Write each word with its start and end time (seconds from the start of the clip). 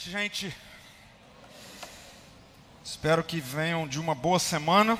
noite, 0.00 0.10
gente. 0.10 0.56
Espero 2.82 3.22
que 3.22 3.38
venham 3.38 3.86
de 3.86 4.00
uma 4.00 4.14
boa 4.14 4.38
semana. 4.38 4.98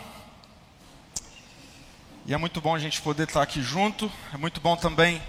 E 2.26 2.34
é 2.34 2.36
muito 2.36 2.60
bom 2.60 2.74
a 2.74 2.78
gente 2.78 3.00
poder 3.00 3.22
estar 3.22 3.40
aqui 3.40 3.62
junto. 3.62 4.12
É 4.34 4.36
muito 4.36 4.60
bom 4.60 4.76
também, 4.76 5.22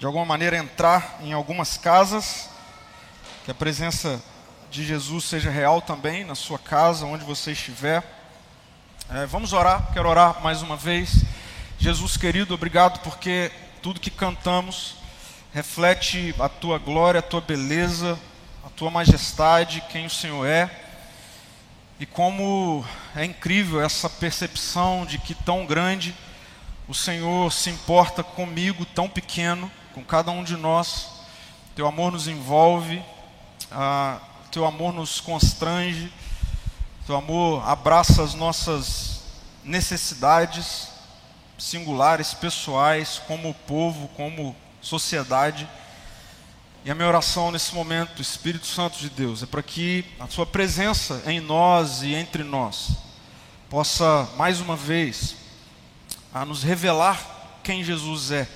de 0.00 0.06
alguma 0.06 0.24
maneira, 0.24 0.56
entrar 0.56 1.20
em 1.22 1.32
algumas 1.32 1.76
casas. 1.76 2.50
Que 3.44 3.52
a 3.52 3.54
presença 3.54 4.20
de 4.68 4.84
Jesus 4.84 5.26
seja 5.26 5.48
real 5.48 5.80
também 5.80 6.24
na 6.24 6.34
sua 6.34 6.58
casa, 6.58 7.06
onde 7.06 7.24
você 7.24 7.52
estiver. 7.52 8.02
É, 9.10 9.26
vamos 9.26 9.52
orar, 9.52 9.92
quero 9.92 10.08
orar 10.08 10.42
mais 10.42 10.60
uma 10.60 10.76
vez. 10.76 11.24
Jesus 11.78 12.16
querido, 12.16 12.52
obrigado 12.52 12.98
porque 13.02 13.52
tudo 13.80 14.00
que 14.00 14.10
cantamos 14.10 14.96
reflete 15.52 16.34
a 16.40 16.48
tua 16.48 16.78
glória, 16.78 17.20
a 17.20 17.22
tua 17.22 17.40
beleza, 17.40 18.18
a 18.68 18.70
tua 18.70 18.90
majestade, 18.90 19.82
quem 19.88 20.04
o 20.04 20.10
Senhor 20.10 20.46
é. 20.46 20.70
E 21.98 22.04
como 22.04 22.84
é 23.16 23.24
incrível 23.24 23.80
essa 23.80 24.10
percepção 24.10 25.06
de 25.06 25.18
que 25.18 25.34
tão 25.34 25.64
grande 25.64 26.14
o 26.86 26.94
Senhor 26.94 27.50
se 27.50 27.70
importa 27.70 28.22
comigo, 28.22 28.84
tão 28.84 29.08
pequeno, 29.08 29.72
com 29.94 30.04
cada 30.04 30.30
um 30.30 30.44
de 30.44 30.54
nós. 30.54 31.08
Teu 31.74 31.86
amor 31.86 32.12
nos 32.12 32.28
envolve, 32.28 33.02
ah, 33.72 34.20
teu 34.52 34.66
amor 34.66 34.92
nos 34.92 35.18
constrange, 35.18 36.12
teu 37.06 37.16
amor 37.16 37.66
abraça 37.66 38.22
as 38.22 38.34
nossas 38.34 39.22
necessidades 39.64 40.88
singulares, 41.58 42.34
pessoais, 42.34 43.18
como 43.26 43.54
povo, 43.66 44.08
como 44.08 44.54
sociedade. 44.82 45.66
E 46.88 46.90
a 46.90 46.94
minha 46.94 47.06
oração 47.06 47.50
nesse 47.50 47.74
momento, 47.74 48.22
Espírito 48.22 48.66
Santo 48.66 48.98
de 48.98 49.10
Deus, 49.10 49.42
é 49.42 49.46
para 49.46 49.62
que 49.62 50.06
a 50.18 50.26
Sua 50.26 50.46
presença 50.46 51.22
em 51.26 51.38
nós 51.38 52.02
e 52.02 52.14
entre 52.14 52.42
nós 52.42 52.92
possa, 53.68 54.26
mais 54.38 54.58
uma 54.58 54.74
vez, 54.74 55.36
a 56.32 56.46
nos 56.46 56.62
revelar 56.62 57.60
quem 57.62 57.84
Jesus 57.84 58.30
é. 58.30 58.48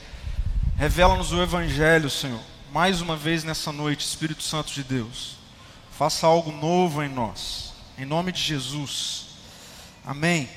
Revela-nos 0.79 1.31
o 1.31 1.43
Evangelho, 1.43 2.09
Senhor. 2.09 2.41
Mais 2.73 3.03
uma 3.03 3.19
vez 3.19 3.45
nessa 3.45 3.71
noite, 3.71 4.07
Espírito 4.07 4.43
Santo 4.43 4.73
de 4.73 4.83
Deus. 4.83 5.37
Faça 5.91 6.27
algo 6.27 6.51
novo 6.51 7.03
em 7.03 7.11
nós. 7.11 7.75
Em 7.99 8.07
nome 8.07 8.33
de 8.33 8.41
Jesus. 8.41 9.27
Amém. 10.07 10.49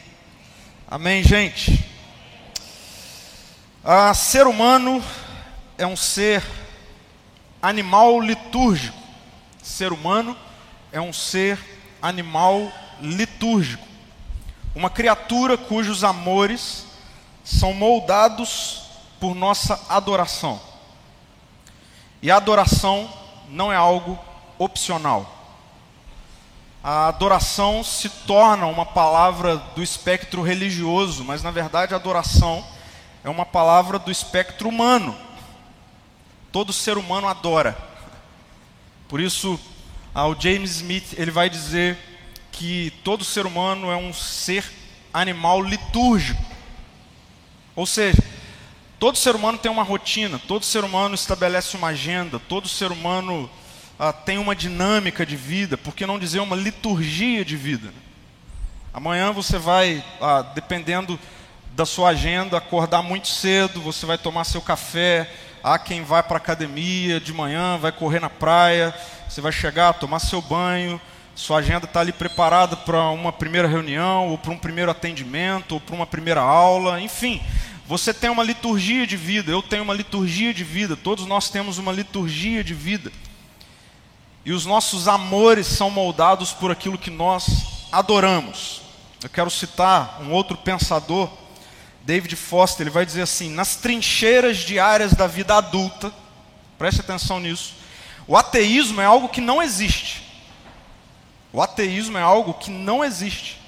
Amém, 0.88 1.22
gente. 1.26 1.84
Ah, 3.84 4.14
ser 4.14 4.48
humano 4.48 5.04
é 5.78 5.86
um 5.86 5.98
ser 5.98 6.42
animal 7.68 8.20
litúrgico. 8.20 8.98
Ser 9.62 9.92
humano 9.92 10.38
é 10.92 11.02
um 11.02 11.12
ser 11.12 11.60
animal 12.00 12.72
litúrgico. 13.02 13.84
Uma 14.76 14.90
criatura 14.90 15.58
cujos 15.58 16.04
amores 16.04 16.86
são 17.44 17.74
moldados 17.74 18.84
por 19.20 19.34
nossa 19.34 19.82
adoração. 19.90 20.62
E 22.22 22.30
a 22.30 22.38
adoração 22.38 23.10
não 23.50 23.74
é 23.74 23.76
algo 23.76 24.20
opcional. 24.60 25.32
A 26.84 27.08
adoração 27.08 27.84
se 27.84 28.10
torna 28.10 28.68
uma 28.68 28.86
palavra 28.86 29.58
do 29.58 29.82
espectro 29.82 30.44
religioso, 30.44 31.24
mas 31.24 31.42
na 31.42 31.50
verdade 31.50 31.96
a 31.96 31.98
adoração 31.98 32.64
é 33.24 33.30
uma 33.30 33.46
palavra 33.46 33.98
do 33.98 34.12
espectro 34.12 34.70
humano. 34.70 35.25
Todo 36.56 36.72
ser 36.72 36.98
humano 36.98 37.28
adora. 37.28 37.78
Por 39.10 39.20
isso, 39.20 39.60
o 40.16 40.42
James 40.42 40.78
Smith 40.78 41.14
ele 41.18 41.30
vai 41.30 41.50
dizer 41.50 41.98
que 42.50 42.94
todo 43.04 43.26
ser 43.26 43.46
humano 43.46 43.92
é 43.92 43.98
um 43.98 44.14
ser 44.14 44.64
animal 45.14 45.62
litúrgico. 45.62 46.42
Ou 47.76 47.86
seja, 47.86 48.24
todo 48.98 49.18
ser 49.18 49.36
humano 49.36 49.58
tem 49.58 49.70
uma 49.70 49.84
rotina, 49.84 50.40
todo 50.48 50.64
ser 50.64 50.86
humano 50.86 51.14
estabelece 51.14 51.76
uma 51.76 51.88
agenda, 51.88 52.40
todo 52.40 52.70
ser 52.70 52.90
humano 52.90 53.50
ah, 54.00 54.14
tem 54.14 54.38
uma 54.38 54.56
dinâmica 54.56 55.26
de 55.26 55.36
vida, 55.36 55.78
por 55.78 55.94
que 55.94 56.06
não 56.06 56.18
dizer 56.18 56.40
uma 56.40 56.56
liturgia 56.56 57.44
de 57.44 57.58
vida? 57.58 57.94
Amanhã 58.94 59.34
você 59.34 59.58
vai, 59.58 60.02
ah, 60.22 60.42
dependendo 60.42 61.20
da 61.76 61.86
sua 61.86 62.12
agenda, 62.12 62.58
acordar 62.58 63.02
muito 63.02 63.28
cedo, 63.28 63.82
você 63.82 64.06
vai 64.06 64.18
tomar 64.18 64.46
seu 64.46 64.62
café, 64.62 65.30
Há 65.68 65.80
quem 65.80 66.04
vai 66.04 66.22
para 66.22 66.36
a 66.36 66.38
academia 66.38 67.20
de 67.20 67.34
manhã, 67.34 67.76
vai 67.80 67.92
correr 67.92 68.20
na 68.20 68.30
praia, 68.30 68.94
você 69.28 69.42
vai 69.42 69.52
chegar, 69.52 69.94
tomar 69.94 70.20
seu 70.20 70.40
banho, 70.40 71.02
sua 71.34 71.58
agenda 71.58 71.86
está 71.86 72.02
ali 72.02 72.12
preparada 72.12 72.78
para 72.78 73.10
uma 73.10 73.34
primeira 73.34 73.68
reunião, 73.68 74.28
ou 74.28 74.38
para 74.38 74.52
um 74.52 74.60
primeiro 74.60 74.92
atendimento, 74.92 75.72
ou 75.72 75.82
para 75.82 75.96
uma 75.96 76.06
primeira 76.06 76.40
aula, 76.40 77.02
enfim. 77.02 77.42
Você 77.88 78.14
tem 78.14 78.30
uma 78.30 78.44
liturgia 78.44 79.08
de 79.08 79.18
vida, 79.18 79.52
eu 79.52 79.64
tenho 79.64 79.82
uma 79.82 79.96
liturgia 79.96 80.54
de 80.54 80.64
vida, 80.64 80.96
todos 80.96 81.26
nós 81.26 81.50
temos 81.50 81.80
uma 81.80 81.92
liturgia 81.92 82.64
de 82.64 82.76
vida. 82.76 83.12
E 84.46 84.54
os 84.54 84.68
nossos 84.68 85.08
amores 85.08 85.66
são 85.66 85.90
moldados 85.90 86.54
por 86.54 86.70
aquilo 86.70 86.96
que 86.96 87.10
nós 87.10 87.88
adoramos. 87.92 88.84
Eu 89.24 89.30
quero 89.32 89.50
citar 89.50 90.22
um 90.22 90.32
outro 90.32 90.56
pensador 90.56 91.28
David 92.06 92.36
Foster, 92.36 92.84
ele 92.84 92.92
vai 92.92 93.06
dizer 93.06 93.24
assim: 93.24 93.50
nas 93.50 93.76
trincheiras 93.76 94.58
diárias 94.60 95.14
da 95.14 95.26
vida 95.26 95.56
adulta, 95.56 96.14
preste 96.78 97.02
atenção 97.02 97.40
nisso, 97.40 97.74
o 98.28 98.38
ateísmo 98.38 99.02
é 99.02 99.06
algo 99.06 99.28
que 99.28 99.42
não 99.42 99.62
existe. 99.62 100.24
O 101.52 101.62
ateísmo 101.62 102.18
é 102.18 102.22
algo 102.22 102.54
que 102.54 102.70
não 102.70 103.04
existe. 103.04 103.60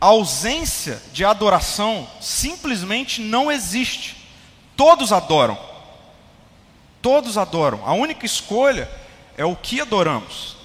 A 0.00 0.06
ausência 0.06 1.02
de 1.12 1.24
adoração 1.24 2.08
simplesmente 2.20 3.20
não 3.20 3.50
existe. 3.52 4.16
Todos 4.76 5.12
adoram. 5.12 5.58
Todos 7.02 7.36
adoram. 7.36 7.86
A 7.86 7.92
única 7.92 8.24
escolha 8.24 8.88
é 9.36 9.44
o 9.44 9.56
que 9.56 9.80
adoramos. 9.80 10.56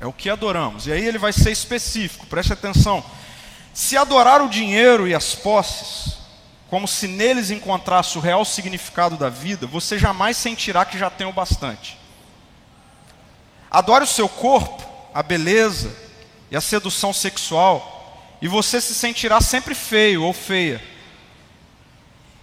É 0.00 0.06
o 0.06 0.12
que 0.12 0.30
adoramos. 0.30 0.86
E 0.86 0.92
aí 0.92 1.04
ele 1.04 1.18
vai 1.18 1.32
ser 1.32 1.50
específico, 1.50 2.26
preste 2.26 2.52
atenção. 2.52 3.04
Se 3.78 3.96
adorar 3.96 4.42
o 4.42 4.48
dinheiro 4.48 5.06
e 5.06 5.14
as 5.14 5.36
posses, 5.36 6.14
como 6.68 6.88
se 6.88 7.06
neles 7.06 7.52
encontrasse 7.52 8.18
o 8.18 8.20
real 8.20 8.44
significado 8.44 9.16
da 9.16 9.28
vida, 9.28 9.68
você 9.68 9.96
jamais 9.96 10.36
sentirá 10.36 10.84
que 10.84 10.98
já 10.98 11.08
tem 11.08 11.28
o 11.28 11.32
bastante. 11.32 11.96
Adore 13.70 14.02
o 14.02 14.08
seu 14.08 14.28
corpo, 14.28 14.84
a 15.14 15.22
beleza 15.22 15.94
e 16.50 16.56
a 16.56 16.60
sedução 16.60 17.12
sexual, 17.12 18.20
e 18.42 18.48
você 18.48 18.80
se 18.80 18.96
sentirá 18.96 19.40
sempre 19.40 19.76
feio 19.76 20.24
ou 20.24 20.32
feia. 20.32 20.82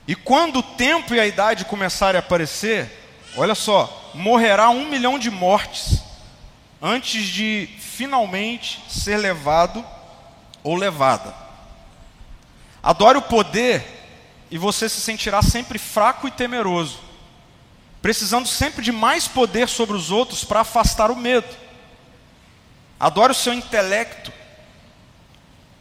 E 0.07 0.15
quando 0.15 0.59
o 0.59 0.63
tempo 0.63 1.13
e 1.13 1.19
a 1.19 1.27
idade 1.27 1.65
começarem 1.65 2.17
a 2.17 2.23
aparecer, 2.23 2.89
olha 3.35 3.55
só, 3.55 4.13
morrerá 4.13 4.69
um 4.69 4.87
milhão 4.87 5.19
de 5.19 5.29
mortes 5.29 6.01
antes 6.81 7.27
de 7.27 7.67
finalmente 7.77 8.81
ser 8.87 9.17
levado 9.17 9.85
ou 10.65 10.75
levada. 10.75 11.31
Adore 12.81 13.19
o 13.19 13.21
poder 13.21 13.85
e 14.49 14.57
você 14.57 14.89
se 14.89 14.99
sentirá 14.99 15.43
sempre 15.43 15.77
fraco 15.77 16.27
e 16.27 16.31
temeroso, 16.31 16.99
precisando 18.01 18.47
sempre 18.47 18.83
de 18.83 18.91
mais 18.91 19.27
poder 19.27 19.69
sobre 19.69 19.95
os 19.95 20.09
outros 20.09 20.43
para 20.43 20.61
afastar 20.61 21.11
o 21.11 21.15
medo. 21.15 21.47
Adore 22.99 23.31
o 23.31 23.35
seu 23.35 23.53
intelecto, 23.53 24.33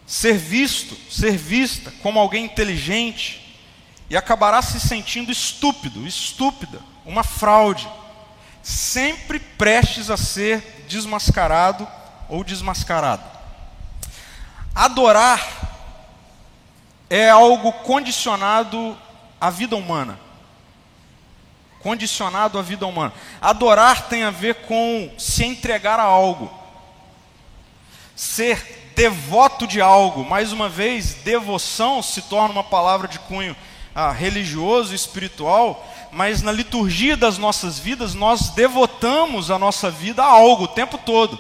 ser 0.06 0.36
visto, 0.36 0.94
ser 1.10 1.34
vista 1.34 1.90
como 2.02 2.20
alguém 2.20 2.44
inteligente, 2.44 3.40
e 4.10 4.16
acabará 4.18 4.60
se 4.60 4.78
sentindo 4.78 5.32
estúpido, 5.32 6.06
estúpida, 6.06 6.78
uma 7.06 7.24
fraude, 7.24 7.88
sempre 8.62 9.38
prestes 9.38 10.10
a 10.10 10.16
ser 10.18 10.84
desmascarado 10.86 11.88
ou 12.28 12.44
desmascarada. 12.44 13.33
Adorar 14.74 15.40
é 17.08 17.30
algo 17.30 17.72
condicionado 17.72 18.96
à 19.40 19.48
vida 19.50 19.76
humana. 19.76 20.18
Condicionado 21.80 22.58
à 22.58 22.62
vida 22.62 22.86
humana. 22.86 23.12
Adorar 23.40 24.08
tem 24.08 24.24
a 24.24 24.30
ver 24.30 24.66
com 24.66 25.12
se 25.16 25.44
entregar 25.44 26.00
a 26.00 26.04
algo. 26.04 26.52
Ser 28.16 28.90
devoto 28.96 29.66
de 29.66 29.80
algo. 29.80 30.24
Mais 30.24 30.52
uma 30.52 30.68
vez, 30.68 31.14
devoção 31.14 32.02
se 32.02 32.22
torna 32.22 32.54
uma 32.54 32.64
palavra 32.64 33.06
de 33.06 33.18
cunho 33.20 33.54
ah, 33.94 34.10
religioso 34.10 34.92
e 34.92 34.96
espiritual, 34.96 35.86
mas 36.10 36.42
na 36.42 36.50
liturgia 36.50 37.16
das 37.16 37.38
nossas 37.38 37.78
vidas 37.78 38.14
nós 38.14 38.50
devotamos 38.50 39.50
a 39.50 39.58
nossa 39.58 39.90
vida 39.90 40.22
a 40.22 40.26
algo 40.26 40.64
o 40.64 40.68
tempo 40.68 40.98
todo. 40.98 41.38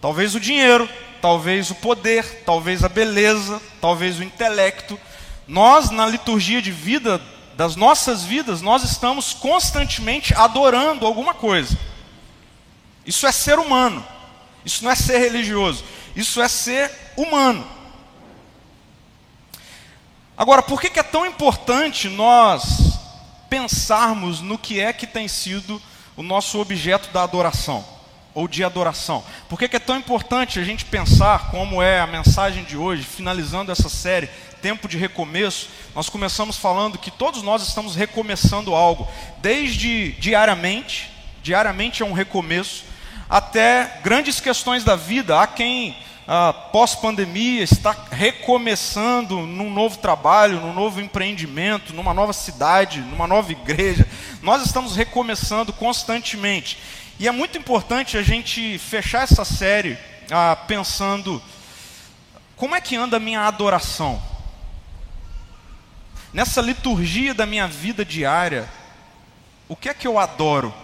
Talvez 0.00 0.34
o 0.34 0.40
dinheiro, 0.40 0.88
talvez 1.26 1.72
o 1.72 1.74
poder, 1.74 2.44
talvez 2.46 2.84
a 2.84 2.88
beleza, 2.88 3.60
talvez 3.80 4.20
o 4.20 4.22
intelecto. 4.22 4.96
Nós, 5.44 5.90
na 5.90 6.06
liturgia 6.06 6.62
de 6.62 6.70
vida 6.70 7.20
das 7.56 7.74
nossas 7.74 8.22
vidas, 8.22 8.62
nós 8.62 8.84
estamos 8.84 9.34
constantemente 9.34 10.32
adorando 10.34 11.04
alguma 11.04 11.34
coisa. 11.34 11.76
Isso 13.04 13.26
é 13.26 13.32
ser 13.32 13.58
humano. 13.58 14.06
Isso 14.64 14.84
não 14.84 14.90
é 14.92 14.94
ser 14.94 15.18
religioso. 15.18 15.82
Isso 16.14 16.40
é 16.40 16.46
ser 16.46 16.92
humano. 17.16 17.66
Agora, 20.36 20.62
por 20.62 20.80
que 20.80 20.96
é 20.96 21.02
tão 21.02 21.26
importante 21.26 22.08
nós 22.08 23.00
pensarmos 23.50 24.40
no 24.40 24.56
que 24.56 24.78
é 24.78 24.92
que 24.92 25.08
tem 25.08 25.26
sido 25.26 25.82
o 26.16 26.22
nosso 26.22 26.60
objeto 26.60 27.10
da 27.10 27.24
adoração? 27.24 27.95
Ou 28.36 28.46
de 28.46 28.62
adoração. 28.62 29.24
Por 29.48 29.58
que, 29.58 29.74
é 29.74 29.78
tão 29.78 29.96
importante 29.96 30.60
a 30.60 30.62
gente 30.62 30.84
pensar 30.84 31.50
como 31.50 31.80
é 31.80 32.00
a 32.00 32.06
mensagem 32.06 32.64
de 32.64 32.76
hoje, 32.76 33.02
finalizando 33.02 33.72
essa 33.72 33.88
série, 33.88 34.28
Tempo 34.60 34.86
de 34.86 34.98
Recomeço? 34.98 35.70
Nós 35.94 36.10
começamos 36.10 36.58
falando 36.58 36.98
que 36.98 37.10
todos 37.10 37.42
nós 37.42 37.66
estamos 37.66 37.96
recomeçando 37.96 38.74
algo, 38.74 39.08
desde 39.38 40.12
diariamente, 40.20 41.10
diariamente 41.42 42.02
é 42.02 42.06
um 42.06 42.12
recomeço, 42.12 42.84
até 43.26 44.00
grandes 44.04 44.38
questões 44.38 44.84
da 44.84 44.96
vida. 44.96 45.40
Há 45.40 45.46
quem 45.46 45.96
ah, 46.28 46.52
pós-pandemia 46.52 47.62
está 47.62 47.96
recomeçando 48.10 49.38
num 49.46 49.72
novo 49.72 49.96
trabalho, 49.96 50.60
num 50.60 50.74
novo 50.74 51.00
empreendimento, 51.00 51.94
numa 51.94 52.12
nova 52.12 52.34
cidade, 52.34 53.00
numa 53.00 53.26
nova 53.26 53.50
igreja. 53.50 54.06
Nós 54.42 54.62
estamos 54.62 54.94
recomeçando 54.94 55.72
constantemente. 55.72 56.78
E 57.18 57.26
é 57.26 57.30
muito 57.30 57.56
importante 57.56 58.18
a 58.18 58.22
gente 58.22 58.78
fechar 58.78 59.22
essa 59.22 59.42
série 59.42 59.96
ah, 60.30 60.54
pensando 60.54 61.42
como 62.54 62.74
é 62.74 62.80
que 62.80 62.94
anda 62.94 63.16
a 63.16 63.20
minha 63.20 63.46
adoração. 63.46 64.22
Nessa 66.30 66.60
liturgia 66.60 67.32
da 67.32 67.46
minha 67.46 67.66
vida 67.66 68.04
diária, 68.04 68.68
o 69.66 69.74
que 69.74 69.88
é 69.88 69.94
que 69.94 70.06
eu 70.06 70.18
adoro? 70.18 70.74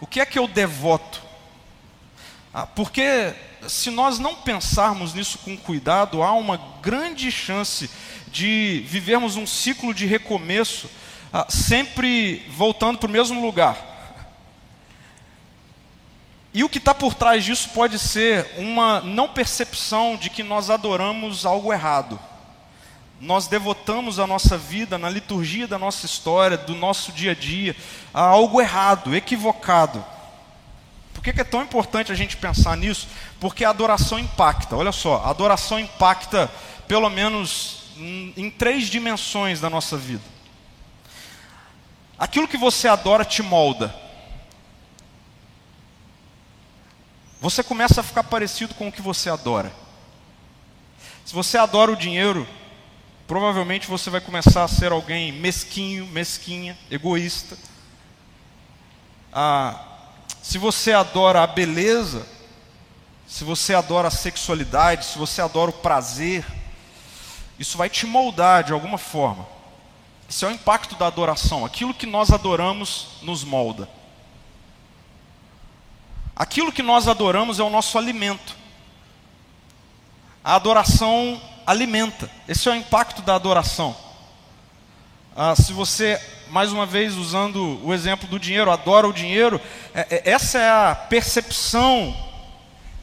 O 0.00 0.06
que 0.06 0.20
é 0.20 0.26
que 0.26 0.36
eu 0.36 0.48
devoto? 0.48 1.22
Ah, 2.52 2.66
porque 2.66 3.34
se 3.68 3.88
nós 3.88 4.18
não 4.18 4.34
pensarmos 4.34 5.14
nisso 5.14 5.38
com 5.38 5.56
cuidado, 5.56 6.24
há 6.24 6.32
uma 6.32 6.56
grande 6.82 7.30
chance 7.30 7.88
de 8.26 8.84
vivermos 8.88 9.36
um 9.36 9.46
ciclo 9.46 9.94
de 9.94 10.06
recomeço, 10.06 10.90
ah, 11.32 11.46
sempre 11.48 12.44
voltando 12.50 12.98
para 12.98 13.08
o 13.08 13.12
mesmo 13.12 13.40
lugar. 13.40 13.95
E 16.56 16.64
o 16.64 16.70
que 16.70 16.78
está 16.78 16.94
por 16.94 17.12
trás 17.12 17.44
disso 17.44 17.68
pode 17.74 17.98
ser 17.98 18.54
uma 18.56 19.02
não 19.02 19.28
percepção 19.28 20.16
de 20.16 20.30
que 20.30 20.42
nós 20.42 20.70
adoramos 20.70 21.44
algo 21.44 21.70
errado. 21.70 22.18
Nós 23.20 23.46
devotamos 23.46 24.18
a 24.18 24.26
nossa 24.26 24.56
vida, 24.56 24.96
na 24.96 25.10
liturgia 25.10 25.68
da 25.68 25.78
nossa 25.78 26.06
história, 26.06 26.56
do 26.56 26.74
nosso 26.74 27.12
dia 27.12 27.32
a 27.32 27.34
dia, 27.34 27.76
a 28.14 28.22
algo 28.22 28.58
errado, 28.58 29.14
equivocado. 29.14 30.02
Por 31.12 31.22
que 31.22 31.38
é 31.38 31.44
tão 31.44 31.60
importante 31.60 32.10
a 32.10 32.14
gente 32.14 32.38
pensar 32.38 32.74
nisso? 32.74 33.06
Porque 33.38 33.62
a 33.62 33.68
adoração 33.68 34.18
impacta. 34.18 34.76
Olha 34.76 34.92
só, 34.92 35.16
a 35.26 35.28
adoração 35.28 35.78
impacta 35.78 36.50
pelo 36.88 37.10
menos 37.10 37.82
em 38.34 38.48
três 38.48 38.86
dimensões 38.86 39.60
da 39.60 39.68
nossa 39.68 39.94
vida. 39.98 40.24
Aquilo 42.18 42.48
que 42.48 42.56
você 42.56 42.88
adora 42.88 43.26
te 43.26 43.42
molda. 43.42 44.05
Você 47.40 47.62
começa 47.62 48.00
a 48.00 48.04
ficar 48.04 48.24
parecido 48.24 48.74
com 48.74 48.88
o 48.88 48.92
que 48.92 49.02
você 49.02 49.28
adora. 49.28 49.72
Se 51.24 51.34
você 51.34 51.58
adora 51.58 51.92
o 51.92 51.96
dinheiro, 51.96 52.46
provavelmente 53.26 53.88
você 53.88 54.08
vai 54.08 54.20
começar 54.20 54.64
a 54.64 54.68
ser 54.68 54.92
alguém 54.92 55.32
mesquinho, 55.32 56.06
mesquinha, 56.06 56.76
egoísta. 56.90 57.58
Ah, 59.32 59.84
se 60.40 60.56
você 60.56 60.92
adora 60.92 61.42
a 61.42 61.46
beleza, 61.46 62.26
se 63.26 63.44
você 63.44 63.74
adora 63.74 64.08
a 64.08 64.10
sexualidade, 64.10 65.04
se 65.04 65.18
você 65.18 65.42
adora 65.42 65.70
o 65.70 65.74
prazer, 65.74 66.46
isso 67.58 67.76
vai 67.76 67.90
te 67.90 68.06
moldar 68.06 68.62
de 68.62 68.72
alguma 68.72 68.96
forma. 68.96 69.46
Esse 70.28 70.44
é 70.44 70.48
o 70.48 70.52
impacto 70.52 70.94
da 70.96 71.06
adoração. 71.06 71.64
Aquilo 71.64 71.94
que 71.94 72.06
nós 72.06 72.30
adoramos 72.30 73.18
nos 73.22 73.44
molda. 73.44 73.88
Aquilo 76.36 76.70
que 76.70 76.82
nós 76.82 77.08
adoramos 77.08 77.58
é 77.58 77.62
o 77.62 77.70
nosso 77.70 77.96
alimento. 77.96 78.54
A 80.44 80.54
adoração 80.54 81.40
alimenta. 81.66 82.30
Esse 82.46 82.68
é 82.68 82.72
o 82.72 82.76
impacto 82.76 83.22
da 83.22 83.34
adoração. 83.34 83.96
Ah, 85.34 85.56
se 85.56 85.72
você, 85.72 86.20
mais 86.48 86.72
uma 86.72 86.84
vez, 86.84 87.14
usando 87.14 87.80
o 87.82 87.92
exemplo 87.92 88.28
do 88.28 88.38
dinheiro, 88.38 88.70
adora 88.70 89.08
o 89.08 89.12
dinheiro, 89.14 89.58
é, 89.94 90.06
é, 90.10 90.30
essa 90.30 90.58
é 90.58 90.70
a 90.70 90.94
percepção 90.94 92.14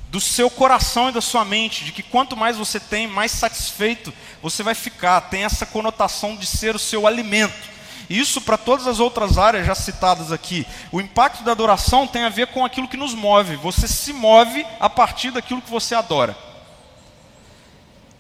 do 0.10 0.22
seu 0.22 0.48
coração 0.48 1.10
e 1.10 1.12
da 1.12 1.22
sua 1.22 1.44
mente, 1.44 1.84
de 1.86 1.92
que 1.92 2.04
quanto 2.04 2.38
mais 2.38 2.56
você 2.56 2.80
tem, 2.80 3.08
mais 3.08 3.32
satisfeito 3.32 4.14
você 4.44 4.62
vai 4.62 4.76
ficar. 4.76 5.22
Tem 5.22 5.44
essa 5.44 5.66
conotação 5.66 6.36
de 6.36 6.46
ser 6.46 6.76
o 6.76 6.80
seu 6.80 7.08
alimento. 7.08 7.74
Isso 8.10 8.42
para 8.42 8.58
todas 8.58 8.88
as 8.88 9.00
outras 9.00 9.38
áreas 9.38 9.66
já 9.66 9.76
citadas 9.76 10.32
aqui. 10.32 10.66
O 10.92 11.00
impacto 11.00 11.44
da 11.44 11.52
adoração 11.52 12.06
tem 12.06 12.24
a 12.24 12.30
ver 12.30 12.48
com 12.48 12.66
aquilo 12.66 12.88
que 12.88 12.98
nos 12.98 13.14
move. 13.14 13.56
Você 13.58 13.88
se 13.88 14.14
move 14.14 14.66
a 14.80 14.90
partir 14.90 15.32
daquilo 15.32 15.62
que 15.62 15.72
você 15.72 15.96
adora. 15.96 16.36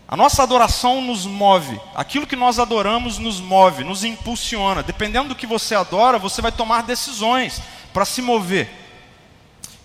A 0.07 0.15
nossa 0.15 0.43
adoração 0.43 1.01
nos 1.01 1.25
move. 1.25 1.79
Aquilo 1.95 2.27
que 2.27 2.35
nós 2.35 2.59
adoramos 2.59 3.17
nos 3.17 3.39
move, 3.39 3.83
nos 3.83 4.03
impulsiona. 4.03 4.83
Dependendo 4.83 5.29
do 5.29 5.35
que 5.35 5.47
você 5.47 5.75
adora, 5.75 6.19
você 6.19 6.41
vai 6.41 6.51
tomar 6.51 6.83
decisões 6.83 7.61
para 7.91 8.05
se 8.05 8.21
mover. 8.21 8.69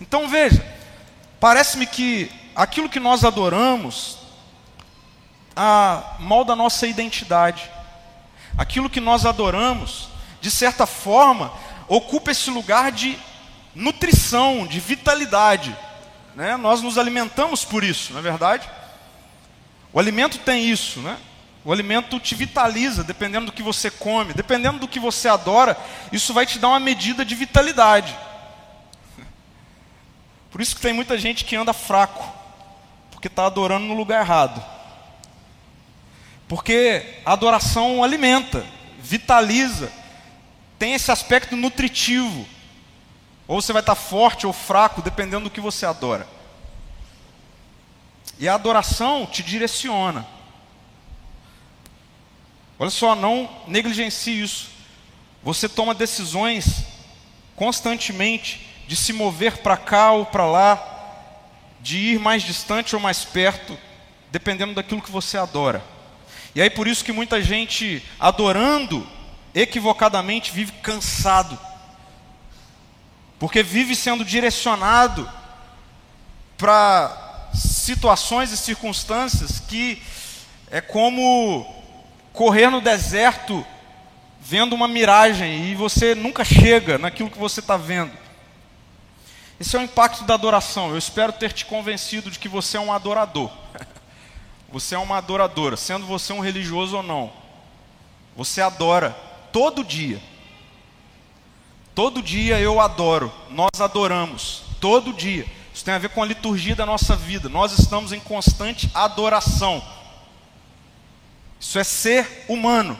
Então 0.00 0.28
veja, 0.28 0.64
parece-me 1.40 1.86
que 1.86 2.30
aquilo 2.54 2.88
que 2.88 3.00
nós 3.00 3.24
adoramos 3.24 4.18
a, 5.56 6.16
molda 6.18 6.52
a 6.52 6.56
nossa 6.56 6.86
identidade. 6.86 7.70
Aquilo 8.58 8.90
que 8.90 9.00
nós 9.00 9.24
adoramos, 9.24 10.08
de 10.40 10.50
certa 10.50 10.84
forma, 10.84 11.52
ocupa 11.86 12.32
esse 12.32 12.50
lugar 12.50 12.90
de 12.90 13.16
nutrição, 13.72 14.66
de 14.66 14.80
vitalidade. 14.80 15.74
Né? 16.34 16.56
Nós 16.56 16.82
nos 16.82 16.98
alimentamos 16.98 17.64
por 17.64 17.84
isso, 17.84 18.12
não 18.12 18.18
é 18.18 18.22
verdade? 18.22 18.68
O 19.92 20.00
alimento 20.00 20.38
tem 20.38 20.68
isso, 20.68 21.00
né? 21.00 21.16
O 21.64 21.72
alimento 21.72 22.18
te 22.18 22.34
vitaliza, 22.34 23.04
dependendo 23.04 23.46
do 23.46 23.52
que 23.52 23.62
você 23.62 23.90
come, 23.90 24.32
dependendo 24.32 24.78
do 24.78 24.88
que 24.88 24.98
você 24.98 25.28
adora, 25.28 25.76
isso 26.10 26.34
vai 26.34 26.44
te 26.44 26.58
dar 26.58 26.68
uma 26.68 26.80
medida 26.80 27.24
de 27.24 27.34
vitalidade. 27.34 28.16
Por 30.50 30.60
isso 30.60 30.74
que 30.74 30.82
tem 30.82 30.92
muita 30.92 31.16
gente 31.16 31.44
que 31.44 31.54
anda 31.54 31.72
fraco, 31.72 32.26
porque 33.10 33.28
está 33.28 33.46
adorando 33.46 33.86
no 33.86 33.94
lugar 33.94 34.20
errado. 34.20 34.77
Porque 36.48 37.20
a 37.26 37.32
adoração 37.34 38.02
alimenta, 38.02 38.64
vitaliza, 38.98 39.92
tem 40.78 40.94
esse 40.94 41.12
aspecto 41.12 41.54
nutritivo. 41.54 42.46
Ou 43.46 43.60
você 43.60 43.72
vai 43.72 43.80
estar 43.80 43.94
forte 43.94 44.46
ou 44.46 44.52
fraco, 44.52 45.02
dependendo 45.02 45.44
do 45.44 45.50
que 45.50 45.60
você 45.60 45.84
adora. 45.84 46.26
E 48.38 48.48
a 48.48 48.54
adoração 48.54 49.26
te 49.26 49.42
direciona. 49.42 50.26
Olha 52.78 52.90
só, 52.90 53.14
não 53.14 53.50
negligencie 53.66 54.40
isso. 54.40 54.70
Você 55.42 55.68
toma 55.68 55.94
decisões 55.94 56.84
constantemente 57.56 58.68
de 58.86 58.94
se 58.94 59.12
mover 59.12 59.58
para 59.58 59.76
cá 59.76 60.12
ou 60.12 60.24
para 60.24 60.46
lá, 60.46 60.94
de 61.80 61.98
ir 61.98 62.18
mais 62.18 62.42
distante 62.42 62.94
ou 62.94 63.02
mais 63.02 63.24
perto, 63.24 63.76
dependendo 64.30 64.74
daquilo 64.74 65.02
que 65.02 65.10
você 65.10 65.36
adora. 65.36 65.82
E 66.54 66.62
aí 66.62 66.70
por 66.70 66.88
isso 66.88 67.04
que 67.04 67.12
muita 67.12 67.42
gente 67.42 68.02
adorando 68.18 69.06
equivocadamente 69.54 70.52
vive 70.52 70.72
cansado. 70.82 71.58
Porque 73.38 73.62
vive 73.62 73.94
sendo 73.94 74.24
direcionado 74.24 75.30
para 76.56 77.50
situações 77.54 78.50
e 78.52 78.56
circunstâncias 78.56 79.60
que 79.60 80.02
é 80.70 80.80
como 80.80 81.66
correr 82.32 82.68
no 82.68 82.80
deserto 82.80 83.64
vendo 84.40 84.74
uma 84.74 84.88
miragem 84.88 85.66
e 85.66 85.74
você 85.74 86.14
nunca 86.14 86.44
chega 86.44 86.98
naquilo 86.98 87.30
que 87.30 87.38
você 87.38 87.60
está 87.60 87.76
vendo. 87.76 88.12
Esse 89.60 89.76
é 89.76 89.78
o 89.78 89.82
impacto 89.82 90.24
da 90.24 90.34
adoração. 90.34 90.90
Eu 90.90 90.98
espero 90.98 91.32
ter 91.32 91.52
te 91.52 91.64
convencido 91.64 92.30
de 92.30 92.38
que 92.38 92.48
você 92.48 92.76
é 92.76 92.80
um 92.80 92.92
adorador. 92.92 93.50
Você 94.70 94.94
é 94.94 94.98
uma 94.98 95.16
adoradora, 95.16 95.76
sendo 95.76 96.06
você 96.06 96.32
um 96.32 96.40
religioso 96.40 96.96
ou 96.96 97.02
não. 97.02 97.32
Você 98.36 98.60
adora 98.60 99.10
todo 99.52 99.82
dia. 99.82 100.20
Todo 101.94 102.22
dia 102.22 102.60
eu 102.60 102.80
adoro, 102.80 103.32
nós 103.50 103.80
adoramos, 103.80 104.62
todo 104.80 105.12
dia. 105.12 105.44
Isso 105.74 105.84
tem 105.84 105.94
a 105.94 105.98
ver 105.98 106.10
com 106.10 106.22
a 106.22 106.26
liturgia 106.26 106.76
da 106.76 106.86
nossa 106.86 107.16
vida. 107.16 107.48
Nós 107.48 107.76
estamos 107.76 108.12
em 108.12 108.20
constante 108.20 108.90
adoração. 108.94 109.82
Isso 111.58 111.78
é 111.78 111.82
ser 111.82 112.44
humano, 112.48 112.96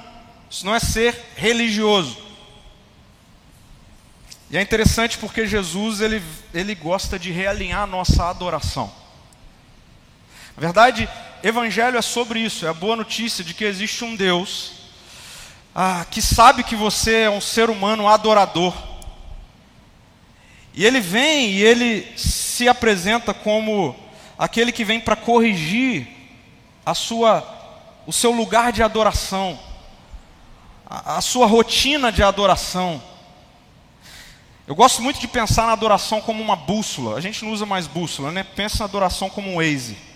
isso 0.51 0.67
não 0.67 0.75
é 0.75 0.81
ser 0.81 1.17
religioso. 1.37 2.17
E 4.51 4.57
é 4.57 4.63
interessante 4.63 5.19
porque 5.19 5.47
Jesus 5.47 6.01
ele, 6.01 6.23
ele 6.55 6.75
gosta 6.75 7.19
de 7.19 7.31
realinhar 7.31 7.83
a 7.83 7.87
nossa 7.87 8.29
adoração. 8.29 8.93
Na 10.59 10.63
verdade, 10.63 11.09
Evangelho 11.41 11.97
é 11.97 12.03
sobre 12.03 12.41
isso, 12.41 12.67
é 12.67 12.69
a 12.69 12.75
boa 12.75 12.97
notícia 12.97 13.45
de 13.45 13.55
que 13.55 13.65
existe 13.65 14.03
um 14.03 14.17
Deus 14.17 14.73
ah, 15.73 16.05
que 16.11 16.21
sabe 16.21 16.65
que 16.65 16.75
você 16.75 17.21
é 17.21 17.31
um 17.31 17.41
ser 17.41 17.71
humano 17.71 18.09
adorador. 18.09 18.75
E 20.75 20.85
ele 20.85 20.99
vem 20.99 21.51
e 21.51 21.63
ele 21.63 22.13
se 22.19 22.69
apresenta 22.69 23.33
como 23.33 23.95
aquele 24.37 24.73
que 24.73 24.85
vem 24.85 24.99
para 24.99 25.15
corrigir 25.15 26.09
a 26.85 26.93
sua, 26.93 27.47
o 28.05 28.13
seu 28.13 28.33
lugar 28.33 28.73
de 28.73 28.83
adoração, 28.83 29.57
a, 30.85 31.19
a 31.19 31.21
sua 31.21 31.47
rotina 31.47 32.11
de 32.11 32.25
adoração. 32.25 33.01
Eu 34.67 34.75
gosto 34.75 35.03
muito 35.03 35.21
de 35.21 35.29
pensar 35.29 35.69
na 35.69 35.73
adoração 35.73 36.21
como 36.21 36.43
uma 36.43 36.57
bússola. 36.57 37.17
A 37.17 37.21
gente 37.21 37.45
não 37.45 37.53
usa 37.53 37.65
mais 37.65 37.87
bússola, 37.87 38.33
né? 38.33 38.43
Pensa 38.43 38.79
na 38.81 38.87
adoração 38.87 39.31
como 39.31 39.53
um 39.53 39.59
Waze. 39.59 40.08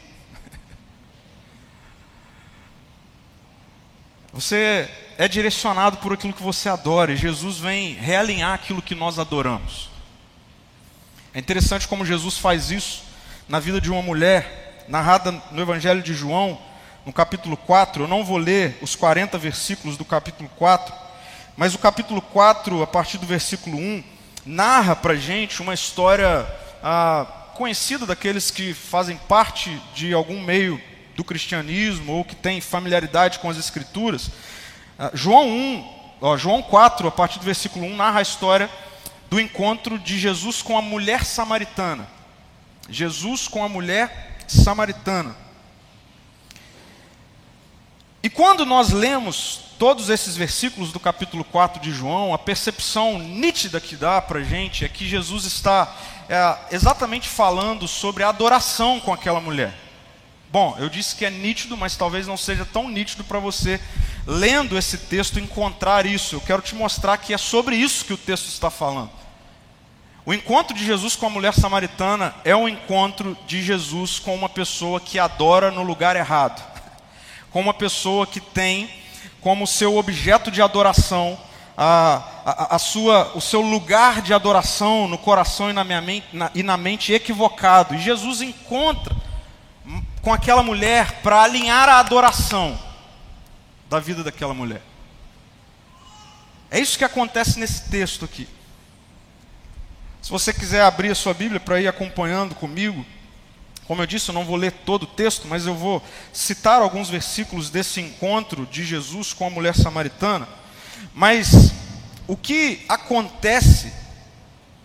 Você 4.33 4.89
é 5.19 5.29
direcionado 5.29 5.99
por 5.99 6.15
aquilo 6.15 6.33
que 6.33 6.43
você 6.43 6.69
adora, 6.71 7.13
e 7.13 7.17
Jesus 7.17 7.59
vem 7.59 7.93
realinhar 7.93 8.55
aquilo 8.55 8.81
que 8.81 8.95
nós 8.95 9.19
adoramos. 9.19 9.91
É 11.35 11.39
interessante 11.39 11.87
como 11.87 12.07
Jesus 12.07 12.39
faz 12.39 12.71
isso 12.71 13.03
na 13.47 13.61
vida 13.61 13.79
de 13.79 13.91
uma 13.91 14.01
mulher, 14.01 14.85
narrada 14.89 15.33
no 15.51 15.61
Evangelho 15.61 16.03
de 16.03 16.15
João, 16.15 16.59
no 17.05 17.13
capítulo 17.13 17.59
4. 17.59 18.05
Eu 18.05 18.09
não 18.09 18.25
vou 18.25 18.39
ler 18.39 18.79
os 18.81 18.97
40 18.97 19.37
versículos 19.37 19.99
do 19.99 20.05
capítulo 20.05 20.49
4, 20.57 20.95
mas 21.55 21.75
o 21.75 21.79
capítulo 21.79 22.23
4, 22.23 22.83
a 22.83 22.87
partir 22.87 23.19
do 23.19 23.27
versículo 23.27 23.77
1, 23.77 24.03
narra 24.47 24.97
para 24.97 25.15
gente 25.15 25.61
uma 25.61 25.75
história 25.75 26.47
ah, 26.83 27.27
conhecida 27.55 28.07
daqueles 28.07 28.51
que 28.51 28.73
fazem 28.73 29.19
parte 29.29 29.79
de 29.95 30.15
algum 30.15 30.41
meio 30.41 30.81
do 31.17 31.25
cristianismo 31.25 32.13
ou 32.13 32.25
que 32.25 32.35
tem 32.35 32.61
familiaridade 32.61 33.39
com 33.39 33.51
as 33.51 33.57
escrituras. 33.57 34.31
Ah, 34.99 35.11
João 35.15 35.49
1, 35.49 35.95
ó, 36.21 36.37
João 36.37 36.63
4, 36.63 37.09
a 37.09 37.11
partir 37.11 37.39
do 37.39 37.45
versículo 37.45 37.87
1, 37.87 37.97
narra 37.97 38.19
a 38.21 38.23
história 38.23 38.71
do 39.31 39.41
encontro 39.41 39.99
de 39.99 40.19
Jesus 40.19 40.61
com 40.63 40.77
a 40.77 40.83
mulher 40.83 41.25
samaritana. 41.25 42.07
Jesus 42.89 43.49
com 43.49 43.65
a 43.65 43.69
mulher 43.69 44.37
samaritana. 44.47 45.35
E 48.23 48.31
quando 48.31 48.65
nós 48.65 48.91
lemos 48.91 49.73
todos 49.79 50.09
esses 50.09 50.37
versículos 50.37 50.93
do 50.93 51.01
capítulo 51.01 51.43
4 51.43 51.83
de 51.83 51.91
João, 51.91 52.33
a 52.33 52.39
percepção 52.39 53.19
nítida 53.19 53.81
que 53.81 53.97
dá 53.97 54.23
para 54.23 54.39
a 54.39 54.45
gente 54.45 54.85
é 54.85 54.89
que 54.89 55.09
Jesus 55.09 55.45
está 55.45 55.93
é, 56.29 56.57
exatamente 56.71 57.29
falando 57.29 57.89
sobre 57.89 58.23
a 58.23 58.29
adoração 58.29 59.01
com 59.01 59.13
aquela 59.13 59.41
mulher. 59.41 59.75
Bom, 60.53 60.77
eu 60.79 60.91
disse 60.91 61.17
que 61.17 61.25
é 61.25 61.31
nítido, 61.31 61.79
mas 61.79 61.97
talvez 61.97 62.27
não 62.27 62.37
seja 62.37 62.67
tão 62.67 62.87
nítido 62.87 63.25
para 63.25 63.39
você, 63.39 63.81
lendo 64.27 64.77
esse 64.77 64.99
texto, 64.99 65.41
encontrar 65.41 66.05
isso. 66.05 66.37
Eu 66.37 66.43
quero 66.43 66.61
te 66.61 66.75
mostrar 66.75 67.17
que 67.17 67.33
é 67.33 67.39
sobre 67.39 67.75
isso 67.75 68.05
que 68.05 68.13
o 68.13 68.19
texto 68.19 68.49
está 68.49 68.69
falando. 68.69 69.11
O 70.27 70.35
encontro 70.35 70.77
de 70.77 70.85
Jesus 70.85 71.17
com 71.17 71.25
a 71.25 71.31
mulher 71.31 71.55
samaritana 71.55 72.35
é 72.45 72.55
um 72.55 72.69
encontro 72.69 73.35
de 73.47 73.63
Jesus 73.63 74.19
com 74.19 74.35
uma 74.35 74.49
pessoa 74.51 75.01
que 75.01 75.19
adora 75.19 75.71
no 75.71 75.83
lugar 75.83 76.17
errado, 76.17 76.63
com 77.51 77.59
uma 77.59 77.73
pessoa 77.73 78.27
que 78.27 78.39
tem 78.39 78.91
como 79.41 79.67
seu 79.67 79.97
objeto 79.97 80.51
de 80.51 80.61
adoração, 80.61 81.41
a, 81.75 82.23
a, 82.45 82.77
a, 82.77 82.79
sua, 82.79 83.33
o 83.35 83.41
seu 83.41 83.63
lugar 83.63 84.21
de 84.21 84.35
adoração 84.35 85.09
no 85.09 85.17
coração 85.17 85.71
e 85.71 85.73
na, 85.73 85.83
minha 85.83 86.23
na, 86.31 86.51
e 86.55 86.63
na 86.63 86.77
mente 86.77 87.11
equivocado. 87.11 87.95
E 87.95 87.99
Jesus 87.99 88.43
encontra 88.43 89.17
com 90.23 90.33
aquela 90.33 90.63
mulher 90.63 91.21
para 91.21 91.43
alinhar 91.43 91.89
a 91.89 91.99
adoração 91.99 92.79
da 93.91 93.99
vida 93.99 94.23
daquela 94.23 94.55
mulher. 94.55 94.81
É 96.71 96.81
isso 96.81 96.97
que 96.97 97.05
acontece 97.05 97.59
nesse 97.59 97.91
texto 97.91 98.25
aqui. 98.25 98.49
Se 100.23 100.31
você 100.31 100.53
quiser 100.53 100.83
abrir 100.83 101.11
a 101.11 101.15
sua 101.15 101.35
Bíblia 101.35 101.59
para 101.59 101.81
ir 101.81 101.89
acompanhando 101.89 102.55
comigo, 102.55 103.05
como 103.87 104.01
eu 104.01 104.07
disse, 104.07 104.31
eu 104.31 104.35
não 104.35 104.45
vou 104.45 104.57
ler 104.57 104.71
todo 104.71 105.03
o 105.03 105.07
texto, 105.07 105.49
mas 105.49 105.67
eu 105.67 105.75
vou 105.75 106.03
citar 106.33 106.81
alguns 106.81 107.11
versículos 107.11 107.69
desse 107.69 108.01
encontro 108.01 108.65
de 108.65 108.85
Jesus 108.85 109.33
com 109.33 109.47
a 109.47 109.51
mulher 109.51 109.75
samaritana. 109.75 110.49
Mas 111.13 111.73
o 112.29 112.37
que 112.37 112.87
acontece 112.89 113.93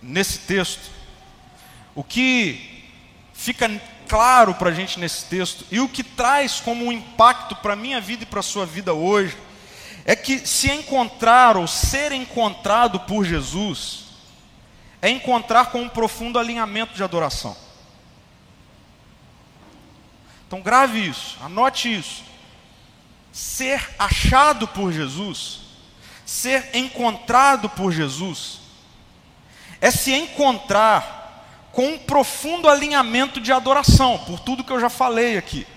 nesse 0.01 0.39
texto, 0.39 0.89
o 1.93 2.03
que 2.03 2.83
fica 3.33 3.69
claro 4.07 4.53
para 4.55 4.69
a 4.69 4.73
gente 4.73 4.99
nesse 4.99 5.25
texto, 5.25 5.65
e 5.69 5.79
o 5.79 5.89
que 5.89 6.03
traz 6.03 6.59
como 6.59 6.85
um 6.85 6.91
impacto 6.91 7.55
para 7.57 7.73
a 7.73 7.75
minha 7.75 7.99
vida 7.99 8.23
e 8.23 8.25
para 8.25 8.39
a 8.39 8.43
sua 8.43 8.65
vida 8.65 8.93
hoje, 8.93 9.37
é 10.05 10.15
que 10.15 10.39
se 10.39 10.71
encontrar 10.71 11.57
ou 11.57 11.67
ser 11.67 12.11
encontrado 12.11 12.99
por 13.01 13.25
Jesus, 13.25 14.05
é 15.01 15.09
encontrar 15.09 15.65
com 15.67 15.81
um 15.81 15.89
profundo 15.89 16.39
alinhamento 16.39 16.93
de 16.95 17.03
adoração. 17.03 17.55
Então 20.47 20.61
grave 20.61 21.05
isso, 21.05 21.37
anote 21.41 21.93
isso. 21.93 22.23
Ser 23.33 23.95
achado 23.99 24.67
por 24.67 24.91
Jesus, 24.91 25.59
ser 26.25 26.69
encontrado 26.73 27.69
por 27.69 27.91
Jesus, 27.91 28.61
é 29.79 29.91
se 29.91 30.13
encontrar 30.13 31.16
com 31.77 31.89
um 31.89 31.97
profundo 31.99 32.67
alinhamento 32.67 33.39
de 33.39 33.53
adoração, 33.53 34.17
por 34.25 34.39
tudo 34.39 34.63
que 34.63 34.73
eu 34.73 34.79
já 34.79 34.89
falei 34.89 35.37
aqui. 35.37 35.67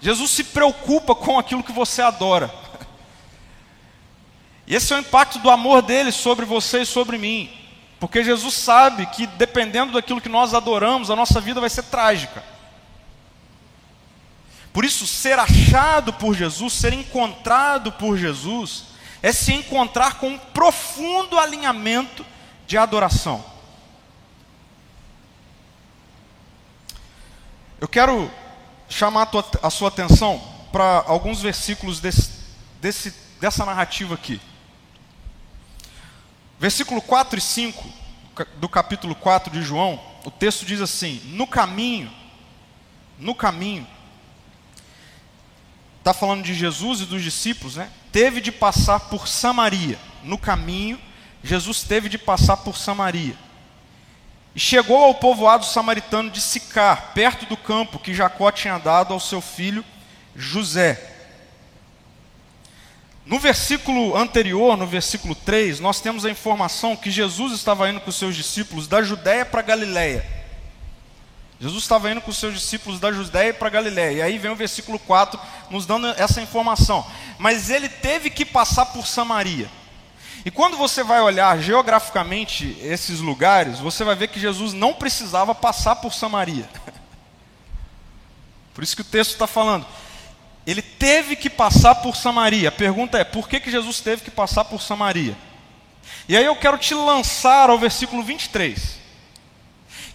Jesus 0.00 0.28
se 0.32 0.42
preocupa 0.42 1.14
com 1.14 1.38
aquilo 1.38 1.62
que 1.62 1.70
você 1.70 2.02
adora. 2.02 2.52
E 4.66 4.74
esse 4.74 4.92
é 4.92 4.96
o 4.96 4.98
impacto 4.98 5.38
do 5.38 5.50
amor 5.50 5.82
dele 5.82 6.10
sobre 6.10 6.44
você 6.44 6.80
e 6.80 6.84
sobre 6.84 7.16
mim. 7.16 7.48
Porque 8.00 8.24
Jesus 8.24 8.54
sabe 8.54 9.06
que 9.06 9.24
dependendo 9.24 9.92
daquilo 9.92 10.20
que 10.20 10.28
nós 10.28 10.52
adoramos, 10.52 11.12
a 11.12 11.16
nossa 11.16 11.40
vida 11.40 11.60
vai 11.60 11.70
ser 11.70 11.84
trágica. 11.84 12.42
Por 14.72 14.84
isso, 14.84 15.06
ser 15.06 15.38
achado 15.38 16.12
por 16.12 16.34
Jesus, 16.34 16.72
ser 16.72 16.92
encontrado 16.92 17.92
por 17.92 18.18
Jesus, 18.18 18.86
é 19.22 19.30
se 19.30 19.52
encontrar 19.52 20.14
com 20.14 20.30
um 20.30 20.38
profundo 20.38 21.38
alinhamento 21.38 22.26
de 22.66 22.76
adoração. 22.76 23.57
Eu 27.80 27.86
quero 27.86 28.30
chamar 28.88 29.22
a, 29.22 29.26
tua, 29.26 29.44
a 29.62 29.70
sua 29.70 29.88
atenção 29.88 30.42
para 30.72 31.04
alguns 31.06 31.40
versículos 31.40 32.00
desse, 32.00 32.30
desse, 32.80 33.14
dessa 33.40 33.64
narrativa 33.64 34.14
aqui. 34.14 34.40
Versículo 36.58 37.00
4 37.00 37.38
e 37.38 37.42
5 37.42 37.88
do 38.56 38.68
capítulo 38.68 39.14
4 39.14 39.52
de 39.52 39.62
João, 39.62 40.00
o 40.24 40.30
texto 40.30 40.64
diz 40.64 40.80
assim: 40.80 41.20
No 41.26 41.46
caminho, 41.46 42.10
no 43.16 43.34
caminho, 43.34 43.86
está 45.98 46.12
falando 46.12 46.42
de 46.42 46.54
Jesus 46.54 47.00
e 47.00 47.04
dos 47.04 47.22
discípulos, 47.22 47.76
né? 47.76 47.90
Teve 48.10 48.40
de 48.40 48.50
passar 48.50 49.00
por 49.00 49.28
Samaria. 49.28 49.98
No 50.24 50.36
caminho, 50.36 51.00
Jesus 51.44 51.82
teve 51.82 52.08
de 52.08 52.18
passar 52.18 52.56
por 52.58 52.76
Samaria. 52.76 53.36
E 54.54 54.60
chegou 54.60 55.04
ao 55.04 55.14
povoado 55.14 55.64
samaritano 55.64 56.30
de 56.30 56.40
Sicar, 56.40 57.12
perto 57.14 57.46
do 57.46 57.56
campo 57.56 57.98
que 57.98 58.14
Jacó 58.14 58.50
tinha 58.50 58.78
dado 58.78 59.14
ao 59.14 59.20
seu 59.20 59.40
filho 59.40 59.84
José. 60.34 61.14
No 63.24 63.38
versículo 63.38 64.16
anterior, 64.16 64.76
no 64.76 64.86
versículo 64.86 65.34
3, 65.34 65.80
nós 65.80 66.00
temos 66.00 66.24
a 66.24 66.30
informação 66.30 66.96
que 66.96 67.10
Jesus 67.10 67.52
estava 67.52 67.88
indo 67.90 68.00
com 68.00 68.08
os 68.08 68.16
seus 68.16 68.34
discípulos 68.34 68.88
da 68.88 69.02
Judéia 69.02 69.44
para 69.44 69.60
Galiléia. 69.60 70.24
Jesus 71.60 71.82
estava 71.82 72.10
indo 72.10 72.20
com 72.20 72.30
os 72.30 72.38
seus 72.38 72.54
discípulos 72.54 73.00
da 73.00 73.12
Judéia 73.12 73.52
para 73.52 73.68
Galiléia. 73.68 74.12
E 74.12 74.22
aí 74.22 74.38
vem 74.38 74.50
o 74.50 74.56
versículo 74.56 74.98
4 74.98 75.38
nos 75.70 75.84
dando 75.84 76.06
essa 76.10 76.40
informação. 76.40 77.04
Mas 77.36 77.68
ele 77.68 77.88
teve 77.88 78.30
que 78.30 78.44
passar 78.44 78.86
por 78.86 79.06
Samaria. 79.06 79.68
E 80.48 80.50
quando 80.50 80.78
você 80.78 81.04
vai 81.04 81.20
olhar 81.20 81.60
geograficamente 81.60 82.74
esses 82.80 83.20
lugares, 83.20 83.80
você 83.80 84.02
vai 84.02 84.14
ver 84.16 84.28
que 84.28 84.40
Jesus 84.40 84.72
não 84.72 84.94
precisava 84.94 85.54
passar 85.54 85.96
por 85.96 86.14
Samaria. 86.14 86.66
Por 88.72 88.82
isso 88.82 88.96
que 88.96 89.02
o 89.02 89.04
texto 89.04 89.32
está 89.32 89.46
falando. 89.46 89.84
Ele 90.66 90.80
teve 90.80 91.36
que 91.36 91.50
passar 91.50 91.96
por 91.96 92.16
Samaria. 92.16 92.70
A 92.70 92.72
pergunta 92.72 93.18
é: 93.18 93.24
por 93.24 93.46
que, 93.46 93.60
que 93.60 93.70
Jesus 93.70 94.00
teve 94.00 94.22
que 94.22 94.30
passar 94.30 94.64
por 94.64 94.80
Samaria? 94.80 95.36
E 96.26 96.34
aí 96.34 96.46
eu 96.46 96.56
quero 96.56 96.78
te 96.78 96.94
lançar 96.94 97.68
ao 97.68 97.78
versículo 97.78 98.22
23 98.22 98.96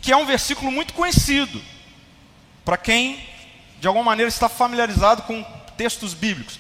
que 0.02 0.12
é 0.12 0.18
um 0.18 0.26
versículo 0.26 0.72
muito 0.72 0.94
conhecido 0.94 1.62
para 2.66 2.76
quem 2.76 3.24
de 3.80 3.88
alguma 3.88 4.04
maneira 4.04 4.28
está 4.28 4.50
familiarizado 4.50 5.22
com 5.22 5.44
textos 5.78 6.16
bíblicos. 6.16 6.60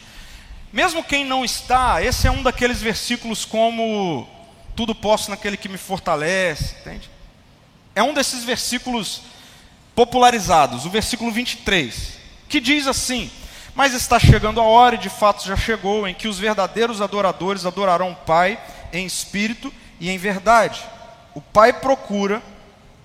Mesmo 0.74 1.04
quem 1.04 1.24
não 1.24 1.46
está, 1.46 2.02
esse 2.02 2.26
é 2.26 2.32
um 2.32 2.42
daqueles 2.42 2.82
versículos 2.82 3.46
como 3.46 4.28
tudo 4.76 4.96
posso 4.96 5.30
naquele 5.30 5.56
que 5.56 5.70
me 5.70 5.78
fortalece, 5.78 6.76
entende? 6.82 7.12
É 7.94 8.02
um 8.02 8.12
desses 8.12 8.44
versículos 8.44 9.22
popularizados, 9.94 10.88
o 10.88 10.90
versículo 10.90 11.32
23, 11.32 12.18
que 12.50 12.60
diz 12.60 12.88
assim: 12.88 13.30
Mas 13.76 13.94
está 13.94 14.20
chegando 14.20 14.60
a 14.60 14.64
hora, 14.64 14.96
e 14.96 14.98
de 14.98 15.10
fato 15.10 15.46
já 15.46 15.56
chegou, 15.56 16.08
em 16.08 16.14
que 16.16 16.28
os 16.28 16.40
verdadeiros 16.40 17.04
adoradores 17.04 17.68
adorarão 17.68 18.14
o 18.14 18.16
Pai 18.16 18.60
em 18.92 19.06
espírito 19.06 19.72
e 20.00 20.10
em 20.10 20.18
verdade. 20.18 20.82
O 21.36 21.42
Pai 21.42 21.72
procura 21.72 22.42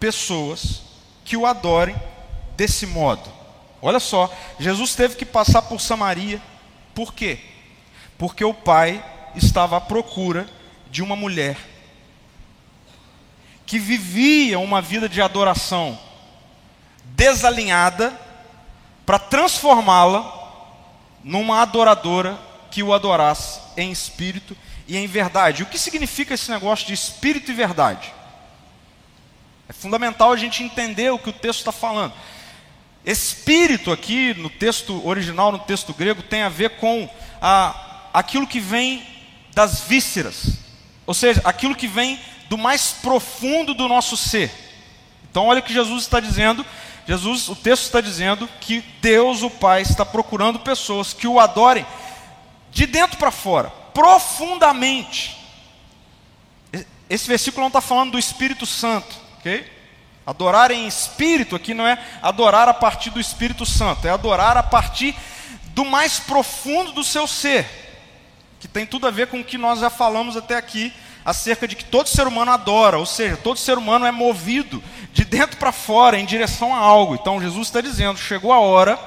pessoas 0.00 0.80
que 1.22 1.36
o 1.36 1.44
adorem 1.44 1.96
desse 2.56 2.86
modo. 2.86 3.30
Olha 3.82 4.00
só, 4.00 4.34
Jesus 4.58 4.94
teve 4.94 5.16
que 5.16 5.26
passar 5.26 5.60
por 5.60 5.82
Samaria, 5.82 6.40
por 6.94 7.12
quê? 7.12 7.38
Porque 8.18 8.44
o 8.44 8.52
Pai 8.52 9.02
estava 9.34 9.76
à 9.76 9.80
procura 9.80 10.46
de 10.90 11.02
uma 11.02 11.14
mulher 11.14 11.56
que 13.64 13.78
vivia 13.78 14.58
uma 14.58 14.82
vida 14.82 15.08
de 15.08 15.20
adoração 15.20 15.98
desalinhada 17.04 18.18
para 19.04 19.18
transformá-la 19.18 20.34
numa 21.22 21.62
adoradora 21.62 22.38
que 22.70 22.82
o 22.82 22.92
adorasse 22.92 23.60
em 23.76 23.90
espírito 23.90 24.56
e 24.86 24.96
em 24.96 25.06
verdade. 25.06 25.62
O 25.62 25.66
que 25.66 25.78
significa 25.78 26.34
esse 26.34 26.50
negócio 26.50 26.86
de 26.86 26.94
espírito 26.94 27.50
e 27.50 27.54
verdade? 27.54 28.12
É 29.68 29.72
fundamental 29.72 30.32
a 30.32 30.36
gente 30.36 30.62
entender 30.62 31.10
o 31.10 31.18
que 31.18 31.28
o 31.28 31.32
texto 31.32 31.58
está 31.58 31.72
falando. 31.72 32.14
Espírito 33.04 33.92
aqui 33.92 34.32
no 34.34 34.48
texto 34.48 35.06
original, 35.06 35.52
no 35.52 35.58
texto 35.58 35.92
grego, 35.92 36.22
tem 36.22 36.42
a 36.42 36.48
ver 36.48 36.76
com 36.78 37.08
a, 37.40 37.87
aquilo 38.12 38.46
que 38.46 38.60
vem 38.60 39.06
das 39.54 39.80
vísceras, 39.80 40.58
ou 41.06 41.14
seja, 41.14 41.40
aquilo 41.44 41.74
que 41.74 41.86
vem 41.86 42.20
do 42.48 42.56
mais 42.56 42.92
profundo 42.92 43.74
do 43.74 43.88
nosso 43.88 44.16
ser. 44.16 44.52
Então, 45.30 45.46
olha 45.46 45.60
o 45.60 45.62
que 45.62 45.72
Jesus 45.72 46.02
está 46.02 46.20
dizendo. 46.20 46.64
Jesus, 47.06 47.48
o 47.48 47.56
texto 47.56 47.84
está 47.84 48.00
dizendo 48.00 48.48
que 48.60 48.80
Deus, 49.00 49.42
o 49.42 49.50
Pai, 49.50 49.82
está 49.82 50.04
procurando 50.04 50.58
pessoas 50.58 51.12
que 51.12 51.26
o 51.26 51.40
adorem 51.40 51.86
de 52.70 52.86
dentro 52.86 53.16
para 53.18 53.30
fora, 53.30 53.70
profundamente. 53.94 55.36
Esse 57.08 57.26
versículo 57.26 57.62
não 57.62 57.68
está 57.68 57.80
falando 57.80 58.12
do 58.12 58.18
Espírito 58.18 58.66
Santo, 58.66 59.16
ok? 59.38 59.66
Adorar 60.26 60.70
em 60.70 60.86
espírito 60.86 61.56
aqui 61.56 61.72
não 61.72 61.86
é 61.86 61.98
adorar 62.20 62.68
a 62.68 62.74
partir 62.74 63.08
do 63.08 63.18
Espírito 63.18 63.64
Santo, 63.64 64.06
é 64.06 64.10
adorar 64.10 64.58
a 64.58 64.62
partir 64.62 65.16
do 65.68 65.86
mais 65.86 66.18
profundo 66.18 66.92
do 66.92 67.02
seu 67.02 67.26
ser, 67.26 67.87
que 68.68 68.74
tem 68.74 68.84
tudo 68.84 69.06
a 69.06 69.10
ver 69.10 69.28
com 69.28 69.40
o 69.40 69.44
que 69.44 69.56
nós 69.56 69.80
já 69.80 69.88
falamos 69.88 70.36
até 70.36 70.56
aqui 70.56 70.92
acerca 71.24 71.66
de 71.66 71.74
que 71.74 71.84
todo 71.84 72.08
ser 72.08 72.26
humano 72.26 72.50
adora, 72.50 72.98
ou 72.98 73.06
seja, 73.06 73.36
todo 73.36 73.58
ser 73.58 73.76
humano 73.76 74.06
é 74.06 74.10
movido 74.10 74.82
de 75.12 75.24
dentro 75.24 75.56
para 75.56 75.72
fora 75.72 76.18
em 76.18 76.24
direção 76.24 76.74
a 76.74 76.78
algo. 76.78 77.14
Então 77.14 77.40
Jesus 77.40 77.68
está 77.68 77.80
dizendo: 77.80 78.18
chegou 78.18 78.52
a 78.52 78.60
hora 78.60 78.98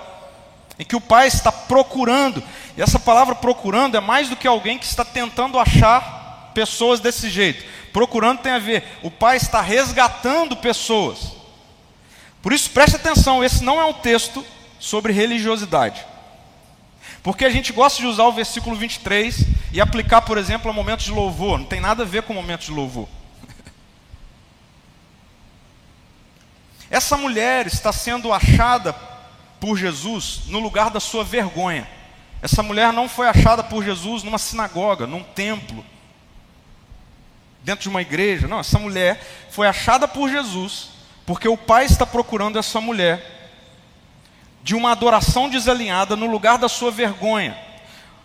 em 0.78 0.84
que 0.84 0.96
o 0.96 1.02
Pai 1.02 1.28
está 1.28 1.52
procurando, 1.52 2.44
e 2.76 2.82
essa 2.82 3.00
palavra 3.00 3.36
procurando 3.36 3.96
é 3.96 4.00
mais 4.00 4.30
do 4.30 4.36
que 4.36 4.48
alguém 4.48 4.78
que 4.78 4.86
está 4.86 5.06
tentando 5.06 5.60
achar 5.60 6.52
pessoas 6.54 7.00
desse 7.00 7.30
jeito. 7.30 7.64
Procurando 7.94 8.40
tem 8.40 8.52
a 8.52 8.60
ver, 8.60 8.84
o 9.04 9.12
Pai 9.12 9.38
está 9.38 9.62
resgatando 9.62 10.56
pessoas. 10.58 11.34
Por 12.42 12.52
isso, 12.52 12.70
preste 12.72 12.96
atenção: 12.96 13.44
esse 13.44 13.64
não 13.64 13.80
é 13.80 13.86
um 13.86 13.94
texto 13.94 14.44
sobre 14.80 15.14
religiosidade. 15.14 16.11
Porque 17.24 17.46
a 17.46 17.50
gente 17.50 17.72
gosta 17.72 18.02
de 18.02 18.08
usar 18.08 18.24
o 18.24 18.32
versículo 18.32 18.76
23 18.76 19.46
e 19.72 19.80
aplicar, 19.80 20.22
por 20.22 20.38
exemplo, 20.38 20.72
a 20.72 20.74
momentos 20.74 21.06
de 21.06 21.12
louvor. 21.12 21.60
Não 21.60 21.66
tem 21.66 21.80
nada 21.80 22.04
a 22.04 22.06
ver 22.06 22.24
com 22.24 22.34
momentos 22.34 22.66
de 22.66 22.72
louvor. 22.72 23.08
Essa 26.90 27.16
mulher 27.16 27.68
está 27.68 27.94
sendo 27.94 28.34
achada 28.34 28.94
por 29.60 29.78
Jesus 29.78 30.42
no 30.48 30.60
lugar 30.60 30.90
da 30.90 31.00
sua 31.00 31.24
vergonha. 31.24 31.88
Essa 32.42 32.64
mulher 32.64 32.92
não 32.92 33.08
foi 33.08 33.28
achada 33.28 33.64
por 33.64 33.84
Jesus 33.84 34.24
numa 34.24 34.40
sinagoga, 34.40 35.06
num 35.06 35.22
templo, 35.22 35.86
dentro 37.64 37.84
de 37.84 37.90
uma 37.90 38.02
igreja. 38.02 38.48
Não, 38.48 38.60
essa 38.60 38.80
mulher 38.80 39.22
foi 39.52 39.68
achada 39.68 40.08
por 40.08 40.28
Jesus, 40.28 40.90
porque 41.24 41.48
o 41.48 41.56
Pai 41.56 41.86
está 41.86 42.04
procurando 42.04 42.58
essa 42.58 42.82
mulher 42.82 43.41
de 44.64 44.76
uma 44.76 44.92
adoração 44.92 45.50
desalinhada 45.50 46.16
no 46.16 46.26
lugar 46.26 46.58
da 46.58 46.70
sua 46.70 46.92
vergonha. 46.92 47.58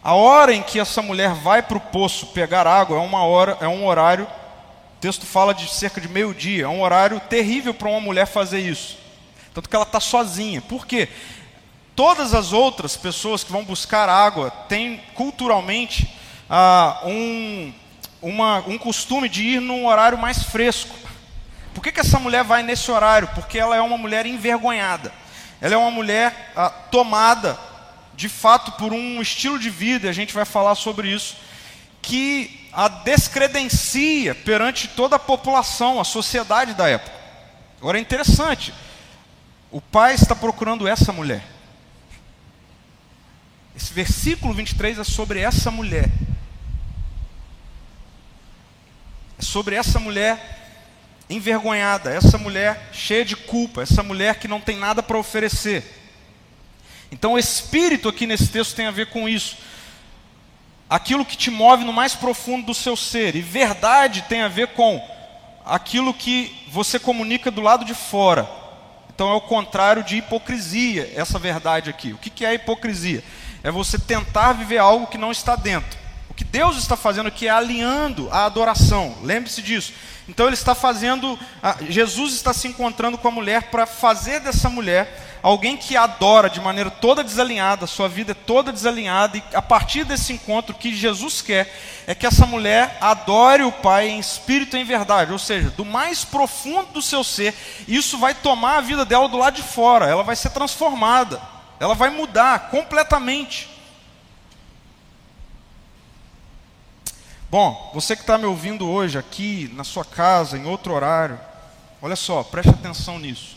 A 0.03 0.15
hora 0.15 0.55
em 0.55 0.63
que 0.63 0.79
essa 0.79 1.03
mulher 1.03 1.35
vai 1.35 1.63
para 1.63 1.79
o 1.79 1.81
poço 1.81 2.27
pegar 2.29 2.67
água 2.67 2.99
é 2.99 3.01
uma 3.01 3.25
hora, 3.25 3.59
é 3.61 3.67
um 3.67 3.87
horário. 3.87 4.25
O 4.25 5.01
texto 5.01 5.27
fala 5.27 5.53
de 5.53 5.69
cerca 5.69 6.01
de 6.01 6.09
meio 6.09 6.33
dia. 6.33 6.65
É 6.65 6.69
um 6.69 6.83
horário 6.83 7.19
terrível 7.21 7.75
para 7.75 7.89
uma 7.89 8.01
mulher 8.01 8.27
fazer 8.27 8.61
isso. 8.61 8.99
Tanto 9.53 9.69
que 9.69 9.75
ela 9.75 9.85
está 9.85 9.99
sozinha. 9.99 10.61
Por 10.61 10.87
quê? 10.87 11.09
Todas 11.97 12.35
as 12.35 12.53
outras 12.53 12.97
pessoas 12.97 13.43
que 13.43 13.51
vão 13.51 13.65
buscar 13.65 14.09
água 14.09 14.51
têm 14.69 15.01
culturalmente 15.15 16.15
ah, 16.49 17.01
um, 17.05 17.73
uma, 18.21 18.59
um 18.67 18.79
costume 18.79 19.29
de 19.29 19.43
ir 19.43 19.61
num 19.61 19.87
horário 19.87 20.19
mais 20.19 20.43
fresco. 20.43 20.95
Por 21.75 21.83
que, 21.83 21.91
que 21.91 22.01
essa 22.01 22.19
mulher 22.19 22.45
vai 22.45 22.63
nesse 22.63 22.91
horário? 22.91 23.29
Porque 23.35 23.59
ela 23.59 23.75
é 23.75 23.81
uma 23.81 23.99
mulher 23.99 24.27
envergonhada. 24.27 25.13
Ela 25.61 25.75
é 25.75 25.77
uma 25.77 25.91
mulher 25.91 26.53
ah, 26.55 26.71
tomada, 26.71 27.59
de 28.15 28.29
fato, 28.29 28.73
por 28.73 28.93
um 28.93 29.21
estilo 29.21 29.59
de 29.59 29.71
vida, 29.71 30.07
e 30.07 30.11
a 30.11 30.13
gente 30.13 30.35
vai 30.35 30.45
falar 30.45 30.75
sobre 30.75 31.09
isso, 31.09 31.37
que 32.03 32.69
a 32.73 32.89
descredencia 32.89 34.35
perante 34.35 34.89
toda 34.89 35.17
a 35.17 35.19
população, 35.19 35.99
a 36.01 36.05
sociedade 36.05 36.75
da 36.75 36.89
época. 36.89 37.17
Agora 37.79 37.99
é 37.99 38.01
interessante, 38.01 38.73
o 39.71 39.81
pai 39.81 40.15
está 40.15 40.35
procurando 40.35 40.87
essa 40.87 41.13
mulher. 41.13 41.43
Esse 43.75 43.93
versículo 43.93 44.55
23 44.55 44.99
é 44.99 45.05
sobre 45.05 45.41
essa 45.41 45.71
mulher. 45.71 46.11
É 49.39 49.43
sobre 49.43 49.75
essa 49.75 49.99
mulher 49.99 50.66
envergonhada, 51.29 52.11
essa 52.11 52.39
mulher 52.39 52.91
cheia 52.93 53.25
de 53.25 53.35
culpa, 53.35 53.83
essa 53.83 54.03
mulher 54.03 54.37
que 54.37 54.47
não 54.47 54.61
tem 54.61 54.77
nada 54.77 55.03
para 55.03 55.19
oferecer. 55.19 55.85
Então, 57.11 57.35
o 57.35 57.39
espírito 57.39 58.09
aqui 58.09 58.27
nesse 58.27 58.49
texto 58.49 58.75
tem 58.75 58.87
a 58.87 58.91
ver 58.91 59.07
com 59.07 59.29
isso. 59.29 59.57
Aquilo 60.89 61.25
que 61.25 61.37
te 61.37 61.51
move 61.51 61.85
no 61.85 61.93
mais 61.93 62.15
profundo 62.15 62.67
do 62.67 62.75
seu 62.75 62.97
ser. 62.97 63.35
E 63.35 63.41
verdade 63.41 64.23
tem 64.29 64.43
a 64.43 64.49
ver 64.49 64.69
com 64.69 65.03
aquilo 65.65 66.15
que 66.15 66.55
você 66.69 66.99
comunica 66.99 67.51
do 67.51 67.61
lado 67.61 67.85
de 67.85 67.95
fora. 67.95 68.49
Então, 69.13 69.31
é 69.31 69.35
o 69.35 69.41
contrário 69.41 70.05
de 70.05 70.19
hipocrisia, 70.19 71.11
essa 71.17 71.39
verdade 71.39 71.91
aqui. 71.91 72.13
O 72.13 72.19
que 72.19 72.45
é 72.45 72.55
hipocrisia? 72.55 73.25
É 73.63 73.71
você 73.71 73.99
tentar 73.99 74.53
viver 74.53 74.79
algo 74.79 75.07
que 75.07 75.19
não 75.19 75.33
está 75.33 75.57
dentro. 75.57 76.06
Que 76.37 76.45
Deus 76.45 76.77
está 76.77 76.97
fazendo 76.97 77.27
aqui 77.27 77.49
é 77.49 77.51
alinhando 77.51 78.29
a 78.31 78.45
adoração. 78.45 79.17
Lembre-se 79.23 79.63
disso. 79.63 79.93
Então 80.29 80.47
ele 80.47 80.55
está 80.55 80.75
fazendo, 80.75 81.39
Jesus 81.89 82.35
está 82.35 82.53
se 82.53 82.67
encontrando 82.69 83.17
com 83.17 83.29
a 83.29 83.31
mulher 83.31 83.71
para 83.71 83.87
fazer 83.87 84.41
dessa 84.41 84.69
mulher 84.69 85.39
alguém 85.41 85.77
que 85.77 85.97
adora 85.97 86.51
de 86.51 86.61
maneira 86.61 86.91
toda 86.91 87.23
desalinhada, 87.23 87.87
sua 87.87 88.09
vida 88.09 88.33
é 88.33 88.35
toda 88.35 88.73
desalinhada, 88.73 89.37
e 89.37 89.43
a 89.55 89.63
partir 89.63 90.03
desse 90.03 90.33
encontro, 90.33 90.75
o 90.75 90.79
que 90.79 90.93
Jesus 90.93 91.41
quer 91.41 91.73
é 92.09 92.17
que 92.17 92.27
essa 92.27 92.45
mulher 92.45 92.99
adore 93.01 93.63
o 93.63 93.71
Pai 93.71 94.09
em 94.09 94.19
espírito 94.19 94.77
e 94.77 94.81
em 94.81 94.85
verdade, 94.85 95.31
ou 95.31 95.39
seja, 95.39 95.71
do 95.71 95.85
mais 95.85 96.25
profundo 96.25 96.95
do 96.95 97.03
seu 97.03 97.23
ser, 97.23 97.55
isso 97.87 98.19
vai 98.19 98.35
tomar 98.35 98.79
a 98.79 98.81
vida 98.81 99.05
dela 99.05 99.29
do 99.29 99.39
lado 99.39 99.55
de 99.55 99.63
fora, 99.63 100.07
ela 100.07 100.25
vai 100.25 100.35
ser 100.35 100.51
transformada, 100.51 101.41
ela 101.79 101.95
vai 101.95 102.11
mudar 102.11 102.69
completamente. 102.71 103.76
Bom, 107.57 107.91
você 107.95 108.15
que 108.15 108.21
está 108.21 108.37
me 108.37 108.45
ouvindo 108.45 108.87
hoje 108.87 109.17
aqui, 109.17 109.71
na 109.73 109.83
sua 109.83 110.05
casa, 110.05 110.59
em 110.59 110.67
outro 110.67 110.93
horário, 110.93 111.41
olha 112.03 112.15
só, 112.15 112.43
preste 112.43 112.69
atenção 112.69 113.19
nisso. 113.19 113.57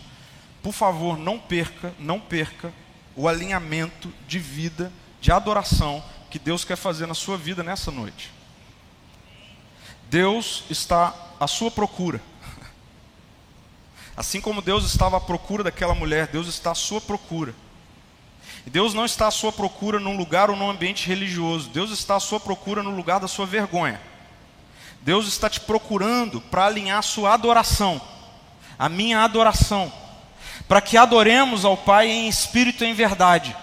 Por 0.64 0.72
favor, 0.72 1.18
não 1.18 1.38
perca, 1.38 1.94
não 2.00 2.18
perca 2.18 2.74
o 3.14 3.28
alinhamento 3.28 4.10
de 4.26 4.40
vida, 4.40 4.90
de 5.20 5.34
adoração 5.34 6.02
que 6.30 6.40
Deus 6.40 6.64
quer 6.64 6.78
fazer 6.78 7.08
na 7.08 7.14
sua 7.14 7.38
vida 7.38 7.62
nessa 7.62 7.92
noite. 7.92 8.32
Deus 10.10 10.64
está 10.70 11.14
à 11.38 11.46
sua 11.46 11.70
procura. 11.70 12.22
Assim 14.16 14.40
como 14.40 14.62
Deus 14.62 14.86
estava 14.86 15.18
à 15.18 15.20
procura 15.20 15.62
daquela 15.62 15.94
mulher, 15.94 16.28
Deus 16.28 16.48
está 16.48 16.72
à 16.72 16.76
sua 16.76 17.02
procura. 17.02 17.54
Deus 18.69 18.93
não 18.93 19.03
está 19.03 19.27
à 19.27 19.32
sua 19.32 19.51
procura 19.51 19.99
num 19.99 20.15
lugar 20.15 20.49
ou 20.51 20.55
num 20.55 20.69
ambiente 20.69 21.08
religioso. 21.08 21.69
Deus 21.69 21.89
está 21.89 22.15
à 22.15 22.19
sua 22.19 22.39
procura 22.39 22.84
no 22.84 22.91
lugar 22.91 23.19
da 23.19 23.27
sua 23.27 23.45
vergonha. 23.45 23.99
Deus 25.01 25.27
está 25.27 25.49
te 25.49 25.60
procurando 25.60 26.39
para 26.39 26.65
alinhar 26.65 26.99
a 26.99 27.03
sua 27.03 27.34
adoração, 27.34 27.99
a 28.77 28.88
minha 28.88 29.23
adoração, 29.23 29.91
para 30.67 30.82
que 30.82 30.97
adoremos 30.97 31.65
ao 31.65 31.75
Pai 31.75 32.10
em 32.10 32.27
espírito 32.27 32.84
e 32.84 32.88
em 32.88 32.93
verdade. 32.93 33.55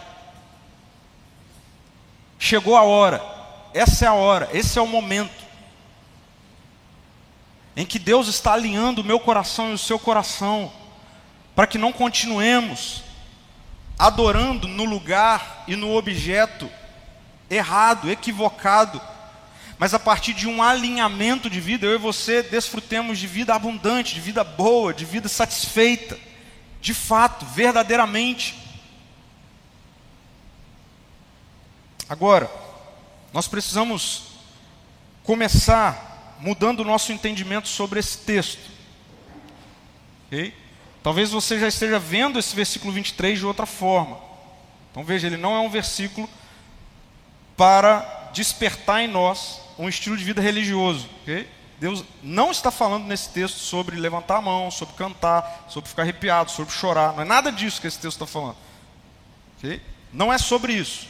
Chegou 2.38 2.76
a 2.76 2.82
hora, 2.82 3.22
essa 3.72 4.06
é 4.06 4.08
a 4.08 4.14
hora, 4.14 4.48
esse 4.52 4.78
é 4.78 4.82
o 4.82 4.86
momento. 4.86 5.46
em 7.76 7.84
que 7.84 7.98
Deus 7.98 8.26
está 8.26 8.54
alinhando 8.54 9.02
o 9.02 9.04
meu 9.04 9.20
coração 9.20 9.70
e 9.70 9.74
o 9.74 9.78
seu 9.78 9.98
coração, 9.98 10.72
para 11.54 11.66
que 11.66 11.76
não 11.76 11.92
continuemos 11.92 13.05
adorando 13.98 14.68
no 14.68 14.84
lugar 14.84 15.64
e 15.66 15.74
no 15.76 15.94
objeto 15.94 16.70
errado, 17.48 18.10
equivocado, 18.10 19.00
mas 19.78 19.92
a 19.92 19.98
partir 19.98 20.32
de 20.32 20.46
um 20.46 20.62
alinhamento 20.62 21.50
de 21.50 21.60
vida, 21.60 21.86
eu 21.86 21.94
e 21.94 21.98
você 21.98 22.42
desfrutemos 22.42 23.18
de 23.18 23.26
vida 23.26 23.54
abundante, 23.54 24.14
de 24.14 24.20
vida 24.20 24.42
boa, 24.42 24.94
de 24.94 25.04
vida 25.04 25.28
satisfeita, 25.28 26.18
de 26.80 26.94
fato, 26.94 27.44
verdadeiramente. 27.44 28.58
Agora, 32.08 32.50
nós 33.32 33.48
precisamos 33.48 34.28
começar 35.22 36.36
mudando 36.40 36.80
o 36.80 36.84
nosso 36.84 37.12
entendimento 37.12 37.68
sobre 37.68 38.00
esse 38.00 38.18
texto. 38.18 38.70
Okay? 40.26 40.54
Talvez 41.06 41.30
você 41.30 41.56
já 41.56 41.68
esteja 41.68 42.00
vendo 42.00 42.36
esse 42.36 42.52
versículo 42.52 42.92
23 42.92 43.38
de 43.38 43.46
outra 43.46 43.64
forma. 43.64 44.18
Então 44.90 45.04
veja, 45.04 45.28
ele 45.28 45.36
não 45.36 45.54
é 45.54 45.60
um 45.60 45.70
versículo 45.70 46.28
para 47.56 48.30
despertar 48.32 49.02
em 49.02 49.06
nós 49.06 49.60
um 49.78 49.88
estilo 49.88 50.16
de 50.16 50.24
vida 50.24 50.42
religioso. 50.42 51.08
Okay? 51.22 51.48
Deus 51.78 52.02
não 52.24 52.50
está 52.50 52.72
falando 52.72 53.06
nesse 53.06 53.28
texto 53.28 53.56
sobre 53.56 53.94
levantar 53.94 54.38
a 54.38 54.40
mão, 54.40 54.68
sobre 54.68 54.96
cantar, 54.96 55.66
sobre 55.68 55.88
ficar 55.88 56.02
arrepiado, 56.02 56.50
sobre 56.50 56.74
chorar. 56.74 57.12
Não 57.12 57.22
é 57.22 57.24
nada 57.24 57.52
disso 57.52 57.80
que 57.80 57.86
esse 57.86 58.00
texto 58.00 58.20
está 58.20 58.26
falando. 58.26 58.56
Okay? 59.58 59.80
Não 60.12 60.32
é 60.32 60.38
sobre 60.38 60.72
isso. 60.72 61.06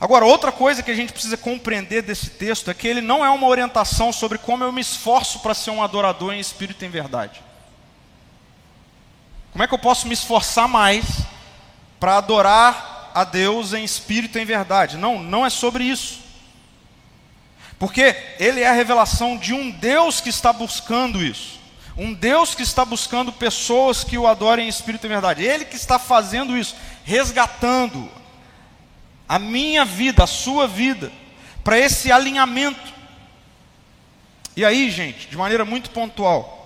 Agora, 0.00 0.24
outra 0.24 0.50
coisa 0.50 0.82
que 0.82 0.90
a 0.90 0.96
gente 0.96 1.12
precisa 1.12 1.36
compreender 1.36 2.02
desse 2.02 2.30
texto 2.30 2.68
é 2.68 2.74
que 2.74 2.88
ele 2.88 3.00
não 3.00 3.24
é 3.24 3.30
uma 3.30 3.46
orientação 3.46 4.12
sobre 4.12 4.38
como 4.38 4.64
eu 4.64 4.72
me 4.72 4.80
esforço 4.80 5.38
para 5.38 5.54
ser 5.54 5.70
um 5.70 5.84
adorador 5.84 6.32
em 6.32 6.40
espírito 6.40 6.82
e 6.82 6.88
em 6.88 6.90
verdade. 6.90 7.40
Como 9.54 9.62
é 9.62 9.68
que 9.68 9.74
eu 9.74 9.78
posso 9.78 10.08
me 10.08 10.14
esforçar 10.14 10.66
mais 10.66 11.06
para 12.00 12.16
adorar 12.16 13.12
a 13.14 13.22
Deus 13.22 13.72
em 13.72 13.84
espírito 13.84 14.36
e 14.36 14.42
em 14.42 14.44
verdade? 14.44 14.96
Não, 14.96 15.22
não 15.22 15.46
é 15.46 15.48
sobre 15.48 15.84
isso. 15.84 16.18
Porque 17.78 18.16
ele 18.40 18.62
é 18.62 18.68
a 18.68 18.72
revelação 18.72 19.36
de 19.36 19.54
um 19.54 19.70
Deus 19.70 20.20
que 20.20 20.28
está 20.28 20.52
buscando 20.52 21.22
isso. 21.22 21.60
Um 21.96 22.12
Deus 22.12 22.52
que 22.52 22.64
está 22.64 22.84
buscando 22.84 23.32
pessoas 23.32 24.02
que 24.02 24.18
o 24.18 24.26
adorem 24.26 24.66
em 24.66 24.68
espírito 24.68 25.06
e 25.06 25.08
verdade. 25.08 25.44
Ele 25.44 25.64
que 25.64 25.76
está 25.76 26.00
fazendo 26.00 26.58
isso, 26.58 26.74
resgatando 27.04 28.10
a 29.28 29.38
minha 29.38 29.84
vida, 29.84 30.24
a 30.24 30.26
sua 30.26 30.66
vida, 30.66 31.12
para 31.62 31.78
esse 31.78 32.10
alinhamento. 32.10 32.92
E 34.56 34.64
aí, 34.64 34.90
gente, 34.90 35.28
de 35.28 35.36
maneira 35.36 35.64
muito 35.64 35.90
pontual, 35.90 36.63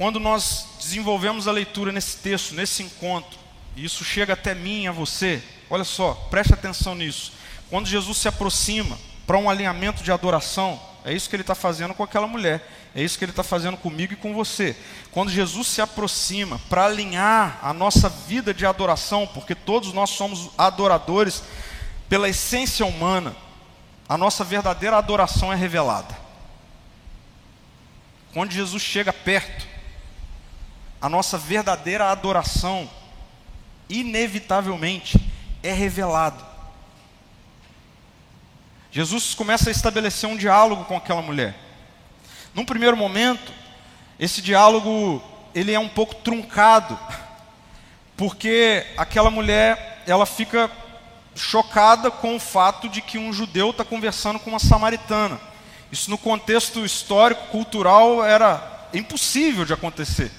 quando 0.00 0.18
nós 0.18 0.66
desenvolvemos 0.78 1.46
a 1.46 1.52
leitura 1.52 1.92
nesse 1.92 2.16
texto, 2.16 2.54
nesse 2.54 2.82
encontro, 2.82 3.38
e 3.76 3.84
isso 3.84 4.02
chega 4.02 4.32
até 4.32 4.54
mim 4.54 4.86
a 4.86 4.92
você, 4.92 5.42
olha 5.68 5.84
só, 5.84 6.14
preste 6.30 6.54
atenção 6.54 6.94
nisso. 6.94 7.34
Quando 7.68 7.86
Jesus 7.86 8.16
se 8.16 8.26
aproxima 8.26 8.98
para 9.26 9.36
um 9.36 9.50
alinhamento 9.50 10.02
de 10.02 10.10
adoração, 10.10 10.80
é 11.04 11.12
isso 11.12 11.28
que 11.28 11.36
ele 11.36 11.42
está 11.42 11.54
fazendo 11.54 11.92
com 11.92 12.02
aquela 12.02 12.26
mulher, 12.26 12.66
é 12.94 13.02
isso 13.02 13.18
que 13.18 13.26
ele 13.26 13.32
está 13.32 13.42
fazendo 13.42 13.76
comigo 13.76 14.14
e 14.14 14.16
com 14.16 14.32
você. 14.32 14.74
Quando 15.10 15.30
Jesus 15.30 15.68
se 15.68 15.82
aproxima 15.82 16.58
para 16.70 16.86
alinhar 16.86 17.58
a 17.60 17.74
nossa 17.74 18.08
vida 18.08 18.54
de 18.54 18.64
adoração, 18.64 19.26
porque 19.26 19.54
todos 19.54 19.92
nós 19.92 20.08
somos 20.08 20.48
adoradores 20.56 21.42
pela 22.08 22.26
essência 22.26 22.86
humana, 22.86 23.36
a 24.08 24.16
nossa 24.16 24.44
verdadeira 24.44 24.96
adoração 24.96 25.52
é 25.52 25.56
revelada. 25.56 26.16
Quando 28.32 28.52
Jesus 28.52 28.82
chega 28.82 29.12
perto, 29.12 29.68
a 31.00 31.08
nossa 31.08 31.38
verdadeira 31.38 32.10
adoração, 32.10 32.88
inevitavelmente, 33.88 35.18
é 35.62 35.72
revelada. 35.72 36.44
Jesus 38.92 39.34
começa 39.34 39.70
a 39.70 39.72
estabelecer 39.72 40.28
um 40.28 40.36
diálogo 40.36 40.84
com 40.84 40.96
aquela 40.96 41.22
mulher. 41.22 41.54
Num 42.54 42.64
primeiro 42.64 42.96
momento, 42.96 43.52
esse 44.18 44.42
diálogo 44.42 45.22
ele 45.54 45.72
é 45.72 45.78
um 45.78 45.88
pouco 45.88 46.16
truncado, 46.16 46.98
porque 48.16 48.86
aquela 48.96 49.30
mulher 49.30 50.02
ela 50.06 50.26
fica 50.26 50.70
chocada 51.34 52.10
com 52.10 52.36
o 52.36 52.40
fato 52.40 52.88
de 52.88 53.00
que 53.00 53.16
um 53.16 53.32
judeu 53.32 53.70
está 53.70 53.84
conversando 53.84 54.38
com 54.38 54.50
uma 54.50 54.58
samaritana. 54.58 55.40
Isso 55.90 56.10
no 56.10 56.18
contexto 56.18 56.84
histórico, 56.84 57.46
cultural, 57.48 58.24
era 58.24 58.88
impossível 58.92 59.64
de 59.64 59.72
acontecer. 59.72 60.30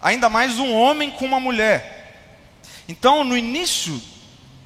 Ainda 0.00 0.28
mais 0.28 0.60
um 0.60 0.72
homem 0.72 1.10
com 1.10 1.24
uma 1.24 1.40
mulher. 1.40 2.14
Então, 2.88 3.24
no 3.24 3.36
início 3.36 4.00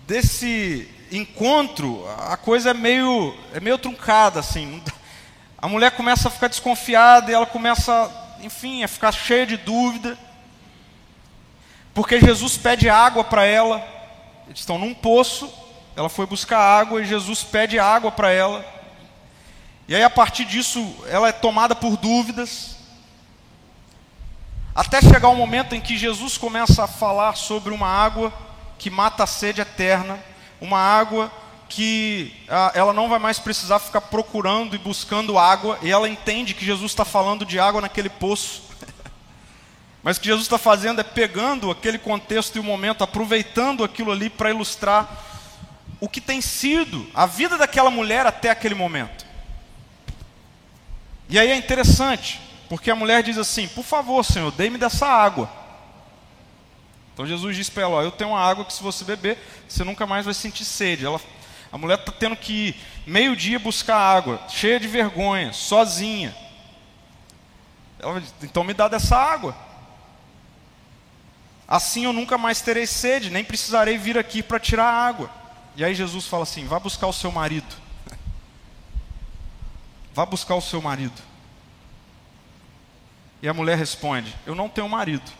desse 0.06 0.86
encontro, 1.10 2.06
a 2.28 2.36
coisa 2.36 2.70
é 2.70 2.74
meio, 2.74 3.34
é 3.54 3.58
meio 3.58 3.78
truncada, 3.78 4.40
assim. 4.40 4.82
A 5.56 5.66
mulher 5.66 5.92
começa 5.92 6.28
a 6.28 6.30
ficar 6.30 6.48
desconfiada 6.48 7.30
e 7.30 7.34
ela 7.34 7.46
começa, 7.46 8.10
enfim, 8.42 8.84
a 8.84 8.88
ficar 8.88 9.10
cheia 9.10 9.46
de 9.46 9.56
dúvida. 9.56 10.18
Porque 11.94 12.20
Jesus 12.20 12.58
pede 12.58 12.90
água 12.90 13.24
para 13.24 13.46
ela. 13.46 13.82
Eles 14.46 14.60
estão 14.60 14.76
num 14.76 14.92
poço, 14.92 15.50
ela 15.96 16.10
foi 16.10 16.26
buscar 16.26 16.58
água 16.58 17.00
e 17.00 17.06
Jesus 17.06 17.42
pede 17.42 17.78
água 17.78 18.12
para 18.12 18.30
ela. 18.30 18.64
E 19.88 19.94
aí, 19.94 20.02
a 20.02 20.10
partir 20.10 20.44
disso, 20.44 20.94
ela 21.08 21.28
é 21.28 21.32
tomada 21.32 21.74
por 21.74 21.96
dúvidas. 21.96 22.81
Até 24.74 25.00
chegar 25.00 25.28
o 25.28 25.36
momento 25.36 25.74
em 25.74 25.80
que 25.80 25.96
Jesus 25.96 26.38
começa 26.38 26.84
a 26.84 26.88
falar 26.88 27.36
sobre 27.36 27.72
uma 27.72 27.88
água 27.88 28.32
que 28.78 28.90
mata 28.90 29.24
a 29.24 29.26
sede 29.26 29.60
eterna 29.60 30.18
uma 30.62 30.78
água 30.78 31.30
que 31.68 32.32
ah, 32.48 32.70
ela 32.74 32.92
não 32.92 33.08
vai 33.08 33.18
mais 33.18 33.40
precisar 33.40 33.80
ficar 33.80 34.00
procurando 34.00 34.76
e 34.76 34.78
buscando 34.78 35.36
água, 35.36 35.76
e 35.82 35.90
ela 35.90 36.08
entende 36.08 36.54
que 36.54 36.64
Jesus 36.64 36.92
está 36.92 37.04
falando 37.04 37.44
de 37.44 37.58
água 37.58 37.80
naquele 37.80 38.08
poço. 38.08 38.62
Mas 40.04 40.16
o 40.16 40.20
que 40.20 40.28
Jesus 40.28 40.46
está 40.46 40.58
fazendo 40.58 41.00
é 41.00 41.04
pegando 41.04 41.70
aquele 41.70 41.98
contexto 41.98 42.56
e 42.56 42.60
o 42.60 42.64
momento, 42.64 43.02
aproveitando 43.02 43.82
aquilo 43.82 44.12
ali 44.12 44.30
para 44.30 44.50
ilustrar 44.50 45.10
o 45.98 46.08
que 46.08 46.20
tem 46.20 46.40
sido 46.40 47.08
a 47.12 47.26
vida 47.26 47.58
daquela 47.58 47.90
mulher 47.90 48.24
até 48.24 48.50
aquele 48.50 48.74
momento. 48.74 49.26
E 51.28 51.38
aí 51.38 51.50
é 51.50 51.56
interessante, 51.56 52.40
porque 52.72 52.90
a 52.90 52.96
mulher 52.96 53.22
diz 53.22 53.36
assim: 53.36 53.68
Por 53.68 53.84
favor, 53.84 54.24
Senhor, 54.24 54.50
dê-me 54.50 54.78
dessa 54.78 55.06
água. 55.06 55.46
Então 57.12 57.26
Jesus 57.26 57.54
disse 57.54 57.70
para 57.70 57.82
ela: 57.82 57.96
ó, 57.96 58.02
Eu 58.02 58.10
tenho 58.10 58.30
uma 58.30 58.40
água 58.40 58.64
que 58.64 58.72
se 58.72 58.82
você 58.82 59.04
beber, 59.04 59.36
você 59.68 59.84
nunca 59.84 60.06
mais 60.06 60.24
vai 60.24 60.32
sentir 60.32 60.64
sede. 60.64 61.04
Ela, 61.04 61.20
a 61.70 61.76
mulher 61.76 61.98
está 61.98 62.10
tendo 62.10 62.34
que 62.34 62.68
ir 62.68 62.76
meio-dia 63.06 63.58
buscar 63.58 63.98
água, 63.98 64.40
cheia 64.48 64.80
de 64.80 64.88
vergonha, 64.88 65.52
sozinha. 65.52 66.34
Ela 67.98 68.18
diz, 68.22 68.34
então 68.42 68.64
me 68.64 68.72
dá 68.72 68.88
dessa 68.88 69.18
água. 69.18 69.54
Assim 71.68 72.06
eu 72.06 72.12
nunca 72.14 72.38
mais 72.38 72.62
terei 72.62 72.86
sede, 72.86 73.28
nem 73.28 73.44
precisarei 73.44 73.98
vir 73.98 74.16
aqui 74.16 74.42
para 74.42 74.58
tirar 74.58 74.90
água. 74.90 75.30
E 75.76 75.84
aí 75.84 75.94
Jesus 75.94 76.26
fala 76.26 76.44
assim: 76.44 76.66
vá 76.66 76.80
buscar 76.80 77.06
o 77.06 77.12
seu 77.12 77.30
marido. 77.30 77.76
Vá 80.14 80.24
buscar 80.24 80.54
o 80.54 80.62
seu 80.62 80.80
marido. 80.80 81.31
E 83.42 83.48
a 83.48 83.52
mulher 83.52 83.76
responde: 83.76 84.32
Eu 84.46 84.54
não 84.54 84.68
tenho 84.68 84.88
marido. 84.88 85.30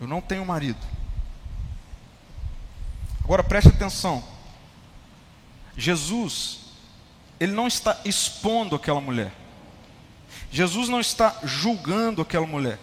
Eu 0.00 0.08
não 0.08 0.20
tenho 0.20 0.44
marido. 0.44 0.80
Agora 3.22 3.44
preste 3.44 3.68
atenção. 3.68 4.24
Jesus, 5.76 6.60
ele 7.38 7.52
não 7.52 7.66
está 7.66 8.00
expondo 8.04 8.74
aquela 8.74 9.00
mulher. 9.00 9.32
Jesus 10.50 10.88
não 10.88 11.00
está 11.00 11.38
julgando 11.44 12.22
aquela 12.22 12.46
mulher. 12.46 12.78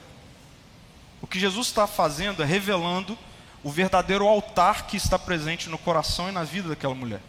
O 1.22 1.28
que 1.28 1.40
Jesus 1.40 1.68
está 1.68 1.88
fazendo 1.88 2.44
é 2.44 2.46
revelando 2.46 3.18
o 3.64 3.72
verdadeiro 3.72 4.28
altar 4.28 4.86
que 4.86 4.98
está 4.98 5.18
presente 5.18 5.70
no 5.70 5.78
coração 5.78 6.30
e 6.30 6.32
na 6.32 6.44
vida 6.44 6.70
daquela 6.70 6.94
mulher. 6.94 7.22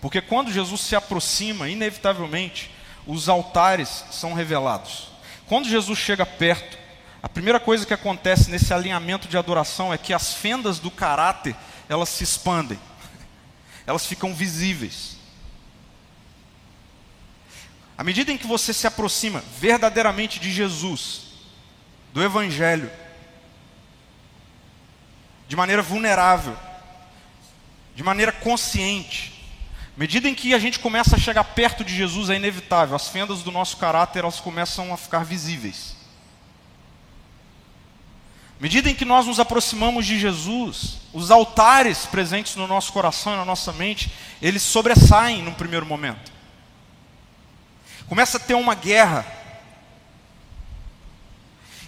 Porque 0.00 0.20
quando 0.20 0.52
Jesus 0.52 0.82
se 0.82 0.94
aproxima, 0.94 1.68
inevitavelmente, 1.68 2.70
os 3.08 3.26
altares 3.26 4.04
são 4.12 4.34
revelados. 4.34 5.08
Quando 5.46 5.66
Jesus 5.66 5.98
chega 5.98 6.26
perto, 6.26 6.76
a 7.22 7.28
primeira 7.28 7.58
coisa 7.58 7.86
que 7.86 7.94
acontece 7.94 8.50
nesse 8.50 8.72
alinhamento 8.72 9.26
de 9.26 9.38
adoração 9.38 9.92
é 9.92 9.96
que 9.96 10.12
as 10.12 10.34
fendas 10.34 10.78
do 10.78 10.90
caráter, 10.90 11.56
elas 11.88 12.10
se 12.10 12.22
expandem. 12.22 12.78
Elas 13.86 14.04
ficam 14.04 14.34
visíveis. 14.34 15.16
À 17.96 18.04
medida 18.04 18.30
em 18.30 18.36
que 18.36 18.46
você 18.46 18.74
se 18.74 18.86
aproxima 18.86 19.42
verdadeiramente 19.58 20.38
de 20.38 20.52
Jesus, 20.52 21.28
do 22.12 22.22
evangelho, 22.22 22.90
de 25.48 25.56
maneira 25.56 25.80
vulnerável, 25.80 26.54
de 27.96 28.02
maneira 28.02 28.32
consciente, 28.32 29.37
medida 29.98 30.28
em 30.28 30.34
que 30.34 30.54
a 30.54 30.60
gente 30.60 30.78
começa 30.78 31.16
a 31.16 31.18
chegar 31.18 31.42
perto 31.42 31.84
de 31.84 31.92
Jesus, 31.92 32.30
é 32.30 32.36
inevitável, 32.36 32.94
as 32.94 33.08
fendas 33.08 33.42
do 33.42 33.50
nosso 33.50 33.76
caráter 33.78 34.20
elas 34.20 34.38
começam 34.38 34.94
a 34.94 34.96
ficar 34.96 35.24
visíveis. 35.24 35.96
medida 38.60 38.88
em 38.88 38.94
que 38.94 39.04
nós 39.04 39.26
nos 39.26 39.40
aproximamos 39.40 40.06
de 40.06 40.16
Jesus, 40.16 40.98
os 41.12 41.32
altares 41.32 42.06
presentes 42.06 42.54
no 42.54 42.68
nosso 42.68 42.92
coração 42.92 43.34
e 43.34 43.36
na 43.36 43.44
nossa 43.44 43.72
mente, 43.72 44.12
eles 44.40 44.62
sobressaem 44.62 45.42
num 45.42 45.52
primeiro 45.52 45.84
momento. 45.84 46.30
Começa 48.08 48.36
a 48.36 48.40
ter 48.40 48.54
uma 48.54 48.76
guerra. 48.76 49.26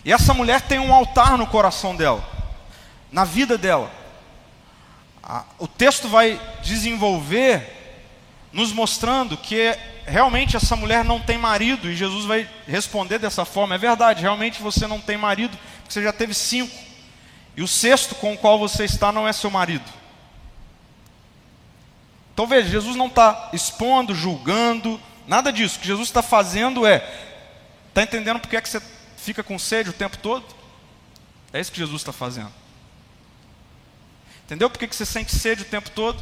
E 0.05 0.13
essa 0.13 0.35
mulher 0.35 0.63
tem 0.63 0.81
um 0.81 0.93
altar 0.93 1.39
no 1.39 1.47
coração 1.47 1.95
dela, 1.95 2.29
na 3.13 3.25
vida 3.25 3.57
dela. 3.57 3.91
O 5.59 5.69
texto 5.69 6.09
vai 6.09 6.41
desenvolver 6.63 7.80
nos 8.53 8.73
mostrando 8.73 9.37
que 9.37 9.77
realmente 10.05 10.57
essa 10.57 10.75
mulher 10.75 11.05
não 11.05 11.21
tem 11.21 11.39
marido, 11.39 11.89
e 11.89 11.97
Jesus 11.97 12.25
vai 12.25 12.49
responder 12.67 13.19
dessa 13.19 13.45
forma: 13.45 13.75
é 13.75 13.79
verdade, 13.79 14.23
realmente 14.23 14.61
você 14.61 14.87
não 14.87 15.01
tem 15.01 15.17
marido, 15.17 15.57
porque 15.79 15.93
você 15.93 16.03
já 16.03 16.13
teve 16.13 16.35
cinco, 16.35 16.77
e 17.57 17.63
o 17.63 17.69
sexto 17.69 18.15
com 18.15 18.33
o 18.33 18.39
qual 18.39 18.59
você 18.59 18.85
está 18.85 19.13
não 19.13 19.27
é 19.27 19.33
seu 19.33 19.51
marido. 19.51 19.85
Então 22.33 22.47
veja, 22.47 22.69
Jesus 22.69 22.97
não 22.97 23.07
está 23.07 23.51
expondo, 23.53 24.15
julgando, 24.15 25.01
nada 25.27 25.53
disso. 25.53 25.77
O 25.77 25.81
que 25.81 25.87
Jesus 25.87 26.09
está 26.09 26.23
fazendo 26.23 26.87
é: 26.87 27.07
está 27.89 28.03
entendendo 28.03 28.41
porque 28.41 28.57
é 28.57 28.61
que 28.61 28.69
você 28.69 28.81
fica 29.17 29.43
com 29.43 29.59
sede 29.59 29.91
o 29.91 29.93
tempo 29.93 30.17
todo? 30.19 30.45
É 31.53 31.61
isso 31.61 31.71
que 31.71 31.79
Jesus 31.79 32.01
está 32.01 32.13
fazendo. 32.13 32.53
Entendeu 34.45 34.71
por 34.71 34.79
que 34.79 34.87
você 34.87 35.07
sente 35.07 35.35
sede 35.35 35.63
o 35.63 35.67
tempo 35.67 35.91
todo? 35.91 36.21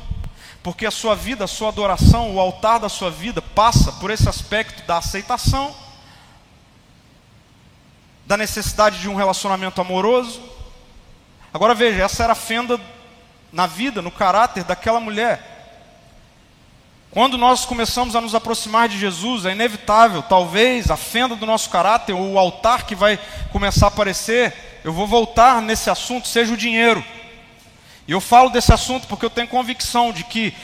Porque 0.63 0.87
a 0.87 0.91
sua 0.91 1.15
vida, 1.15 1.45
a 1.45 1.49
sua 1.49 1.69
adoração, 1.69 2.35
o 2.35 2.41
altar 2.41 2.81
da 2.81 2.89
sua 2.89 3.11
vida 3.11 3.41
passa 3.41 3.93
por 3.93 4.11
esse 4.11 4.29
aspecto 4.29 4.87
da 4.87 4.99
aceitação, 4.99 5.75
da 8.27 8.37
necessidade 8.37 9.01
de 9.01 9.09
um 9.09 9.15
relacionamento 9.15 9.81
amoroso. 9.81 10.43
Agora 11.53 11.75
veja, 11.75 12.03
essa 12.03 12.25
era 12.25 12.33
a 12.33 12.37
fenda 12.37 12.79
na 13.53 13.67
vida, 13.67 14.03
no 14.03 14.11
caráter 14.11 14.65
daquela 14.65 15.01
mulher. 15.01 15.57
Quando 17.11 17.39
nós 17.39 17.65
começamos 17.65 18.15
a 18.15 18.21
nos 18.21 18.35
aproximar 18.35 18.89
de 18.89 18.99
Jesus, 18.99 19.47
é 19.47 19.53
inevitável, 19.53 20.23
talvez 20.23 20.91
a 20.91 20.97
fenda 20.97 21.35
do 21.35 21.47
nosso 21.47 21.71
caráter, 21.71 22.13
ou 22.13 22.33
o 22.33 22.39
altar 22.39 22.85
que 22.85 22.95
vai 22.95 23.19
começar 23.51 23.87
a 23.87 23.89
aparecer, 23.89 24.81
eu 24.85 24.93
vou 24.93 25.07
voltar 25.07 25.63
nesse 25.63 25.89
assunto, 25.89 26.29
seja 26.29 26.53
o 26.53 26.57
dinheiro. 26.57 27.03
E 28.09 28.13
eu 28.13 28.23
falo 28.23 28.49
desse 28.49 28.73
assunto 28.73 29.07
porque 29.07 29.27
eu 29.27 29.31
tenho 29.31 29.47
convicção 29.47 30.11
de 30.11 30.25
que, 30.25 30.57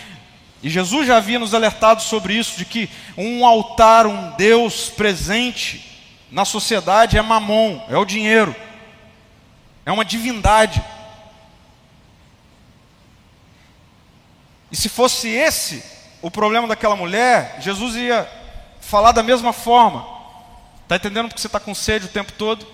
e 0.63 0.71
Jesus 0.71 1.07
já 1.07 1.19
havia 1.19 1.39
nos 1.39 1.53
alertado 1.53 2.01
sobre 2.01 2.33
isso, 2.33 2.57
de 2.57 2.65
que 2.65 2.89
um 3.19 3.45
altar, 3.45 4.07
um 4.07 4.31
Deus 4.31 4.89
presente 4.89 6.01
na 6.31 6.47
sociedade 6.47 7.19
é 7.19 7.23
mamon, 7.23 7.85
é 7.87 7.99
o 7.99 8.05
dinheiro, 8.07 8.57
é 9.85 9.93
uma 9.93 10.07
divindade. 10.07 10.83
E 14.73 14.77
se 14.77 14.89
fosse 14.89 15.29
esse 15.29 15.85
o 16.23 16.31
problema 16.31 16.67
daquela 16.67 16.97
mulher, 16.97 17.59
Jesus 17.61 17.95
ia 17.95 18.27
falar 18.81 19.13
da 19.13 19.23
mesma 19.23 19.53
forma. 19.53 20.07
Está 20.83 20.97
entendendo 20.97 21.29
porque 21.29 21.43
você 21.43 21.47
está 21.47 21.61
com 21.61 21.75
sede 21.75 22.07
o 22.07 22.09
tempo 22.09 22.33
todo? 22.33 22.74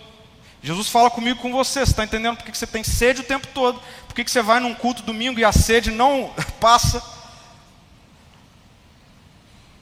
Jesus 0.63 0.89
fala 0.89 1.11
comigo 1.11 1.41
com 1.41 1.51
você. 1.53 1.81
Você 1.81 1.93
está 1.93 2.05
entendendo 2.05 2.37
porque 2.37 2.55
você 2.55 2.67
tem 2.67 2.85
sede 2.85 3.21
o 3.21 3.25
tempo 3.25 3.47
todo? 3.49 3.81
Por 4.07 4.15
que 4.15 4.29
você 4.29 4.43
vai 4.43 4.61
num 4.61 4.75
culto 4.75 5.03
domingo 5.03 5.41
e 5.41 5.45
a 5.45 5.53
sede 5.53 5.91
não 5.91 6.35
passa? 6.61 7.03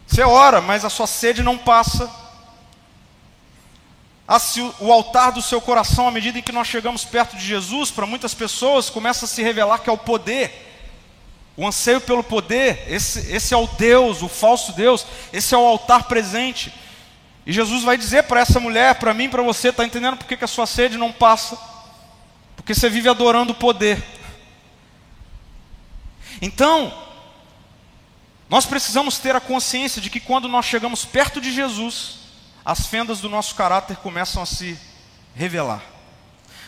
Você 0.06 0.22
ora, 0.22 0.60
mas 0.60 0.84
a 0.84 0.90
sua 0.90 1.06
sede 1.06 1.42
não 1.42 1.58
passa. 1.58 2.10
Ah, 4.26 4.38
o 4.80 4.92
altar 4.92 5.32
do 5.32 5.40
seu 5.40 5.60
coração, 5.60 6.06
à 6.06 6.10
medida 6.10 6.38
em 6.38 6.42
que 6.42 6.52
nós 6.52 6.68
chegamos 6.68 7.04
perto 7.04 7.36
de 7.36 7.44
Jesus, 7.44 7.90
para 7.90 8.06
muitas 8.06 8.34
pessoas 8.34 8.90
começa 8.90 9.24
a 9.24 9.28
se 9.28 9.42
revelar 9.42 9.78
que 9.78 9.88
é 9.88 9.92
o 9.92 9.98
poder. 9.98 10.66
O 11.56 11.66
anseio 11.66 12.00
pelo 12.00 12.22
poder, 12.22 12.84
esse, 12.86 13.32
esse 13.34 13.52
é 13.52 13.56
o 13.56 13.66
Deus, 13.66 14.22
o 14.22 14.28
falso 14.28 14.72
Deus, 14.72 15.06
esse 15.32 15.54
é 15.54 15.58
o 15.58 15.66
altar 15.66 16.04
presente. 16.04 16.72
E 17.48 17.52
Jesus 17.54 17.82
vai 17.82 17.96
dizer 17.96 18.24
para 18.24 18.40
essa 18.40 18.60
mulher, 18.60 18.96
para 18.96 19.14
mim, 19.14 19.30
para 19.30 19.42
você, 19.42 19.70
está 19.70 19.82
entendendo 19.82 20.18
por 20.18 20.26
que, 20.26 20.36
que 20.36 20.44
a 20.44 20.46
sua 20.46 20.66
sede 20.66 20.98
não 20.98 21.10
passa? 21.10 21.58
Porque 22.54 22.74
você 22.74 22.90
vive 22.90 23.08
adorando 23.08 23.52
o 23.52 23.56
poder. 23.56 24.04
Então, 26.42 26.92
nós 28.50 28.66
precisamos 28.66 29.16
ter 29.16 29.34
a 29.34 29.40
consciência 29.40 29.98
de 29.98 30.10
que 30.10 30.20
quando 30.20 30.46
nós 30.46 30.66
chegamos 30.66 31.06
perto 31.06 31.40
de 31.40 31.50
Jesus, 31.50 32.18
as 32.62 32.86
fendas 32.86 33.18
do 33.22 33.30
nosso 33.30 33.54
caráter 33.54 33.96
começam 33.96 34.42
a 34.42 34.46
se 34.46 34.78
revelar. 35.34 35.80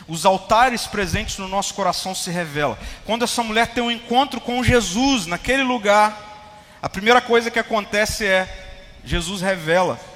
Os 0.07 0.25
altares 0.25 0.87
presentes 0.87 1.37
no 1.37 1.47
nosso 1.47 1.75
coração 1.75 2.15
se 2.15 2.31
revelam. 2.31 2.75
Quando 3.05 3.23
essa 3.23 3.43
mulher 3.43 3.67
tem 3.67 3.83
um 3.83 3.91
encontro 3.91 4.41
com 4.41 4.63
Jesus 4.63 5.27
naquele 5.27 5.61
lugar, 5.61 6.57
a 6.81 6.89
primeira 6.89 7.21
coisa 7.21 7.51
que 7.51 7.59
acontece 7.59 8.25
é 8.25 8.99
Jesus 9.05 9.41
revela 9.41 10.09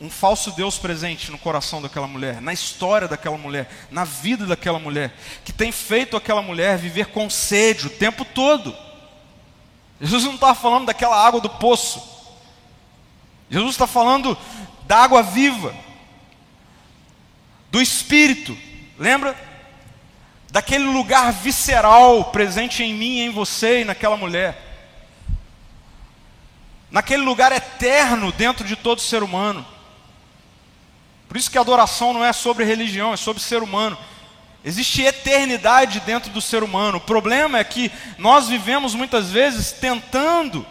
um 0.00 0.08
falso 0.08 0.52
Deus 0.52 0.78
presente 0.78 1.30
no 1.30 1.38
coração 1.38 1.82
daquela 1.82 2.06
mulher, 2.06 2.40
na 2.40 2.52
história 2.52 3.08
daquela 3.08 3.36
mulher, 3.36 3.68
na 3.90 4.04
vida 4.04 4.46
daquela 4.46 4.78
mulher, 4.78 5.12
que 5.44 5.52
tem 5.52 5.72
feito 5.72 6.16
aquela 6.16 6.40
mulher 6.40 6.78
viver 6.78 7.06
com 7.06 7.28
sede 7.28 7.88
o 7.88 7.90
tempo 7.90 8.24
todo. 8.24 8.74
Jesus 10.00 10.22
não 10.22 10.34
está 10.34 10.54
falando 10.54 10.86
daquela 10.86 11.16
água 11.16 11.40
do 11.40 11.50
poço, 11.50 12.00
Jesus 13.50 13.72
está 13.72 13.86
falando 13.86 14.38
da 14.86 14.98
água 14.98 15.22
viva, 15.22 15.74
do 17.70 17.82
Espírito, 17.82 18.56
lembra? 18.96 19.36
Daquele 20.50 20.84
lugar 20.84 21.32
visceral 21.32 22.26
presente 22.26 22.82
em 22.84 22.94
mim, 22.94 23.18
em 23.18 23.30
você 23.30 23.80
e 23.80 23.84
naquela 23.84 24.16
mulher, 24.16 24.64
naquele 26.88 27.22
lugar 27.22 27.50
eterno 27.50 28.30
dentro 28.30 28.64
de 28.64 28.76
todo 28.76 29.00
ser 29.00 29.24
humano. 29.24 29.66
Por 31.28 31.36
isso 31.36 31.50
que 31.50 31.58
a 31.58 31.60
adoração 31.60 32.14
não 32.14 32.24
é 32.24 32.32
sobre 32.32 32.64
religião, 32.64 33.12
é 33.12 33.16
sobre 33.16 33.42
ser 33.42 33.62
humano. 33.62 33.98
Existe 34.64 35.02
eternidade 35.02 36.00
dentro 36.00 36.30
do 36.30 36.40
ser 36.40 36.62
humano. 36.62 36.98
O 36.98 37.02
problema 37.02 37.58
é 37.58 37.64
que 37.64 37.92
nós 38.16 38.48
vivemos 38.48 38.94
muitas 38.94 39.30
vezes 39.30 39.72
tentando 39.72 40.66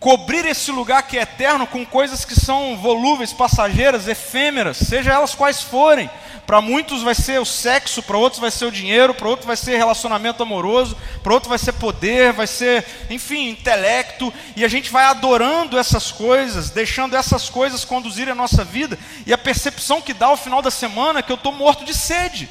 cobrir 0.00 0.46
esse 0.46 0.70
lugar 0.70 1.02
que 1.02 1.18
é 1.18 1.22
eterno 1.22 1.66
com 1.66 1.84
coisas 1.84 2.24
que 2.24 2.38
são 2.38 2.76
volúveis, 2.76 3.32
passageiras, 3.32 4.06
efêmeras, 4.06 4.76
seja 4.76 5.12
elas 5.12 5.34
quais 5.34 5.62
forem. 5.62 6.08
Para 6.46 6.62
muitos 6.62 7.02
vai 7.02 7.14
ser 7.14 7.38
o 7.38 7.44
sexo, 7.44 8.02
para 8.02 8.16
outros 8.16 8.40
vai 8.40 8.50
ser 8.50 8.64
o 8.64 8.72
dinheiro, 8.72 9.12
para 9.12 9.28
outros 9.28 9.46
vai 9.46 9.56
ser 9.56 9.76
relacionamento 9.76 10.42
amoroso, 10.42 10.96
para 11.22 11.34
outros 11.34 11.48
vai 11.48 11.58
ser 11.58 11.72
poder, 11.72 12.32
vai 12.32 12.46
ser, 12.46 12.86
enfim, 13.10 13.50
intelecto, 13.50 14.32
e 14.56 14.64
a 14.64 14.68
gente 14.68 14.90
vai 14.90 15.04
adorando 15.04 15.76
essas 15.76 16.10
coisas, 16.10 16.70
deixando 16.70 17.14
essas 17.14 17.50
coisas 17.50 17.84
conduzirem 17.84 18.32
a 18.32 18.36
nossa 18.36 18.64
vida, 18.64 18.98
e 19.26 19.32
a 19.32 19.36
percepção 19.36 20.00
que 20.00 20.14
dá 20.14 20.26
ao 20.26 20.38
final 20.38 20.62
da 20.62 20.70
semana 20.70 21.18
é 21.18 21.22
que 21.22 21.30
eu 21.30 21.36
estou 21.36 21.52
morto 21.52 21.84
de 21.84 21.92
sede. 21.92 22.48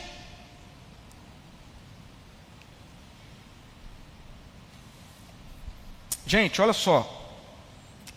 Gente, 6.28 6.62
olha 6.62 6.74
só. 6.74 7.17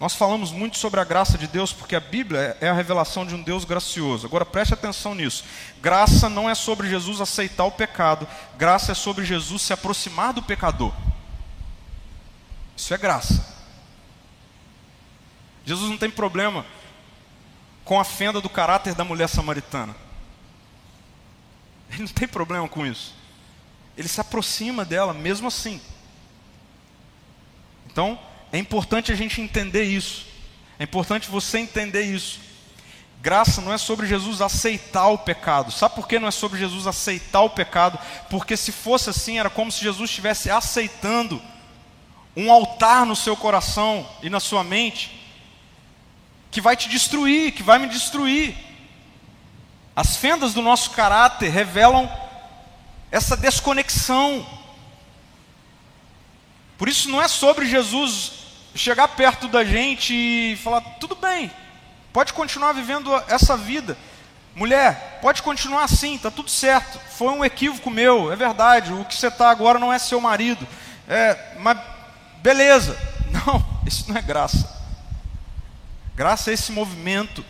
Nós 0.00 0.14
falamos 0.14 0.50
muito 0.50 0.78
sobre 0.78 0.98
a 0.98 1.04
graça 1.04 1.36
de 1.36 1.46
Deus 1.46 1.74
porque 1.74 1.94
a 1.94 2.00
Bíblia 2.00 2.56
é 2.58 2.70
a 2.70 2.72
revelação 2.72 3.26
de 3.26 3.34
um 3.34 3.42
Deus 3.42 3.66
gracioso. 3.66 4.26
Agora 4.26 4.46
preste 4.46 4.72
atenção 4.72 5.14
nisso. 5.14 5.44
Graça 5.82 6.26
não 6.26 6.48
é 6.48 6.54
sobre 6.54 6.88
Jesus 6.88 7.20
aceitar 7.20 7.64
o 7.64 7.70
pecado, 7.70 8.26
graça 8.56 8.92
é 8.92 8.94
sobre 8.94 9.26
Jesus 9.26 9.60
se 9.60 9.74
aproximar 9.74 10.32
do 10.32 10.42
pecador. 10.42 10.94
Isso 12.74 12.94
é 12.94 12.96
graça. 12.96 13.44
Jesus 15.66 15.90
não 15.90 15.98
tem 15.98 16.10
problema 16.10 16.64
com 17.84 18.00
a 18.00 18.04
fenda 18.04 18.40
do 18.40 18.48
caráter 18.48 18.94
da 18.94 19.04
mulher 19.04 19.28
samaritana. 19.28 19.94
Ele 21.90 22.04
não 22.04 22.08
tem 22.08 22.26
problema 22.26 22.66
com 22.66 22.86
isso. 22.86 23.14
Ele 23.98 24.08
se 24.08 24.18
aproxima 24.18 24.82
dela 24.82 25.12
mesmo 25.12 25.48
assim. 25.48 25.78
Então, 27.86 28.18
é 28.52 28.58
importante 28.58 29.12
a 29.12 29.14
gente 29.14 29.40
entender 29.40 29.84
isso. 29.84 30.26
É 30.78 30.84
importante 30.84 31.28
você 31.28 31.58
entender 31.58 32.02
isso. 32.02 32.40
Graça 33.20 33.60
não 33.60 33.72
é 33.72 33.76
sobre 33.78 34.06
Jesus 34.06 34.40
aceitar 34.40 35.08
o 35.08 35.18
pecado. 35.18 35.70
Sabe 35.70 35.94
por 35.94 36.08
que 36.08 36.18
não 36.18 36.28
é 36.28 36.30
sobre 36.30 36.58
Jesus 36.58 36.86
aceitar 36.86 37.42
o 37.42 37.50
pecado? 37.50 37.98
Porque 38.30 38.56
se 38.56 38.72
fosse 38.72 39.10
assim, 39.10 39.38
era 39.38 39.50
como 39.50 39.70
se 39.70 39.82
Jesus 39.82 40.08
estivesse 40.08 40.50
aceitando 40.50 41.40
um 42.34 42.50
altar 42.50 43.04
no 43.04 43.14
seu 43.14 43.36
coração 43.36 44.08
e 44.22 44.30
na 44.30 44.40
sua 44.40 44.64
mente 44.64 45.18
que 46.50 46.60
vai 46.60 46.76
te 46.76 46.88
destruir, 46.88 47.52
que 47.52 47.62
vai 47.62 47.78
me 47.78 47.88
destruir. 47.88 48.56
As 49.94 50.16
fendas 50.16 50.54
do 50.54 50.62
nosso 50.62 50.90
caráter 50.90 51.50
revelam 51.50 52.10
essa 53.10 53.36
desconexão 53.36 54.46
Por 56.78 56.88
isso 56.88 57.10
não 57.10 57.20
é 57.20 57.28
sobre 57.28 57.66
Jesus 57.66 58.39
chegar 58.74 59.08
perto 59.08 59.48
da 59.48 59.64
gente 59.64 60.14
e 60.14 60.56
falar: 60.56 60.80
tudo 61.00 61.14
bem, 61.14 61.50
pode 62.12 62.32
continuar 62.32 62.72
vivendo 62.72 63.14
essa 63.28 63.56
vida. 63.56 63.96
Mulher, 64.54 65.20
pode 65.22 65.42
continuar 65.42 65.84
assim, 65.84 66.16
está 66.16 66.30
tudo 66.30 66.50
certo. 66.50 66.98
Foi 67.16 67.28
um 67.28 67.44
equívoco 67.44 67.90
meu, 67.90 68.32
é 68.32 68.36
verdade. 68.36 68.92
O 68.92 69.04
que 69.04 69.14
você 69.14 69.28
está 69.28 69.50
agora 69.50 69.78
não 69.78 69.92
é 69.92 69.98
seu 69.98 70.20
marido. 70.20 70.66
É, 71.08 71.54
mas 71.58 71.78
beleza. 72.42 72.96
Não, 73.30 73.64
isso 73.86 74.08
não 74.08 74.16
é 74.16 74.22
graça. 74.22 74.68
Graça 76.16 76.50
é 76.50 76.54
esse 76.54 76.72
movimento 76.72 77.44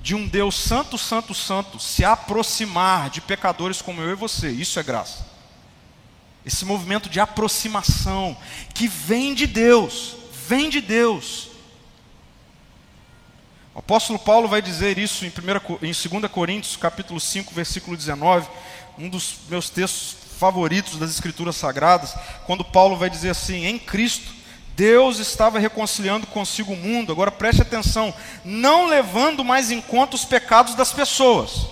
de 0.00 0.14
um 0.14 0.26
Deus 0.26 0.56
santo, 0.56 0.98
santo, 0.98 1.32
santo 1.32 1.78
se 1.78 2.04
aproximar 2.04 3.10
de 3.10 3.20
pecadores 3.20 3.80
como 3.80 4.00
eu 4.00 4.10
e 4.10 4.14
você. 4.16 4.50
Isso 4.50 4.80
é 4.80 4.82
graça. 4.82 5.24
Esse 6.44 6.64
movimento 6.64 7.08
de 7.08 7.20
aproximação 7.20 8.36
que 8.74 8.88
vem 8.88 9.34
de 9.34 9.46
Deus, 9.46 10.16
vem 10.50 10.68
de 10.68 10.80
Deus. 10.80 11.46
O 13.72 13.78
apóstolo 13.78 14.18
Paulo 14.18 14.48
vai 14.48 14.60
dizer 14.60 14.98
isso 14.98 15.24
em, 15.24 15.28
1, 15.28 15.86
em 15.86 16.20
2 16.20 16.32
Coríntios, 16.32 16.76
capítulo 16.76 17.20
5, 17.20 17.54
versículo 17.54 17.96
19, 17.96 18.48
um 18.98 19.08
dos 19.08 19.36
meus 19.48 19.70
textos 19.70 20.16
favoritos 20.40 20.96
das 20.96 21.10
escrituras 21.10 21.54
sagradas, 21.54 22.16
quando 22.46 22.64
Paulo 22.64 22.96
vai 22.96 23.08
dizer 23.08 23.30
assim: 23.30 23.64
"Em 23.64 23.78
Cristo 23.78 24.28
Deus 24.74 25.20
estava 25.20 25.60
reconciliando 25.60 26.26
consigo 26.26 26.72
o 26.72 26.76
mundo". 26.76 27.12
Agora 27.12 27.30
preste 27.30 27.62
atenção, 27.62 28.12
não 28.44 28.86
levando 28.86 29.44
mais 29.44 29.70
em 29.70 29.80
conta 29.80 30.16
os 30.16 30.24
pecados 30.24 30.74
das 30.74 30.92
pessoas. 30.92 31.68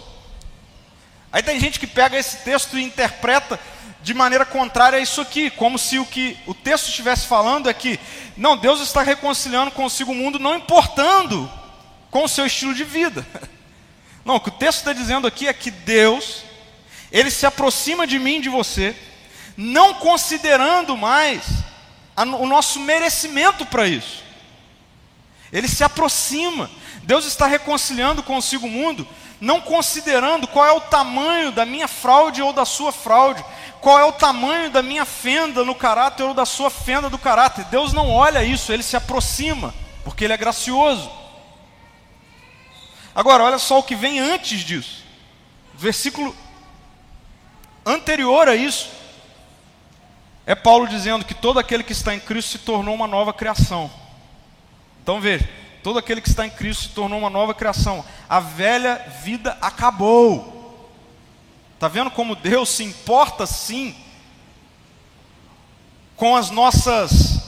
Aí 1.33 1.43
tem 1.43 1.59
gente 1.59 1.81
que 1.81 1.87
pega 1.87 2.17
esse 2.17 2.45
texto 2.45 2.79
e 2.79 2.85
interpreta 2.85 3.59
de 4.02 4.14
maneira 4.14 4.44
contrária 4.46 4.98
a 4.98 5.02
isso 5.02 5.20
aqui, 5.20 5.50
como 5.50 5.78
se 5.78 5.98
o 5.98 6.06
que 6.06 6.37
o 6.46 6.54
texto 6.54 6.88
estivesse 6.88 7.26
falando 7.26 7.68
é 7.68 7.74
que, 7.74 7.98
não, 8.37 8.56
Deus 8.56 8.80
está 8.80 9.02
reconciliando 9.02 9.70
consigo 9.70 10.12
o 10.12 10.14
mundo, 10.14 10.38
não 10.38 10.56
importando 10.56 11.50
com 12.11 12.24
o 12.24 12.28
seu 12.28 12.46
estilo 12.46 12.74
de 12.74 12.84
vida. 12.84 13.26
Não, 14.24 14.37
o 14.37 14.40
que 14.40 14.50
o 14.50 14.52
texto 14.52 14.80
está 14.80 14.92
dizendo 14.92 15.26
aqui 15.26 15.48
é 15.48 15.54
que 15.54 15.70
Deus, 15.70 16.42
Ele 17.11 17.30
se 17.30 17.46
aproxima 17.46 18.06
de 18.06 18.18
mim, 18.18 18.42
de 18.42 18.50
você, 18.50 18.94
não 19.56 19.94
considerando 19.94 20.96
mais 20.96 21.42
a, 22.14 22.24
o 22.24 22.46
nosso 22.46 22.78
merecimento 22.78 23.66
para 23.66 23.88
isso. 23.88 24.22
Ele 25.52 25.66
se 25.66 25.82
aproxima. 25.82 26.70
Deus 27.02 27.24
está 27.24 27.46
reconciliando 27.46 28.22
consigo 28.22 28.66
o 28.66 28.70
mundo, 28.70 29.08
não 29.40 29.61
considerando 29.61 30.46
qual 30.46 30.66
é 30.66 30.72
o 30.72 30.81
tamanho 30.81 31.53
da 31.53 31.64
minha 31.64 31.87
fraude 31.87 32.42
ou 32.42 32.53
da 32.53 32.64
sua 32.64 32.90
fraude, 32.90 33.44
qual 33.81 33.98
é 33.98 34.05
o 34.05 34.12
tamanho 34.12 34.70
da 34.70 34.83
minha 34.83 35.05
fenda 35.05 35.64
no 35.64 35.74
caráter 35.74 36.24
ou 36.24 36.35
da 36.35 36.44
sua 36.44 36.70
fenda 36.70 37.09
do 37.09 37.18
caráter. 37.18 37.64
Deus 37.66 37.92
não 37.92 38.11
olha 38.11 38.42
isso, 38.42 38.72
ele 38.72 38.83
se 38.83 38.96
aproxima, 38.96 39.74
porque 40.05 40.24
ele 40.24 40.33
é 40.33 40.37
gracioso. 40.37 41.11
Agora, 43.14 43.44
olha 43.44 43.59
só 43.59 43.79
o 43.79 43.83
que 43.83 43.94
vem 43.94 44.18
antes 44.18 44.61
disso. 44.61 45.05
Versículo 45.74 46.37
anterior 47.85 48.48
a 48.48 48.55
isso. 48.55 48.90
É 50.46 50.55
Paulo 50.55 50.88
dizendo 50.88 51.24
que 51.24 51.35
todo 51.35 51.59
aquele 51.59 51.83
que 51.83 51.92
está 51.92 52.14
em 52.14 52.20
Cristo 52.20 52.53
se 52.53 52.59
tornou 52.59 52.94
uma 52.94 53.07
nova 53.07 53.33
criação. 53.33 53.90
Então 55.03 55.20
veja, 55.20 55.48
todo 55.83 55.99
aquele 55.99 56.21
que 56.21 56.29
está 56.29 56.47
em 56.47 56.51
Cristo 56.51 56.85
se 56.85 56.88
tornou 56.91 57.19
uma 57.19 57.31
nova 57.31 57.55
criação. 57.55 58.05
A 58.29 58.41
velha 58.41 58.97
vida 59.23 59.57
acabou. 59.61 60.91
Está 61.75 61.88
vendo 61.88 62.11
como 62.11 62.35
Deus 62.35 62.69
se 62.69 62.85
importa 62.85 63.47
sim 63.47 63.95
com 66.17 66.35
as 66.37 66.51
nossas 66.51 67.41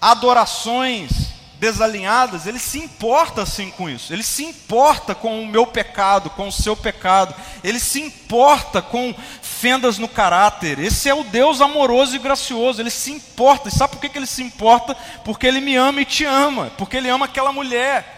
adorações 0.00 1.25
desalinhadas? 1.58 2.46
Ele 2.46 2.58
se 2.58 2.78
importa 2.78 3.46
sim 3.46 3.70
com 3.70 3.88
isso. 3.88 4.12
Ele 4.12 4.22
se 4.22 4.44
importa 4.44 5.14
com 5.14 5.42
o 5.42 5.46
meu 5.46 5.66
pecado, 5.66 6.30
com 6.30 6.48
o 6.48 6.52
seu 6.52 6.76
pecado. 6.76 7.34
Ele 7.62 7.78
se 7.78 8.00
importa 8.00 8.82
com 8.82 9.14
fendas 9.42 9.98
no 9.98 10.08
caráter. 10.08 10.78
Esse 10.78 11.08
é 11.08 11.14
o 11.14 11.24
Deus 11.24 11.60
amoroso 11.60 12.14
e 12.14 12.18
gracioso. 12.18 12.80
Ele 12.80 12.90
se 12.90 13.12
importa. 13.12 13.68
E 13.68 13.72
sabe 13.72 13.96
por 13.96 14.00
que 14.00 14.16
ele 14.16 14.26
se 14.26 14.42
importa? 14.42 14.94
Porque 15.24 15.46
ele 15.46 15.60
me 15.60 15.76
ama 15.76 16.00
e 16.00 16.04
te 16.04 16.24
ama. 16.24 16.70
Porque 16.76 16.96
ele 16.96 17.08
ama 17.08 17.26
aquela 17.26 17.52
mulher. 17.52 18.14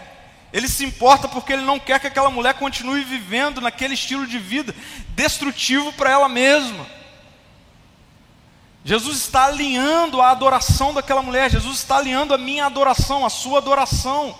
Ele 0.51 0.67
se 0.67 0.83
importa 0.83 1.27
porque 1.27 1.53
ele 1.53 1.61
não 1.61 1.79
quer 1.79 1.99
que 1.99 2.07
aquela 2.07 2.31
mulher 2.31 2.55
continue 2.55 3.03
vivendo 3.03 3.61
naquele 3.61 3.93
estilo 3.93 4.25
de 4.25 4.39
vida 4.39 4.73
destrutivo 5.09 5.93
para 5.93 6.09
ela 6.09 6.27
mesma. 6.27 6.98
Jesus 8.83 9.17
está 9.17 9.45
alinhando 9.45 10.21
a 10.21 10.31
adoração 10.31 10.93
daquela 10.93 11.21
mulher, 11.21 11.51
Jesus 11.51 11.77
está 11.77 11.97
alinhando 11.97 12.33
a 12.33 12.37
minha 12.37 12.65
adoração, 12.65 13.25
a 13.25 13.29
sua 13.29 13.57
adoração, 13.57 14.35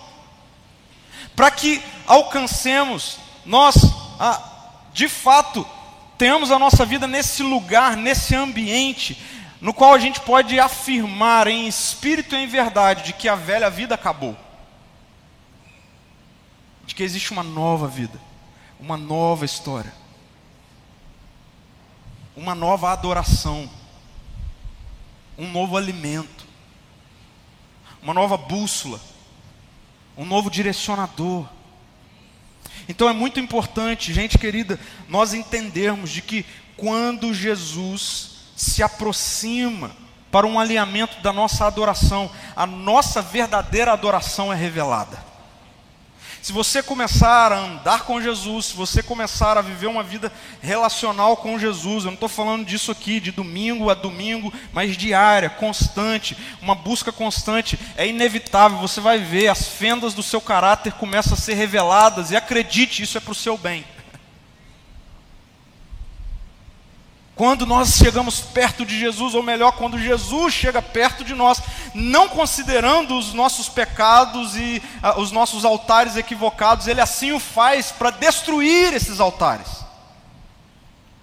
para 1.36 1.50
que 1.50 1.82
alcancemos, 2.06 3.18
nós, 3.44 3.76
de 4.92 5.08
fato, 5.08 5.66
tenhamos 6.16 6.50
a 6.50 6.58
nossa 6.58 6.84
vida 6.84 7.06
nesse 7.06 7.42
lugar, 7.42 7.96
nesse 7.96 8.34
ambiente, 8.34 9.20
no 9.60 9.74
qual 9.74 9.92
a 9.92 9.98
gente 9.98 10.20
pode 10.20 10.58
afirmar 10.58 11.46
em 11.46 11.68
espírito 11.68 12.34
e 12.34 12.38
em 12.38 12.46
verdade 12.46 13.04
de 13.04 13.12
que 13.12 13.28
a 13.28 13.34
velha 13.34 13.68
vida 13.68 13.94
acabou 13.94 14.36
de 16.90 16.94
que 16.96 17.04
existe 17.04 17.30
uma 17.30 17.44
nova 17.44 17.86
vida, 17.86 18.20
uma 18.80 18.96
nova 18.96 19.44
história, 19.44 19.92
uma 22.36 22.52
nova 22.52 22.90
adoração, 22.90 23.70
um 25.40 25.50
novo 25.50 25.74
alimento, 25.74 26.46
uma 28.02 28.12
nova 28.12 28.36
bússola, 28.36 29.00
um 30.14 30.26
novo 30.26 30.50
direcionador. 30.50 31.48
Então 32.86 33.08
é 33.08 33.12
muito 33.14 33.40
importante, 33.40 34.12
gente 34.12 34.36
querida, 34.36 34.78
nós 35.08 35.32
entendermos 35.32 36.10
de 36.10 36.20
que 36.20 36.44
quando 36.76 37.32
Jesus 37.32 38.52
se 38.54 38.82
aproxima 38.82 39.92
para 40.30 40.46
um 40.46 40.60
alinhamento 40.60 41.22
da 41.22 41.32
nossa 41.32 41.66
adoração, 41.66 42.30
a 42.54 42.66
nossa 42.66 43.22
verdadeira 43.22 43.94
adoração 43.94 44.52
é 44.52 44.56
revelada. 44.56 45.29
Se 46.42 46.52
você 46.52 46.82
começar 46.82 47.52
a 47.52 47.58
andar 47.58 48.04
com 48.04 48.20
Jesus, 48.20 48.66
se 48.66 48.76
você 48.76 49.02
começar 49.02 49.58
a 49.58 49.62
viver 49.62 49.88
uma 49.88 50.02
vida 50.02 50.32
relacional 50.62 51.36
com 51.36 51.58
Jesus, 51.58 52.04
eu 52.04 52.10
não 52.10 52.14
estou 52.14 52.30
falando 52.30 52.64
disso 52.64 52.90
aqui 52.90 53.20
de 53.20 53.30
domingo 53.30 53.90
a 53.90 53.94
domingo, 53.94 54.50
mas 54.72 54.96
diária, 54.96 55.50
constante, 55.50 56.36
uma 56.62 56.74
busca 56.74 57.12
constante, 57.12 57.78
é 57.94 58.06
inevitável, 58.06 58.78
você 58.78 59.00
vai 59.02 59.18
ver 59.18 59.48
as 59.48 59.68
fendas 59.68 60.14
do 60.14 60.22
seu 60.22 60.40
caráter 60.40 60.94
começam 60.94 61.34
a 61.34 61.36
ser 61.36 61.54
reveladas, 61.54 62.30
e 62.30 62.36
acredite, 62.36 63.02
isso 63.02 63.18
é 63.18 63.20
para 63.20 63.32
o 63.32 63.34
seu 63.34 63.58
bem. 63.58 63.84
Quando 67.40 67.64
nós 67.64 67.94
chegamos 67.94 68.38
perto 68.38 68.84
de 68.84 69.00
Jesus, 69.00 69.34
ou 69.34 69.42
melhor, 69.42 69.72
quando 69.72 69.98
Jesus 69.98 70.52
chega 70.52 70.82
perto 70.82 71.24
de 71.24 71.34
nós, 71.34 71.62
não 71.94 72.28
considerando 72.28 73.16
os 73.16 73.32
nossos 73.32 73.66
pecados 73.66 74.54
e 74.56 74.82
uh, 75.02 75.18
os 75.18 75.32
nossos 75.32 75.64
altares 75.64 76.16
equivocados, 76.16 76.86
Ele 76.86 77.00
assim 77.00 77.32
o 77.32 77.40
faz 77.40 77.90
para 77.90 78.10
destruir 78.10 78.92
esses 78.92 79.20
altares, 79.20 79.68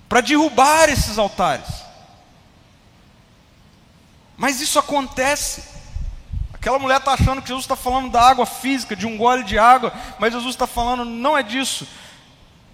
para 0.10 0.21
derrubar 0.21 0.89
esses 0.89 1.19
altares. 1.19 1.67
Mas 4.36 4.59
isso 4.59 4.80
acontece. 4.80 5.65
Aquela 6.51 6.80
mulher 6.80 6.97
está 6.97 7.13
achando 7.13 7.43
que 7.43 7.49
Jesus 7.49 7.65
está 7.65 7.76
falando 7.76 8.09
da 8.09 8.28
água 8.28 8.47
física, 8.47 8.95
de 8.95 9.05
um 9.05 9.18
gole 9.18 9.43
de 9.43 9.59
água, 9.59 9.93
mas 10.18 10.34
Jesus 10.34 10.55
está 10.55 10.65
falando, 10.65 11.05
não 11.05 11.38
é 11.38 11.43
disso. 11.43 11.88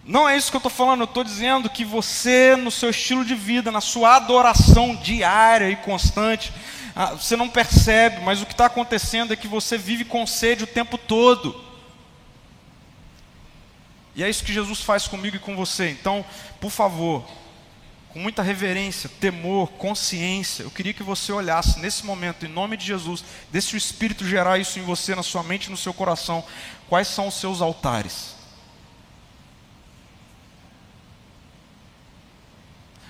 Não 0.05 0.27
é 0.27 0.35
isso 0.35 0.51
que 0.51 0.57
eu 0.57 0.59
estou 0.59 0.71
falando, 0.71 1.01
eu 1.01 1.05
estou 1.05 1.23
dizendo 1.23 1.69
que 1.69 1.85
você, 1.85 2.57
no 2.57 2.69
seu 2.69 2.89
estilo 2.89 3.23
de 3.23 3.35
vida, 3.35 3.71
na 3.71 3.79
sua 3.79 4.17
adoração 4.17 4.95
diária 4.95 5.69
e 5.69 5.77
constante, 5.77 6.51
ah, 6.93 7.13
você 7.13 7.37
não 7.37 7.47
percebe, 7.47 8.21
mas 8.21 8.41
o 8.41 8.45
que 8.45 8.51
está 8.51 8.65
acontecendo 8.65 9.31
é 9.31 9.37
que 9.37 9.47
você 9.47 9.77
vive 9.77 10.03
com 10.03 10.27
sede 10.27 10.65
o 10.65 10.67
tempo 10.67 10.97
todo. 10.97 11.59
E 14.13 14.23
é 14.23 14.29
isso 14.29 14.43
que 14.43 14.53
Jesus 14.53 14.81
faz 14.81 15.07
comigo 15.07 15.37
e 15.37 15.39
com 15.39 15.55
você. 15.55 15.89
Então, 15.89 16.23
por 16.59 16.69
favor, 16.69 17.25
com 18.09 18.19
muita 18.19 18.43
reverência, 18.43 19.09
temor, 19.21 19.69
consciência, 19.71 20.63
eu 20.63 20.69
queria 20.69 20.93
que 20.93 21.01
você 21.01 21.31
olhasse 21.31 21.79
nesse 21.79 22.05
momento, 22.05 22.45
em 22.45 22.49
nome 22.49 22.75
de 22.75 22.85
Jesus, 22.85 23.23
deixe 23.51 23.75
o 23.75 23.77
Espírito 23.77 24.27
gerar 24.27 24.59
isso 24.59 24.77
em 24.77 24.83
você, 24.83 25.15
na 25.15 25.23
sua 25.23 25.41
mente 25.41 25.71
no 25.71 25.77
seu 25.77 25.93
coração. 25.93 26.43
Quais 26.87 27.07
são 27.07 27.27
os 27.29 27.35
seus 27.35 27.61
altares? 27.61 28.32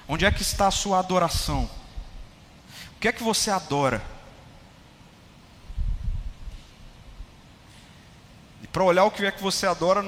Onde 0.07 0.25
é 0.25 0.31
que 0.31 0.41
está 0.41 0.67
a 0.67 0.71
sua 0.71 0.99
adoração? 0.99 1.69
O 2.95 2.99
que 2.99 3.07
é 3.07 3.11
que 3.11 3.23
você 3.23 3.49
adora? 3.49 4.03
E 8.61 8.67
para 8.67 8.83
olhar 8.83 9.05
o 9.05 9.11
que 9.11 9.25
é 9.25 9.31
que 9.31 9.41
você 9.41 9.65
adora, 9.65 10.03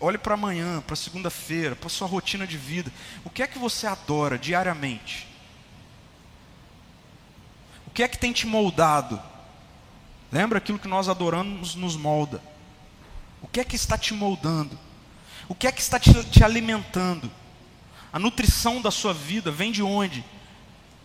olhe 0.00 0.18
para 0.18 0.34
amanhã, 0.34 0.80
para 0.80 0.96
segunda-feira, 0.96 1.76
para 1.76 1.88
sua 1.88 2.06
rotina 2.06 2.46
de 2.46 2.56
vida. 2.56 2.92
O 3.24 3.30
que 3.30 3.42
é 3.42 3.46
que 3.46 3.58
você 3.58 3.86
adora 3.86 4.38
diariamente? 4.38 5.26
O 7.86 7.90
que 7.90 8.02
é 8.02 8.08
que 8.08 8.18
tem 8.18 8.32
te 8.32 8.46
moldado? 8.46 9.20
Lembra 10.30 10.58
aquilo 10.58 10.78
que 10.78 10.88
nós 10.88 11.08
adoramos 11.08 11.74
nos 11.74 11.96
molda. 11.96 12.40
O 13.40 13.48
que 13.48 13.60
é 13.60 13.64
que 13.64 13.76
está 13.76 13.96
te 13.96 14.12
moldando? 14.12 14.78
O 15.48 15.54
que 15.54 15.66
é 15.66 15.72
que 15.72 15.80
está 15.80 15.98
te, 15.98 16.12
te 16.24 16.44
alimentando? 16.44 17.30
A 18.12 18.18
nutrição 18.18 18.80
da 18.80 18.90
sua 18.90 19.12
vida 19.12 19.50
vem 19.50 19.70
de 19.70 19.82
onde? 19.82 20.24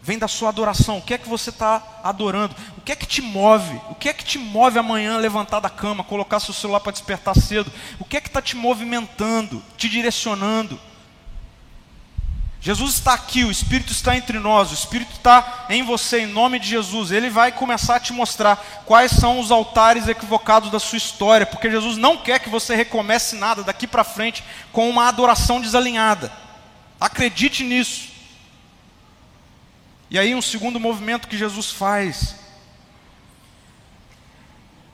Vem 0.02 0.20
da 0.20 0.28
sua 0.28 0.50
adoração. 0.50 0.98
O 0.98 1.02
que 1.02 1.14
é 1.14 1.18
que 1.18 1.30
você 1.30 1.50
está 1.50 1.82
adorando? 2.04 2.56
O 2.78 2.82
que 2.82 2.92
é 2.92 2.96
que 2.96 3.06
te 3.06 3.22
move? 3.22 3.80
O 3.90 3.96
que 3.96 4.10
é 4.10 4.14
que 4.14 4.24
te 4.24 4.38
move 4.38 4.78
amanhã 4.78 5.18
levantar 5.18 5.60
da 5.60 5.70
cama, 5.70 6.04
colocar 6.04 6.40
seu 6.40 6.54
celular 6.54 6.82
para 6.82 6.92
despertar 6.92 7.36
cedo? 7.36 7.72
O 8.00 8.06
que 8.06 8.18
é 8.18 8.22
que 8.22 8.28
está 8.28 8.42
te 8.42 8.56
movimentando, 8.56 9.64
te 9.78 9.88
direcionando? 9.88 10.80
Jesus 12.64 12.94
está 12.94 13.14
aqui, 13.14 13.44
o 13.44 13.52
Espírito 13.52 13.92
está 13.92 14.16
entre 14.16 14.40
nós, 14.40 14.72
o 14.72 14.74
Espírito 14.74 15.12
está 15.12 15.66
em 15.70 15.84
você, 15.84 16.22
em 16.22 16.28
nome 16.28 16.60
de 16.60 16.70
Jesus. 16.70 17.12
Ele 17.12 17.30
vai 17.30 17.52
começar 17.52 17.98
a 17.98 18.00
te 18.00 18.14
mostrar 18.14 18.56
quais 18.86 19.12
são 19.12 19.38
os 19.38 19.52
altares 19.52 20.08
equivocados 20.08 20.72
da 20.72 20.80
sua 20.80 20.98
história, 20.98 21.46
porque 21.46 21.70
Jesus 21.70 21.98
não 21.98 22.16
quer 22.16 22.40
que 22.40 22.50
você 22.50 22.74
recomece 22.74 23.36
nada 23.36 23.64
daqui 23.64 23.86
para 23.86 24.06
frente 24.06 24.46
com 24.72 24.90
uma 24.90 25.10
adoração 25.10 25.60
desalinhada. 25.60 26.43
Acredite 27.06 27.64
nisso. 27.64 28.10
E 30.10 30.18
aí, 30.18 30.34
um 30.34 30.42
segundo 30.42 30.80
movimento 30.80 31.28
que 31.28 31.38
Jesus 31.38 31.72
faz. 31.72 32.36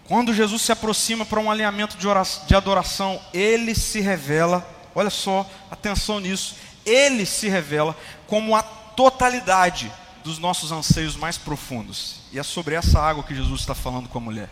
Quando 0.06 0.34
Jesus 0.34 0.64
se 0.64 0.72
aproxima 0.72 1.24
para 1.24 1.40
um 1.40 1.52
alinhamento 1.52 1.98
de 2.48 2.56
adoração, 2.56 3.22
ele 3.32 3.76
se 3.76 4.00
revela, 4.00 4.68
olha 4.96 5.12
só, 5.12 5.48
atenção 5.70 6.20
nisso 6.20 6.56
ele 6.90 7.26
se 7.26 7.48
revela 7.48 7.96
como 8.28 8.56
a 8.56 8.64
totalidade 8.64 9.92
dos 10.24 10.38
nossos 10.38 10.72
anseios 10.72 11.16
mais 11.16 11.38
profundos. 11.38 12.22
E 12.32 12.40
é 12.40 12.44
sobre 12.44 12.76
essa 12.76 13.00
água 13.00 13.24
que 13.24 13.36
Jesus 13.36 13.62
está 13.62 13.76
falando 13.76 14.10
com 14.10 14.18
a 14.18 14.22
mulher. 14.22 14.50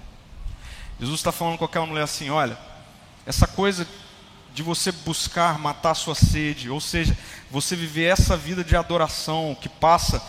Jesus 1.00 1.20
está 1.20 1.32
falando 1.32 1.58
com 1.58 1.66
aquela 1.66 1.86
mulher 1.86 2.04
assim: 2.04 2.30
olha, 2.30 2.58
essa 3.26 3.48
coisa 3.48 3.88
de 4.54 4.64
você 4.64 4.92
buscar 4.92 5.60
matar 5.60 5.94
sua 5.94 6.16
sede, 6.16 6.70
ou 6.70 6.82
seja, 6.82 7.16
você 7.50 7.76
viver 7.76 8.06
essa 8.06 8.36
vida 8.36 8.64
de 8.64 8.76
adoração 8.76 9.56
que 9.60 9.70
passa 9.70 10.22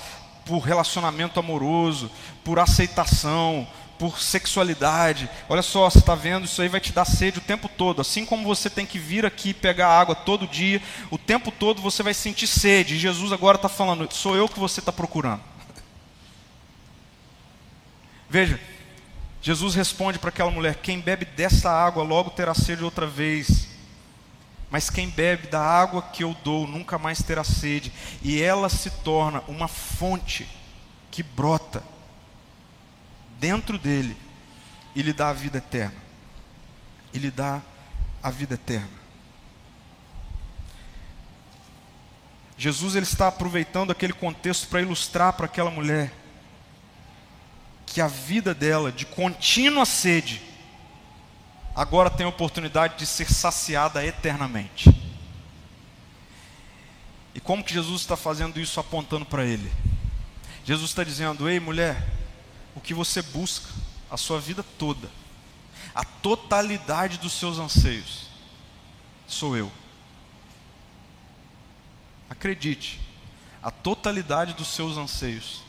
por 0.44 0.60
relacionamento 0.60 1.38
amoroso, 1.38 2.10
por 2.42 2.58
aceitação, 2.58 3.66
por 3.98 4.20
sexualidade. 4.20 5.28
Olha 5.48 5.60
só, 5.60 5.90
você 5.90 5.98
está 5.98 6.14
vendo, 6.14 6.44
isso 6.44 6.62
aí 6.62 6.68
vai 6.68 6.80
te 6.80 6.92
dar 6.92 7.04
sede 7.04 7.38
o 7.38 7.42
tempo 7.42 7.68
todo. 7.68 8.00
Assim 8.00 8.24
como 8.24 8.46
você 8.46 8.70
tem 8.70 8.86
que 8.86 8.98
vir 8.98 9.26
aqui 9.26 9.52
pegar 9.52 9.88
água 9.88 10.14
todo 10.14 10.46
dia, 10.46 10.80
o 11.10 11.18
tempo 11.18 11.50
todo 11.50 11.82
você 11.82 12.02
vai 12.02 12.14
sentir 12.14 12.46
sede. 12.46 12.94
E 12.94 12.98
Jesus 12.98 13.32
agora 13.32 13.56
está 13.56 13.68
falando: 13.68 14.08
sou 14.12 14.36
eu 14.36 14.48
que 14.48 14.58
você 14.58 14.80
está 14.80 14.92
procurando. 14.92 15.42
Veja, 18.30 18.60
Jesus 19.42 19.74
responde 19.74 20.18
para 20.18 20.30
aquela 20.30 20.50
mulher: 20.50 20.76
quem 20.76 21.00
bebe 21.00 21.24
dessa 21.24 21.70
água 21.70 22.02
logo 22.02 22.30
terá 22.30 22.54
sede 22.54 22.84
outra 22.84 23.06
vez. 23.06 23.67
Mas 24.70 24.90
quem 24.90 25.08
bebe 25.08 25.48
da 25.48 25.60
água 25.60 26.02
que 26.02 26.22
eu 26.22 26.36
dou 26.44 26.66
nunca 26.66 26.98
mais 26.98 27.22
terá 27.22 27.42
sede, 27.42 27.92
e 28.22 28.42
ela 28.42 28.68
se 28.68 28.90
torna 28.90 29.42
uma 29.48 29.66
fonte 29.66 30.46
que 31.10 31.22
brota 31.22 31.82
dentro 33.38 33.78
dele 33.78 34.16
e 34.94 35.02
lhe 35.02 35.12
dá 35.12 35.30
a 35.30 35.32
vida 35.32 35.58
eterna. 35.58 35.96
E 37.12 37.18
lhe 37.18 37.30
dá 37.30 37.62
a 38.22 38.30
vida 38.30 38.54
eterna. 38.54 38.98
Jesus 42.58 42.96
ele 42.96 43.06
está 43.06 43.28
aproveitando 43.28 43.92
aquele 43.92 44.12
contexto 44.12 44.66
para 44.68 44.82
ilustrar 44.82 45.32
para 45.32 45.46
aquela 45.46 45.70
mulher 45.70 46.12
que 47.86 48.00
a 48.00 48.08
vida 48.08 48.52
dela 48.52 48.92
de 48.92 49.06
contínua 49.06 49.86
sede 49.86 50.42
agora 51.78 52.10
tem 52.10 52.26
a 52.26 52.28
oportunidade 52.28 52.98
de 52.98 53.06
ser 53.06 53.30
saciada 53.32 54.04
eternamente. 54.04 54.90
E 57.32 57.38
como 57.38 57.62
que 57.62 57.72
Jesus 57.72 58.00
está 58.00 58.16
fazendo 58.16 58.58
isso 58.58 58.80
apontando 58.80 59.24
para 59.24 59.44
ele? 59.44 59.72
Jesus 60.64 60.90
está 60.90 61.04
dizendo: 61.04 61.48
Ei, 61.48 61.60
mulher, 61.60 62.04
o 62.74 62.80
que 62.80 62.92
você 62.92 63.22
busca 63.22 63.68
a 64.10 64.16
sua 64.16 64.40
vida 64.40 64.64
toda, 64.76 65.08
a 65.94 66.02
totalidade 66.02 67.16
dos 67.18 67.32
seus 67.34 67.60
anseios, 67.60 68.26
sou 69.28 69.56
eu. 69.56 69.70
Acredite, 72.28 73.00
a 73.62 73.70
totalidade 73.70 74.52
dos 74.54 74.66
seus 74.66 74.96
anseios 74.96 75.62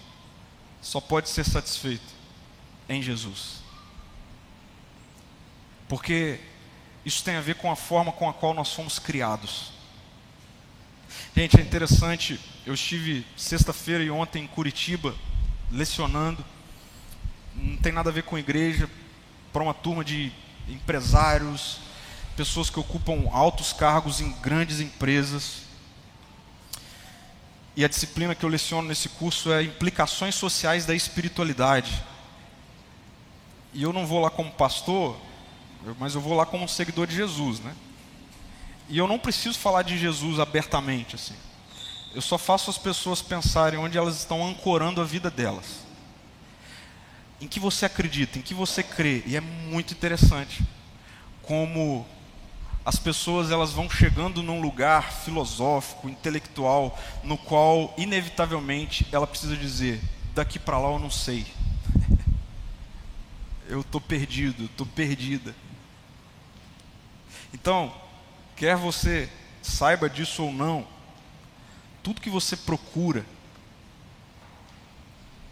só 0.82 1.00
pode 1.00 1.30
ser 1.30 1.46
satisfeito 1.46 2.16
em 2.90 3.00
Jesus. 3.00 3.59
Porque 5.90 6.40
isso 7.04 7.22
tem 7.24 7.36
a 7.36 7.42
ver 7.42 7.56
com 7.56 7.70
a 7.70 7.76
forma 7.76 8.14
com 8.14 8.30
a 8.30 8.34
qual 8.34 8.54
nós 8.54 8.72
fomos 8.72 8.98
criados. 8.98 9.74
Gente, 11.36 11.60
é 11.60 11.62
interessante, 11.62 12.40
eu 12.66 12.74
estive 12.74 13.26
sexta-feira 13.36 14.04
e 14.04 14.12
ontem 14.12 14.44
em 14.44 14.48
Curitiba 14.48 15.14
lecionando 15.72 16.46
não 17.56 17.78
tem 17.78 17.92
nada 17.92 18.10
a 18.10 18.14
ver 18.14 18.24
com 18.24 18.38
igreja, 18.38 18.90
para 19.52 19.64
uma 19.64 19.74
turma 19.74 20.04
de 20.04 20.32
empresários, 20.68 21.80
pessoas 22.36 22.70
que 22.70 22.80
ocupam 22.80 23.28
altos 23.32 23.74
cargos 23.74 24.22
em 24.22 24.32
grandes 24.34 24.80
empresas. 24.80 25.64
E 27.76 27.84
a 27.84 27.88
disciplina 27.88 28.36
que 28.36 28.46
eu 28.46 28.50
leciono 28.50 28.88
nesse 28.88 29.10
curso 29.10 29.52
é 29.52 29.64
implicações 29.64 30.36
sociais 30.36 30.86
da 30.86 30.96
espiritualidade. 30.96 32.04
E 33.74 33.84
eu 33.84 33.92
não 33.92 34.06
vou 34.06 34.22
lá 34.22 34.30
como 34.30 34.52
pastor, 34.52 35.20
mas 36.00 36.16
eu 36.16 36.22
vou 36.22 36.36
lá 36.36 36.46
como 36.46 36.66
um 36.66 36.68
seguidor 36.68 37.08
de 37.08 37.16
Jesus, 37.16 37.60
né? 37.60 37.76
E 38.88 38.98
eu 38.98 39.08
não 39.08 39.20
preciso 39.20 39.58
falar 39.58 39.84
de 39.84 39.98
Jesus 39.98 40.40
abertamente 40.40 41.16
assim. 41.16 41.36
Eu 42.14 42.22
só 42.22 42.38
faço 42.38 42.70
as 42.70 42.78
pessoas 42.78 43.22
pensarem 43.22 43.80
onde 43.80 43.98
elas 43.98 44.18
estão 44.18 44.46
ancorando 44.48 45.00
a 45.00 45.06
vida 45.06 45.30
delas 45.30 45.90
em 47.42 47.48
que 47.48 47.60
você 47.60 47.86
acredita, 47.86 48.38
em 48.38 48.42
que 48.42 48.54
você 48.54 48.84
crê. 48.84 49.24
E 49.26 49.36
é 49.36 49.42
muito 49.42 49.94
interessante 49.94 50.62
como 51.44 52.06
as 52.86 52.98
pessoas 52.98 53.52
elas 53.52 53.72
vão 53.72 53.90
chegando 53.90 54.44
num 54.44 54.62
lugar 54.62 55.12
filosófico, 55.12 56.10
intelectual, 56.10 56.98
no 57.24 57.38
qual 57.38 57.94
inevitavelmente 57.98 59.08
ela 59.12 59.28
precisa 59.28 59.56
dizer: 59.56 60.02
daqui 60.34 60.60
para 60.60 60.78
lá 60.78 60.90
eu 60.90 61.00
não 61.00 61.12
sei. 61.12 61.46
eu 63.68 63.82
estou 63.82 64.02
perdido, 64.02 64.66
estou 64.66 64.86
perdida. 64.86 65.56
Então, 67.54 67.94
quer 68.56 68.76
você 68.76 69.30
saiba 69.62 70.10
disso 70.10 70.44
ou 70.44 70.52
não, 70.52 70.88
tudo 72.02 72.22
que 72.22 72.30
você 72.30 72.56
procura 72.56 73.26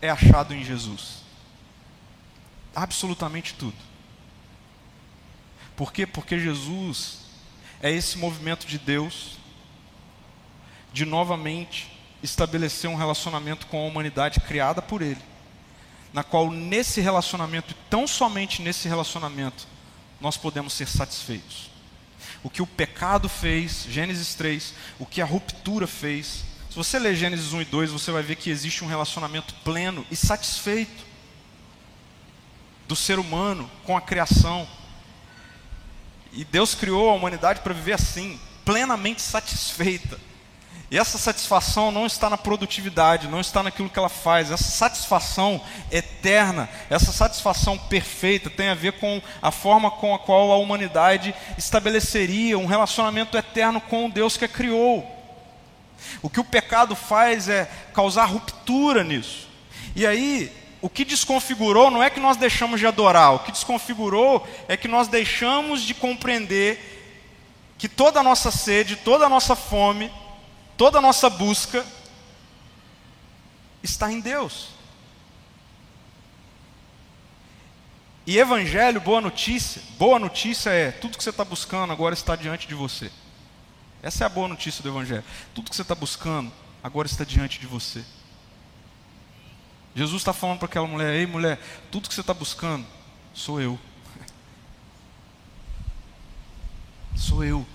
é 0.01 0.09
achado 0.09 0.53
em 0.53 0.63
Jesus. 0.63 1.23
Absolutamente 2.75 3.53
tudo. 3.53 3.75
Por 5.75 5.91
quê? 5.91 6.05
Porque 6.05 6.39
Jesus 6.39 7.19
é 7.81 7.91
esse 7.91 8.17
movimento 8.17 8.65
de 8.65 8.79
Deus 8.79 9.37
de 10.91 11.05
novamente 11.05 11.91
estabelecer 12.23 12.89
um 12.89 12.95
relacionamento 12.95 13.67
com 13.67 13.83
a 13.83 13.87
humanidade 13.87 14.39
criada 14.39 14.81
por 14.81 15.01
Ele, 15.01 15.21
na 16.11 16.23
qual 16.23 16.49
nesse 16.49 17.01
relacionamento, 17.01 17.75
tão 17.89 18.07
somente 18.07 18.61
nesse 18.61 18.87
relacionamento, 18.87 19.67
nós 20.19 20.37
podemos 20.37 20.73
ser 20.73 20.87
satisfeitos. 20.87 21.69
O 22.47 22.49
que 22.49 22.61
o 22.61 22.65
pecado 22.65 23.27
fez, 23.27 23.85
Gênesis 23.89 24.33
3, 24.33 24.73
o 24.97 25.05
que 25.05 25.21
a 25.21 25.25
ruptura 25.25 25.85
fez. 25.85 26.45
Se 26.69 26.77
você 26.77 26.97
ler 26.97 27.13
Gênesis 27.13 27.51
1 27.51 27.63
e 27.63 27.65
2, 27.65 27.91
você 27.91 28.09
vai 28.09 28.23
ver 28.23 28.37
que 28.37 28.49
existe 28.49 28.85
um 28.85 28.87
relacionamento 28.87 29.53
pleno 29.65 30.07
e 30.09 30.15
satisfeito 30.15 31.05
do 32.87 32.95
ser 32.95 33.19
humano 33.19 33.69
com 33.83 33.97
a 33.97 34.01
criação. 34.01 34.65
E 36.31 36.45
Deus 36.45 36.73
criou 36.73 37.09
a 37.09 37.13
humanidade 37.15 37.59
para 37.59 37.73
viver 37.73 37.91
assim, 37.91 38.39
plenamente 38.63 39.21
satisfeita. 39.21 40.17
E 40.89 40.97
essa 40.97 41.17
satisfação 41.17 41.91
não 41.91 42.05
está 42.05 42.29
na 42.29 42.37
produtividade, 42.37 43.27
não 43.27 43.41
está 43.41 43.61
naquilo 43.61 43.89
que 43.89 43.99
ela 43.99 44.07
faz. 44.07 44.51
Essa 44.51 44.71
satisfação 44.71 45.61
eterna, 45.91 46.69
essa 46.89 47.11
satisfação 47.11 47.77
perfeita 47.77 48.49
tem 48.49 48.69
a 48.69 48.73
ver 48.73 48.93
com 48.93 49.21
a 49.41 49.51
forma 49.51 49.91
com 49.91 50.15
a 50.15 50.19
qual 50.19 50.49
a 50.49 50.57
humanidade 50.57 51.35
estabeleceria 51.57 52.57
um 52.57 52.65
relacionamento 52.65 53.37
eterno 53.37 53.81
com 53.81 54.05
o 54.05 54.11
Deus 54.11 54.37
que 54.37 54.45
a 54.45 54.47
criou. 54.47 55.05
O 56.21 56.29
que 56.29 56.39
o 56.39 56.45
pecado 56.45 56.95
faz 56.95 57.49
é 57.49 57.69
causar 57.93 58.25
ruptura 58.25 59.03
nisso. 59.03 59.49
E 59.93 60.07
aí, 60.07 60.55
o 60.81 60.89
que 60.89 61.03
desconfigurou 61.03 61.91
não 61.91 62.01
é 62.01 62.09
que 62.09 62.19
nós 62.19 62.37
deixamos 62.37 62.79
de 62.79 62.87
adorar, 62.87 63.33
o 63.33 63.39
que 63.39 63.51
desconfigurou 63.51 64.47
é 64.69 64.77
que 64.77 64.87
nós 64.87 65.09
deixamos 65.09 65.81
de 65.81 65.93
compreender 65.93 66.93
que 67.77 67.89
toda 67.89 68.21
a 68.21 68.23
nossa 68.23 68.51
sede, 68.51 68.95
toda 68.95 69.25
a 69.25 69.29
nossa 69.29 69.55
fome, 69.55 70.09
toda 70.77 70.99
a 70.99 71.01
nossa 71.01 71.29
busca 71.29 71.85
está 73.81 74.11
em 74.11 74.19
Deus. 74.19 74.69
E 78.25 78.37
evangelho, 78.37 78.99
boa 78.99 79.21
notícia, 79.21 79.81
boa 79.97 80.19
notícia 80.19 80.69
é 80.69 80.91
tudo 80.91 81.17
que 81.17 81.23
você 81.23 81.29
está 81.29 81.45
buscando 81.45 81.93
agora 81.93 82.13
está 82.13 82.35
diante 82.35 82.67
de 82.67 82.75
você. 82.75 83.09
Essa 84.03 84.23
é 84.23 84.27
a 84.27 84.29
boa 84.29 84.47
notícia 84.47 84.83
do 84.83 84.89
evangelho. 84.89 85.23
Tudo 85.55 85.69
que 85.69 85.75
você 85.75 85.81
está 85.81 85.95
buscando 85.95 86.51
agora 86.83 87.07
está 87.07 87.23
diante 87.23 87.59
de 87.59 87.65
você. 87.65 88.03
Jesus 89.95 90.21
está 90.21 90.33
falando 90.33 90.59
para 90.59 90.67
aquela 90.67 90.85
mulher: 90.85 91.15
Ei, 91.15 91.25
mulher, 91.25 91.57
tudo 91.89 92.07
que 92.07 92.13
você 92.13 92.21
está 92.21 92.33
buscando 92.33 92.85
sou 93.33 93.61
eu. 93.61 93.79
Sou 97.15 97.43
eu. 97.43 97.65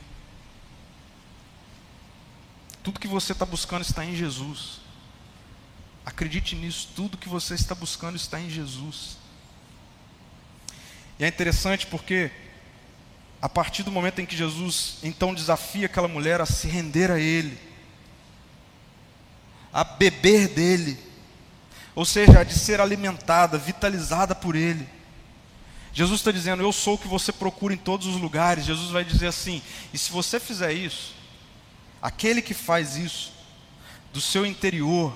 Tudo 2.82 2.98
que 2.98 3.08
você 3.08 3.32
está 3.32 3.46
buscando 3.46 3.82
está 3.82 4.04
em 4.04 4.14
Jesus. 4.14 4.80
Acredite 6.04 6.56
nisso, 6.56 6.88
tudo 6.96 7.16
que 7.16 7.28
você 7.28 7.54
está 7.54 7.74
buscando 7.74 8.16
está 8.16 8.40
em 8.40 8.50
Jesus. 8.50 9.16
E 11.18 11.24
é 11.24 11.28
interessante 11.28 11.86
porque, 11.86 12.30
a 13.40 13.48
partir 13.48 13.84
do 13.84 13.92
momento 13.92 14.20
em 14.20 14.26
que 14.26 14.36
Jesus 14.36 14.96
então 15.02 15.32
desafia 15.32 15.86
aquela 15.86 16.08
mulher 16.08 16.40
a 16.40 16.46
se 16.46 16.66
render 16.66 17.10
a 17.10 17.20
Ele, 17.20 17.56
a 19.72 19.84
beber 19.84 20.48
dele, 20.48 20.98
ou 21.94 22.04
seja, 22.04 22.40
a 22.40 22.44
de 22.44 22.58
ser 22.58 22.80
alimentada, 22.80 23.56
vitalizada 23.56 24.34
por 24.34 24.56
Ele. 24.56 24.88
Jesus 25.92 26.20
está 26.20 26.32
dizendo: 26.32 26.62
Eu 26.62 26.72
sou 26.72 26.94
o 26.94 26.98
que 26.98 27.06
você 27.06 27.30
procura 27.30 27.74
em 27.74 27.78
todos 27.78 28.08
os 28.08 28.20
lugares. 28.20 28.64
Jesus 28.64 28.90
vai 28.90 29.04
dizer 29.04 29.28
assim: 29.28 29.62
E 29.92 29.98
se 29.98 30.10
você 30.10 30.40
fizer 30.40 30.72
isso, 30.72 31.14
aquele 32.02 32.42
que 32.42 32.52
faz 32.52 32.96
isso, 32.96 33.32
do 34.12 34.20
seu 34.20 34.44
interior, 34.44 35.14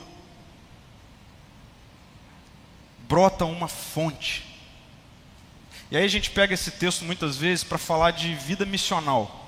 brota 3.08 3.44
uma 3.44 3.66
fonte. 3.66 4.46
E 5.90 5.96
aí 5.96 6.04
a 6.04 6.08
gente 6.08 6.30
pega 6.30 6.54
esse 6.54 6.70
texto 6.70 7.04
muitas 7.04 7.36
vezes 7.36 7.64
para 7.64 7.76
falar 7.76 8.12
de 8.12 8.34
vida 8.34 8.64
missional. 8.64 9.42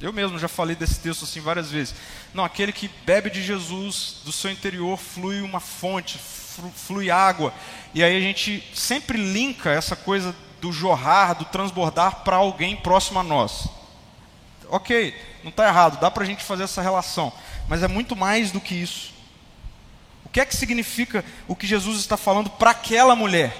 Eu 0.00 0.12
mesmo 0.12 0.38
já 0.38 0.46
falei 0.46 0.76
desse 0.76 1.00
texto 1.00 1.24
assim 1.24 1.40
várias 1.40 1.70
vezes. 1.70 1.94
Não, 2.32 2.44
aquele 2.44 2.72
que 2.72 2.88
bebe 3.04 3.30
de 3.30 3.42
Jesus, 3.42 4.16
do 4.24 4.30
seu 4.30 4.50
interior 4.50 4.96
flui 4.96 5.40
uma 5.40 5.58
fonte, 5.58 6.18
flui 6.18 7.10
água. 7.10 7.52
E 7.94 8.02
aí 8.02 8.16
a 8.16 8.20
gente 8.20 8.62
sempre 8.74 9.18
linka 9.18 9.70
essa 9.70 9.96
coisa 9.96 10.34
do 10.60 10.72
jorrar, 10.72 11.34
do 11.34 11.44
transbordar 11.44 12.22
para 12.22 12.36
alguém 12.36 12.76
próximo 12.76 13.18
a 13.18 13.24
nós. 13.24 13.77
Ok, 14.70 15.14
não 15.42 15.50
está 15.50 15.66
errado, 15.66 16.00
dá 16.00 16.10
para 16.10 16.22
a 16.22 16.26
gente 16.26 16.44
fazer 16.44 16.64
essa 16.64 16.82
relação. 16.82 17.32
Mas 17.68 17.82
é 17.82 17.88
muito 17.88 18.14
mais 18.14 18.50
do 18.50 18.60
que 18.60 18.74
isso. 18.74 19.12
O 20.24 20.28
que 20.28 20.40
é 20.40 20.44
que 20.44 20.54
significa 20.54 21.24
o 21.46 21.56
que 21.56 21.66
Jesus 21.66 21.98
está 22.00 22.16
falando 22.16 22.50
para 22.50 22.70
aquela 22.70 23.16
mulher? 23.16 23.56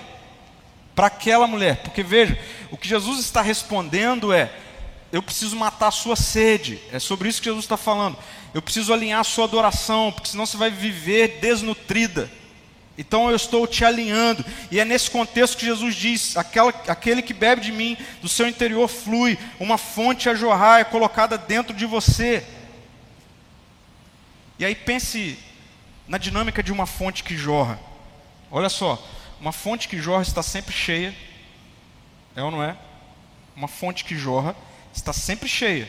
Para 0.94 1.06
aquela 1.06 1.46
mulher. 1.46 1.76
Porque 1.82 2.02
veja, 2.02 2.38
o 2.70 2.76
que 2.76 2.88
Jesus 2.88 3.20
está 3.20 3.40
respondendo 3.40 4.32
é: 4.32 4.52
eu 5.11 5.22
preciso 5.22 5.56
matar 5.56 5.88
a 5.88 5.92
sua 5.92 6.16
sede. 6.16 6.78
É 6.92 6.98
sobre 6.98 7.28
isso 7.28 7.40
que 7.40 7.48
Jesus 7.48 7.64
está 7.64 7.76
falando. 7.76 8.18
Eu 8.52 8.61
preciso 8.61 8.92
alinhar 8.92 9.20
a 9.20 9.24
sua 9.24 9.44
adoração, 9.44 10.12
porque 10.12 10.28
senão 10.28 10.44
você 10.44 10.56
vai 10.56 10.70
viver 10.70 11.38
desnutrida. 11.40 12.30
Então 12.99 13.30
eu 13.30 13.36
estou 13.36 13.64
te 13.64 13.84
alinhando. 13.84 14.44
E 14.72 14.80
é 14.80 14.84
nesse 14.84 15.09
contexto 15.09 15.57
que 15.57 15.64
Jesus 15.64 15.94
diz: 15.94 16.36
aquela, 16.36 16.70
aquele 16.88 17.22
que 17.22 17.32
bebe 17.32 17.62
de 17.62 17.70
mim, 17.70 17.96
do 18.20 18.28
seu 18.28 18.49
interior 18.49 18.88
flui, 18.88 19.38
uma 19.61 19.78
fonte 19.78 20.28
a 20.28 20.34
jorrar 20.34 20.80
é 20.80 20.84
colocada 20.84 21.38
dentro 21.38 21.72
de 21.72 21.86
você. 21.86 22.44
E 24.59 24.64
aí 24.64 24.74
pense 24.74 25.38
na 26.09 26.18
dinâmica 26.18 26.61
de 26.61 26.72
uma 26.72 26.86
fonte 26.86 27.22
que 27.22 27.36
jorra. 27.36 27.78
Olha 28.51 28.68
só, 28.68 29.01
uma 29.40 29.53
fonte 29.53 29.86
que 29.86 30.01
jorra 30.01 30.22
está 30.22 30.42
sempre 30.42 30.74
cheia. 30.74 31.14
É 32.34 32.42
ou 32.42 32.51
não 32.51 32.62
é? 32.62 32.76
Uma 33.55 33.68
fonte 33.68 34.05
que 34.05 34.16
jorra 34.16 34.57
está 34.92 35.12
sempre 35.12 35.49
cheia. 35.49 35.88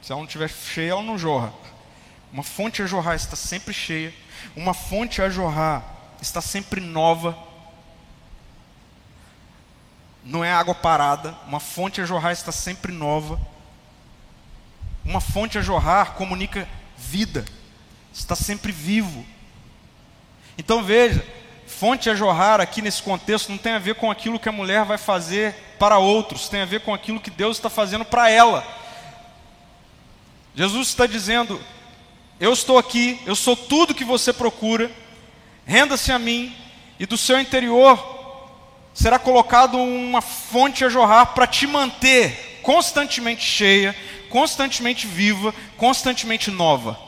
Se 0.00 0.12
ela 0.12 0.20
não 0.20 0.26
estiver 0.26 0.48
cheia, 0.48 0.92
ela 0.92 1.02
não 1.02 1.18
jorra. 1.18 1.52
Uma 2.32 2.44
fonte 2.44 2.82
a 2.82 2.86
jorrar 2.86 3.16
está 3.16 3.34
sempre 3.34 3.74
cheia. 3.74 4.14
Uma 4.54 4.74
fonte 4.74 5.20
a 5.20 5.28
jorrar 5.28 5.95
está 6.20 6.40
sempre 6.40 6.80
nova. 6.80 7.36
Não 10.24 10.44
é 10.44 10.52
água 10.52 10.74
parada. 10.74 11.36
Uma 11.46 11.60
fonte 11.60 12.00
a 12.00 12.04
jorrar 12.04 12.32
está 12.32 12.50
sempre 12.50 12.92
nova. 12.92 13.40
Uma 15.04 15.20
fonte 15.20 15.56
a 15.58 15.62
jorrar 15.62 16.14
comunica 16.14 16.68
vida. 16.96 17.44
Está 18.12 18.34
sempre 18.34 18.72
vivo. 18.72 19.24
Então 20.58 20.82
veja, 20.82 21.24
fonte 21.66 22.08
a 22.08 22.14
jorrar 22.14 22.60
aqui 22.60 22.80
nesse 22.80 23.02
contexto 23.02 23.50
não 23.50 23.58
tem 23.58 23.72
a 23.72 23.78
ver 23.78 23.96
com 23.96 24.10
aquilo 24.10 24.40
que 24.40 24.48
a 24.48 24.52
mulher 24.52 24.84
vai 24.84 24.96
fazer 24.96 25.54
para 25.78 25.98
outros, 25.98 26.48
tem 26.48 26.62
a 26.62 26.66
ver 26.66 26.80
com 26.80 26.94
aquilo 26.94 27.20
que 27.20 27.30
Deus 27.30 27.58
está 27.58 27.68
fazendo 27.68 28.04
para 28.04 28.30
ela. 28.30 28.66
Jesus 30.54 30.88
está 30.88 31.06
dizendo: 31.06 31.60
Eu 32.40 32.52
estou 32.52 32.78
aqui, 32.78 33.20
eu 33.26 33.36
sou 33.36 33.54
tudo 33.54 33.94
que 33.94 34.04
você 34.04 34.32
procura, 34.32 34.90
renda-se 35.66 36.12
a 36.12 36.18
mim, 36.18 36.56
e 36.98 37.04
do 37.04 37.18
seu 37.18 37.38
interior 37.38 38.14
será 38.94 39.18
colocado 39.18 39.76
uma 39.76 40.22
fonte 40.22 40.84
a 40.84 40.88
jorrar 40.88 41.34
para 41.34 41.46
te 41.46 41.66
manter 41.66 42.60
constantemente 42.62 43.42
cheia, 43.42 43.94
constantemente 44.30 45.06
viva, 45.06 45.54
constantemente 45.76 46.50
nova. 46.50 46.98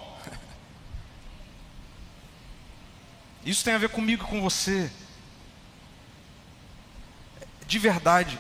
Isso 3.45 3.65
tem 3.65 3.73
a 3.73 3.79
ver 3.79 3.89
comigo 3.89 4.25
e 4.25 4.27
com 4.29 4.43
você. 4.43 4.91
De 7.67 7.79
verdade. 7.79 8.39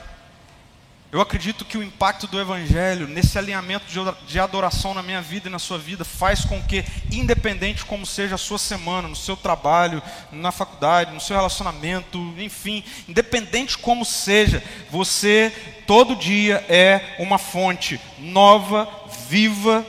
Eu 1.10 1.22
acredito 1.22 1.64
que 1.64 1.78
o 1.78 1.82
impacto 1.82 2.26
do 2.26 2.38
Evangelho, 2.38 3.08
nesse 3.08 3.38
alinhamento 3.38 3.86
de 4.26 4.38
adoração 4.38 4.92
na 4.92 5.02
minha 5.02 5.22
vida 5.22 5.48
e 5.48 5.50
na 5.50 5.58
sua 5.58 5.78
vida, 5.78 6.04
faz 6.04 6.44
com 6.44 6.62
que, 6.62 6.84
independente 7.10 7.82
como 7.82 8.04
seja 8.04 8.34
a 8.34 8.38
sua 8.38 8.58
semana, 8.58 9.08
no 9.08 9.16
seu 9.16 9.34
trabalho, 9.34 10.02
na 10.30 10.52
faculdade, 10.52 11.14
no 11.14 11.20
seu 11.20 11.34
relacionamento, 11.34 12.18
enfim, 12.36 12.84
independente 13.08 13.78
como 13.78 14.04
seja, 14.04 14.62
você 14.90 15.50
todo 15.86 16.14
dia 16.14 16.62
é 16.68 17.16
uma 17.18 17.38
fonte 17.38 17.98
nova, 18.18 18.86
viva, 19.26 19.86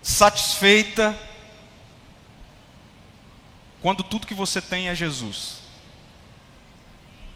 satisfeita, 0.00 1.14
quando 3.82 4.02
tudo 4.02 4.26
que 4.26 4.34
você 4.34 4.62
tem 4.62 4.88
é 4.88 4.94
Jesus. 4.94 5.58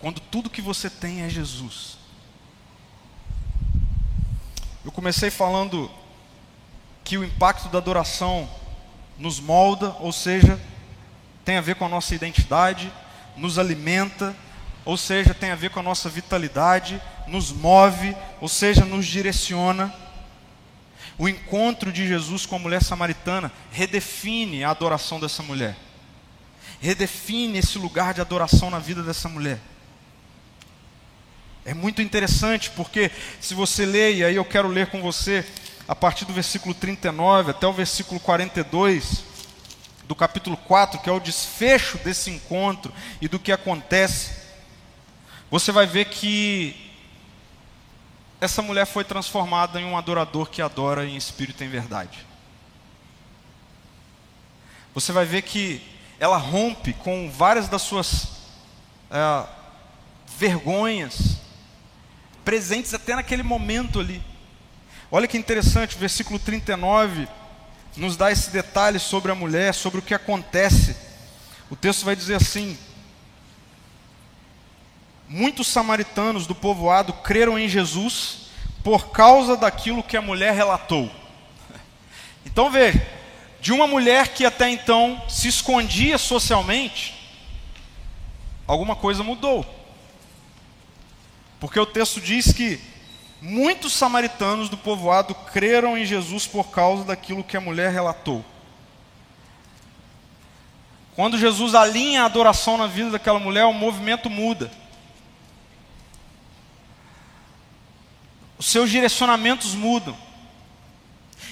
Quando 0.00 0.18
tudo 0.18 0.48
que 0.48 0.62
você 0.62 0.88
tem 0.88 1.20
é 1.20 1.28
Jesus. 1.28 2.00
Eu 4.84 4.92
comecei 4.92 5.30
falando 5.30 5.90
que 7.04 7.18
o 7.18 7.24
impacto 7.24 7.68
da 7.68 7.78
adoração 7.78 8.48
nos 9.18 9.38
molda, 9.40 9.94
ou 10.00 10.12
seja, 10.12 10.60
tem 11.44 11.56
a 11.56 11.60
ver 11.60 11.76
com 11.76 11.84
a 11.84 11.88
nossa 11.88 12.14
identidade, 12.14 12.92
nos 13.36 13.58
alimenta, 13.58 14.34
ou 14.84 14.96
seja, 14.96 15.34
tem 15.34 15.50
a 15.50 15.56
ver 15.56 15.70
com 15.70 15.80
a 15.80 15.82
nossa 15.82 16.08
vitalidade, 16.08 17.00
nos 17.26 17.52
move, 17.52 18.16
ou 18.40 18.48
seja, 18.48 18.84
nos 18.84 19.06
direciona. 19.06 19.92
O 21.18 21.28
encontro 21.28 21.92
de 21.92 22.06
Jesus 22.06 22.46
com 22.46 22.56
a 22.56 22.58
mulher 22.58 22.82
samaritana 22.82 23.52
redefine 23.70 24.64
a 24.64 24.70
adoração 24.70 25.20
dessa 25.20 25.42
mulher 25.42 25.76
redefine 26.82 27.58
esse 27.58 27.78
lugar 27.78 28.12
de 28.12 28.20
adoração 28.20 28.68
na 28.68 28.80
vida 28.80 29.04
dessa 29.04 29.28
mulher. 29.28 29.60
É 31.64 31.72
muito 31.72 32.02
interessante 32.02 32.70
porque, 32.70 33.10
se 33.40 33.54
você 33.54 33.86
ler, 33.86 34.16
e 34.16 34.24
aí 34.24 34.34
eu 34.34 34.44
quero 34.44 34.68
ler 34.68 34.88
com 34.88 35.00
você, 35.00 35.44
a 35.86 35.94
partir 35.94 36.24
do 36.24 36.32
versículo 36.32 36.74
39 36.74 37.52
até 37.52 37.66
o 37.66 37.72
versículo 37.72 38.18
42 38.18 39.24
do 40.04 40.14
capítulo 40.14 40.56
4, 40.56 41.00
que 41.00 41.08
é 41.08 41.12
o 41.12 41.20
desfecho 41.20 41.98
desse 41.98 42.30
encontro 42.30 42.92
e 43.20 43.28
do 43.28 43.38
que 43.38 43.52
acontece, 43.52 44.32
você 45.50 45.70
vai 45.70 45.86
ver 45.86 46.06
que 46.06 46.74
essa 48.40 48.60
mulher 48.60 48.86
foi 48.86 49.04
transformada 49.04 49.80
em 49.80 49.84
um 49.84 49.96
adorador 49.96 50.50
que 50.50 50.60
adora 50.60 51.06
em 51.06 51.16
espírito 51.16 51.62
e 51.62 51.66
em 51.66 51.70
verdade. 51.70 52.26
Você 54.94 55.12
vai 55.12 55.24
ver 55.24 55.42
que 55.42 55.80
ela 56.18 56.36
rompe 56.36 56.92
com 56.92 57.30
várias 57.30 57.68
das 57.68 57.82
suas 57.82 58.28
é, 59.10 59.46
vergonhas, 60.36 61.36
presentes 62.45 62.95
até 62.95 63.14
naquele 63.14 63.43
momento 63.43 64.01
ali. 64.01 64.22
Olha 65.11 65.28
que 65.28 65.36
interessante, 65.36 65.97
o 65.97 65.99
versículo 65.99 66.38
39 66.38 67.28
nos 67.97 68.16
dá 68.16 68.32
esse 68.32 68.51
detalhe 68.51 68.99
sobre 68.99 69.30
a 69.30 69.34
mulher, 69.34 69.74
sobre 69.74 70.01
o 70.01 70.03
que 70.03 70.14
acontece. 70.14 70.97
O 71.70 71.76
texto 71.76 72.05
vai 72.05 72.16
dizer 72.16 72.36
assim: 72.36 72.78
Muitos 75.28 75.66
samaritanos 75.66 76.47
do 76.47 76.55
povoado 76.55 77.12
creram 77.12 77.59
em 77.59 77.68
Jesus 77.68 78.51
por 78.82 79.11
causa 79.11 79.57
daquilo 79.57 80.03
que 80.03 80.16
a 80.16 80.22
mulher 80.22 80.55
relatou. 80.55 81.11
Então 82.45 82.70
veja, 82.70 83.01
de 83.61 83.72
uma 83.72 83.86
mulher 83.86 84.28
que 84.28 84.45
até 84.45 84.68
então 84.68 85.22
se 85.28 85.47
escondia 85.47 86.18
socialmente, 86.18 87.14
alguma 88.66 88.97
coisa 88.97 89.22
mudou. 89.22 89.64
Porque 91.62 91.78
o 91.78 91.86
texto 91.86 92.20
diz 92.20 92.52
que 92.52 92.80
muitos 93.40 93.92
samaritanos 93.92 94.68
do 94.68 94.76
povoado 94.76 95.32
creram 95.32 95.96
em 95.96 96.04
Jesus 96.04 96.44
por 96.44 96.72
causa 96.72 97.04
daquilo 97.04 97.44
que 97.44 97.56
a 97.56 97.60
mulher 97.60 97.92
relatou. 97.92 98.44
Quando 101.14 101.38
Jesus 101.38 101.76
alinha 101.76 102.24
a 102.24 102.26
adoração 102.26 102.76
na 102.76 102.88
vida 102.88 103.10
daquela 103.10 103.38
mulher, 103.38 103.64
o 103.64 103.72
movimento 103.72 104.28
muda. 104.28 104.72
Os 108.58 108.66
seus 108.66 108.90
direcionamentos 108.90 109.72
mudam. 109.72 110.18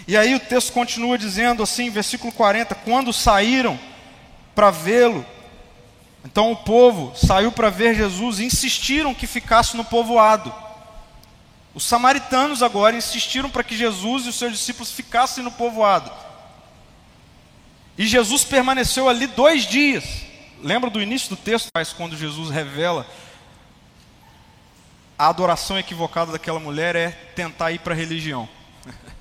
E 0.09 0.17
aí 0.17 0.35
o 0.35 0.41
texto 0.41 0.73
continua 0.73 1.17
dizendo 1.17 1.63
assim, 1.63 1.89
versículo 1.89 2.33
40: 2.33 2.75
quando 2.75 3.13
saíram 3.13 3.79
para 4.57 4.73
vê-lo, 4.73 5.25
então 6.25 6.53
o 6.53 6.57
povo 6.57 7.13
saiu 7.17 7.51
para 7.51 7.71
ver 7.71 7.95
Jesus 7.95 8.39
e 8.39 8.45
insistiram 8.45 9.15
que 9.15 9.27
ficasse 9.27 9.77
no 9.77 9.85
povoado. 9.85 10.53
Os 11.75 11.85
samaritanos 11.85 12.63
agora 12.63 12.97
insistiram 12.97 13.49
para 13.49 13.63
que 13.63 13.77
Jesus 13.77 14.27
e 14.27 14.29
os 14.29 14.37
seus 14.37 14.53
discípulos 14.53 14.91
ficassem 14.91 15.43
no 15.43 15.53
povoado. 15.53 16.11
E 17.97 18.07
Jesus 18.07 18.45
permaneceu 18.45 19.09
ali 19.09 19.27
dois 19.27 19.67
dias. 19.67 20.05
Lembra 20.63 20.91
do 20.91 21.01
início 21.01 21.31
do 21.31 21.37
texto, 21.37 21.69
mas 21.75 21.93
quando 21.93 22.17
Jesus 22.17 22.51
revela 22.51 23.07
a 25.19 25.29
adoração 25.29 25.79
equivocada 25.79 26.33
daquela 26.33 26.59
mulher 26.59 26.97
é 26.97 27.11
tentar 27.11 27.73
ir 27.73 27.81
para 27.81 27.93
a 27.93 27.97
religião. 27.97 28.49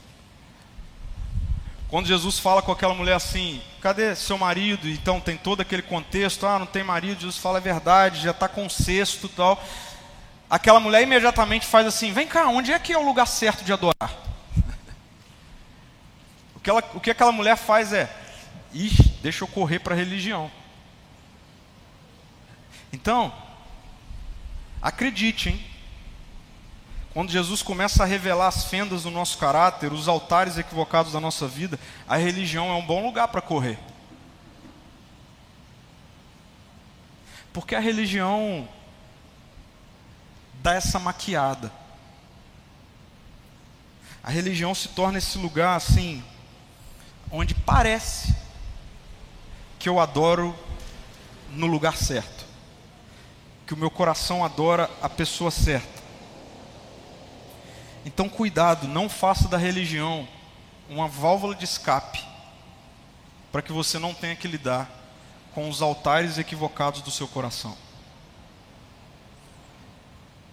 Quando 1.90 2.06
Jesus 2.06 2.38
fala 2.38 2.62
com 2.62 2.72
aquela 2.72 2.94
mulher 2.94 3.16
assim, 3.16 3.60
cadê 3.82 4.16
seu 4.16 4.38
marido? 4.38 4.88
Então 4.88 5.20
tem 5.20 5.36
todo 5.36 5.62
aquele 5.62 5.82
contexto, 5.82 6.46
ah, 6.46 6.60
não 6.60 6.68
tem 6.68 6.84
marido, 6.84 7.22
Jesus 7.22 7.38
fala 7.38 7.58
a 7.58 7.62
verdade, 7.62 8.22
já 8.22 8.30
está 8.30 8.48
com 8.48 8.70
cesto 8.70 9.26
e 9.26 9.30
tal. 9.30 9.64
Aquela 10.48 10.80
mulher 10.80 11.02
imediatamente 11.02 11.66
faz 11.66 11.88
assim, 11.88 12.14
vem 12.14 12.28
cá, 12.28 12.48
onde 12.48 12.72
é 12.72 12.78
que 12.78 12.94
é 12.94 12.98
o 12.98 13.06
lugar 13.06 13.26
certo 13.26 13.64
de 13.64 13.74
adorar? 13.74 13.96
o, 16.56 16.60
que 16.60 16.70
ela, 16.70 16.84
o 16.94 17.00
que 17.00 17.10
aquela 17.10 17.32
mulher 17.32 17.58
faz 17.58 17.92
é, 17.92 18.08
ixi, 18.72 19.10
deixa 19.24 19.44
eu 19.44 19.48
correr 19.48 19.80
para 19.80 19.96
a 19.96 19.98
religião. 19.98 20.52
Então, 22.94 23.34
acredite, 24.80 25.50
hein? 25.50 25.69
Quando 27.20 27.32
Jesus 27.32 27.62
começa 27.62 28.04
a 28.04 28.06
revelar 28.06 28.48
as 28.48 28.64
fendas 28.64 29.04
do 29.04 29.12
nosso 29.12 29.38
caráter, 29.38 29.92
os 29.92 30.08
altares 30.08 30.58
equivocados 30.58 31.12
da 31.12 31.20
nossa 31.20 31.50
vida, 31.50 31.78
a 32.08 32.16
religião 32.16 32.70
é 32.70 32.76
um 32.76 32.86
bom 32.86 33.06
lugar 33.06 33.28
para 33.28 33.42
correr. 33.42 33.78
Porque 37.52 37.76
a 37.76 37.80
religião 37.82 38.66
dá 40.64 40.76
essa 40.76 40.98
maquiada. 40.98 41.70
A 44.24 44.32
religião 44.32 44.74
se 44.74 44.88
torna 44.88 45.18
esse 45.18 45.38
lugar 45.38 45.76
assim, 45.76 46.24
onde 47.30 47.54
parece 47.54 48.34
que 49.78 49.90
eu 49.90 50.00
adoro 50.00 50.58
no 51.50 51.68
lugar 51.68 51.98
certo, 51.98 52.46
que 53.68 53.74
o 53.74 53.78
meu 53.78 53.92
coração 53.92 54.46
adora 54.46 54.90
a 55.02 55.10
pessoa 55.10 55.52
certa. 55.52 55.99
Então, 58.06 58.30
cuidado, 58.30 58.88
não 58.88 59.10
faça 59.10 59.48
da 59.48 59.58
religião 59.58 60.28
uma 60.90 61.08
válvula 61.08 61.54
de 61.54 61.66
escape, 61.66 62.24
para 63.52 63.62
que 63.62 63.72
você 63.72 64.00
não 64.00 64.14
tenha 64.14 64.36
que 64.36 64.48
lidar 64.48 64.90
com 65.54 65.70
os 65.70 65.82
altares 65.82 66.38
equivocados 66.38 67.02
do 67.02 67.12
seu 67.12 67.28
coração. 67.28 67.76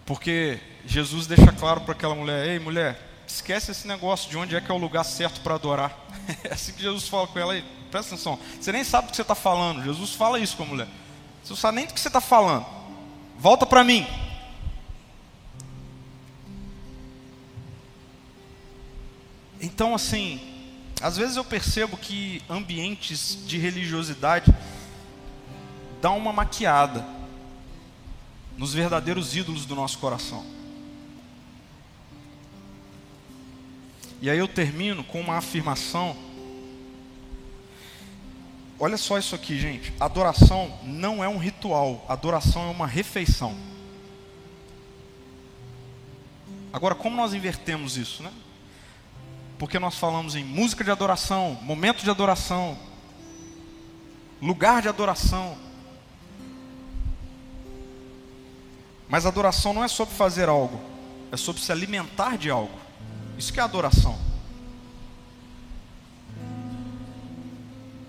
Porque 0.05 0.61
Jesus 0.85 1.27
deixa 1.27 1.51
claro 1.53 1.81
para 1.81 1.93
aquela 1.93 2.15
mulher: 2.15 2.47
ei, 2.47 2.59
mulher, 2.59 2.99
esquece 3.27 3.73
esse 3.73 3.89
negócio 3.89 4.31
de 4.31 4.37
onde 4.37 4.55
é 4.55 4.61
que 4.61 4.71
é 4.71 4.75
o 4.75 4.79
lugar 4.79 5.05
certo 5.05 5.41
para 5.41 5.55
adorar. 5.55 5.97
É 6.43 6.53
assim 6.53 6.73
que 6.73 6.83
Jesus 6.83 7.07
fala 7.07 7.29
com 7.29 7.39
ela 7.39 7.53
aí, 7.53 7.65
presta 7.89 8.15
atenção. 8.15 8.37
Você 8.61 8.73
nem 8.73 8.83
sabe 8.83 9.07
do 9.07 9.11
que 9.11 9.17
você 9.17 9.23
está 9.23 9.35
falando. 9.35 9.85
Jesus 9.85 10.13
fala 10.13 10.41
isso 10.41 10.57
com 10.57 10.65
a 10.65 10.67
mulher. 10.67 10.89
Você 11.43 11.51
não 11.51 11.57
sabe 11.57 11.77
nem 11.77 11.87
do 11.87 11.95
que 11.95 12.01
você 12.01 12.09
está 12.09 12.21
falando. 12.21 12.67
Volta 13.39 13.65
para 13.65 13.85
mim. 13.85 14.05
Então, 19.67 19.97
assim, 19.97 20.41
às 21.03 21.17
vezes 21.17 21.35
eu 21.35 21.45
percebo 21.45 21.97
que 21.97 22.41
ambientes 22.49 23.37
de 23.49 23.59
religiosidade 23.59 24.55
dão 26.01 26.17
uma 26.17 26.33
maquiada 26.33 27.05
nos 28.57 28.73
verdadeiros 28.73 29.35
ídolos 29.35 29.67
do 29.67 29.75
nosso 29.75 29.99
coração. 29.99 30.47
E 34.23 34.31
aí 34.31 34.39
eu 34.39 34.47
termino 34.47 35.03
com 35.03 35.21
uma 35.21 35.37
afirmação. 35.37 36.17
Olha 38.79 38.97
só 38.97 39.19
isso 39.19 39.35
aqui, 39.35 39.59
gente. 39.59 39.93
Adoração 39.99 40.79
não 40.85 41.25
é 41.25 41.29
um 41.29 41.39
ritual, 41.39 42.07
adoração 42.09 42.69
é 42.69 42.71
uma 42.71 42.87
refeição. 42.87 43.57
Agora, 46.73 46.95
como 46.95 47.17
nós 47.17 47.35
invertemos 47.35 47.97
isso, 47.97 48.23
né? 48.23 48.31
Porque 49.59 49.79
nós 49.79 49.97
falamos 49.97 50.35
em 50.35 50.45
música 50.45 50.85
de 50.85 50.91
adoração, 50.91 51.59
momento 51.63 52.03
de 52.03 52.11
adoração, 52.11 52.77
lugar 54.41 54.83
de 54.83 54.89
adoração. 54.89 55.57
Mas 59.09 59.25
adoração 59.25 59.73
não 59.73 59.85
é 59.85 59.89
sobre 59.89 60.15
fazer 60.15 60.49
algo, 60.49 60.81
é 61.33 61.37
sobre 61.37 61.63
se 61.63 61.73
alimentar 61.73 62.37
de 62.37 62.51
algo. 62.51 62.79
Isso 63.39 63.53
que 63.53 63.61
é 63.61 63.63
adoração. 63.63 64.19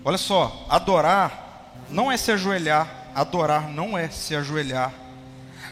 Olha 0.04 0.18
só, 0.18 0.66
adorar 0.68 1.74
não 1.90 2.10
é 2.10 2.16
se 2.16 2.30
ajoelhar, 2.32 3.10
adorar 3.14 3.68
não 3.68 3.96
é 3.96 4.08
se 4.08 4.34
ajoelhar 4.34 5.07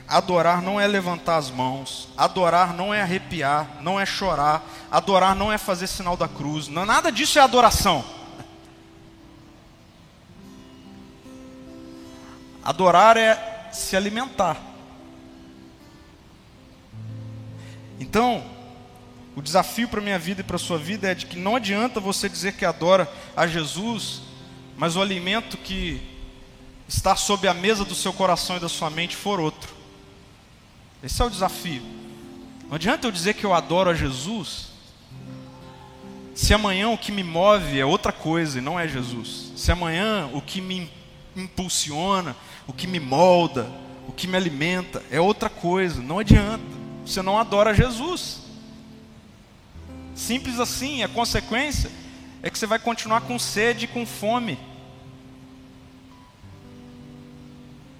Adorar 0.08 0.62
não 0.62 0.80
é 0.80 0.86
levantar 0.86 1.36
as 1.36 1.50
mãos, 1.50 2.08
adorar 2.16 2.72
não 2.72 2.94
é 2.94 3.02
arrepiar, 3.02 3.78
não 3.80 3.98
é 3.98 4.06
chorar, 4.06 4.64
adorar 4.88 5.34
não 5.34 5.52
é 5.52 5.58
fazer 5.58 5.88
sinal 5.88 6.16
da 6.16 6.28
cruz, 6.28 6.68
não, 6.68 6.86
nada 6.86 7.10
disso 7.10 7.40
é 7.40 7.42
adoração. 7.42 8.04
Adorar 12.62 13.16
é 13.16 13.68
se 13.72 13.96
alimentar. 13.96 14.56
Então, 17.98 18.44
o 19.34 19.42
desafio 19.42 19.88
para 19.88 20.00
a 20.00 20.02
minha 20.02 20.18
vida 20.18 20.40
e 20.40 20.44
para 20.44 20.56
a 20.56 20.58
sua 20.58 20.78
vida 20.78 21.10
é 21.10 21.14
de 21.14 21.26
que 21.26 21.38
não 21.38 21.56
adianta 21.56 22.00
você 22.00 22.28
dizer 22.28 22.54
que 22.54 22.64
adora 22.64 23.10
a 23.36 23.46
Jesus, 23.46 24.22
mas 24.76 24.96
o 24.96 25.02
alimento 25.02 25.56
que 25.56 26.00
está 26.88 27.14
sob 27.14 27.46
a 27.46 27.54
mesa 27.54 27.84
do 27.84 27.94
seu 27.94 28.12
coração 28.12 28.56
e 28.56 28.60
da 28.60 28.68
sua 28.68 28.88
mente 28.88 29.14
for 29.14 29.40
outro. 29.40 29.75
Esse 31.06 31.22
é 31.22 31.24
o 31.24 31.30
desafio. 31.30 31.82
Não 32.68 32.74
adianta 32.74 33.06
eu 33.06 33.12
dizer 33.12 33.34
que 33.34 33.46
eu 33.46 33.54
adoro 33.54 33.88
a 33.88 33.94
Jesus, 33.94 34.70
se 36.34 36.52
amanhã 36.52 36.90
o 36.90 36.98
que 36.98 37.12
me 37.12 37.22
move 37.22 37.78
é 37.78 37.86
outra 37.86 38.10
coisa 38.10 38.58
e 38.58 38.60
não 38.60 38.78
é 38.78 38.88
Jesus. 38.88 39.52
Se 39.56 39.70
amanhã 39.70 40.28
o 40.34 40.42
que 40.42 40.60
me 40.60 40.90
impulsiona, 41.36 42.34
o 42.66 42.72
que 42.72 42.88
me 42.88 42.98
molda, 42.98 43.70
o 44.08 44.12
que 44.12 44.26
me 44.26 44.36
alimenta 44.36 45.00
é 45.08 45.20
outra 45.20 45.48
coisa. 45.48 46.02
Não 46.02 46.18
adianta. 46.18 46.64
Você 47.06 47.22
não 47.22 47.38
adora 47.38 47.72
Jesus. 47.72 48.40
Simples 50.12 50.58
assim, 50.58 51.04
a 51.04 51.08
consequência 51.08 51.88
é 52.42 52.50
que 52.50 52.58
você 52.58 52.66
vai 52.66 52.80
continuar 52.80 53.20
com 53.20 53.38
sede 53.38 53.84
e 53.84 53.88
com 53.88 54.04
fome. 54.04 54.58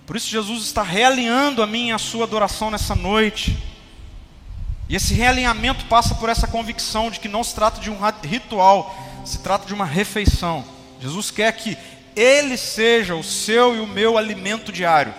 Por 0.07 0.17
isso, 0.17 0.29
Jesus 0.29 0.63
está 0.63 0.85
realinhando 0.85 1.63
a 1.63 1.67
minha 1.67 1.91
e 1.91 1.93
a 1.93 1.99
sua 1.99 2.25
adoração 2.25 2.71
nessa 2.71 2.95
noite. 2.95 3.59
E 4.89 4.95
esse 4.95 5.13
realinhamento 5.15 5.85
passa 5.87 6.15
por 6.15 6.29
essa 6.29 6.47
convicção 6.47 7.11
de 7.11 7.19
que 7.19 7.29
não 7.29 7.43
se 7.43 7.55
trata 7.55 7.81
de 7.81 7.91
um 7.91 7.99
ritual, 8.23 8.97
se 9.25 9.41
trata 9.41 9.67
de 9.67 9.75
uma 9.75 9.85
refeição. 9.85 10.65
Jesus 11.01 11.33
quer 11.33 11.51
que 11.53 11.77
Ele 12.15 12.57
seja 12.57 13.17
o 13.17 13.25
seu 13.25 13.75
e 13.75 13.81
o 13.81 13.87
meu 13.87 14.17
alimento 14.17 14.71
diário, 14.71 15.13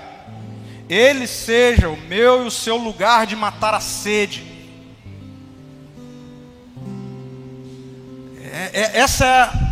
Ele 0.88 1.28
seja 1.28 1.90
o 1.90 1.98
meu 1.98 2.46
e 2.46 2.48
o 2.48 2.52
seu 2.52 2.78
lugar 2.78 3.28
de 3.28 3.36
matar 3.36 3.74
a 3.74 3.82
sede. 3.82 4.46
É, 8.42 8.72
é, 8.74 9.00
essa 9.00 9.26
é 9.26 9.68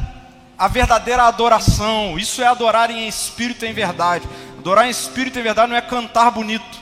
a 0.58 0.68
verdadeira 0.68 1.24
adoração, 1.24 2.20
isso 2.20 2.42
é 2.42 2.48
adorar 2.48 2.92
em 2.92 3.08
espírito 3.08 3.66
e 3.66 3.70
em 3.70 3.74
verdade. 3.74 4.28
Adorar 4.66 4.88
em 4.88 4.90
espírito 4.90 5.38
e 5.38 5.44
verdade 5.44 5.70
não 5.70 5.78
é 5.78 5.82
cantar 5.82 6.32
bonito. 6.32 6.82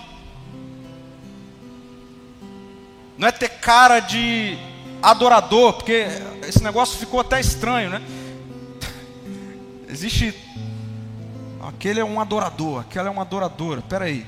Não 3.17 3.27
é 3.27 3.31
ter 3.34 3.49
cara 3.49 3.99
de 3.99 4.57
adorador, 5.01 5.73
porque 5.73 6.07
esse 6.47 6.63
negócio 6.63 6.97
ficou 6.97 7.19
até 7.19 7.41
estranho, 7.41 7.89
né? 7.89 8.01
Existe. 9.89 10.34
Aquele 11.61 11.99
é 11.99 12.05
um 12.05 12.21
adorador, 12.21 12.79
aquela 12.79 13.09
é 13.09 13.11
uma 13.11 13.23
adoradora. 13.23 13.81
Espera 13.81 14.05
aí. 14.05 14.25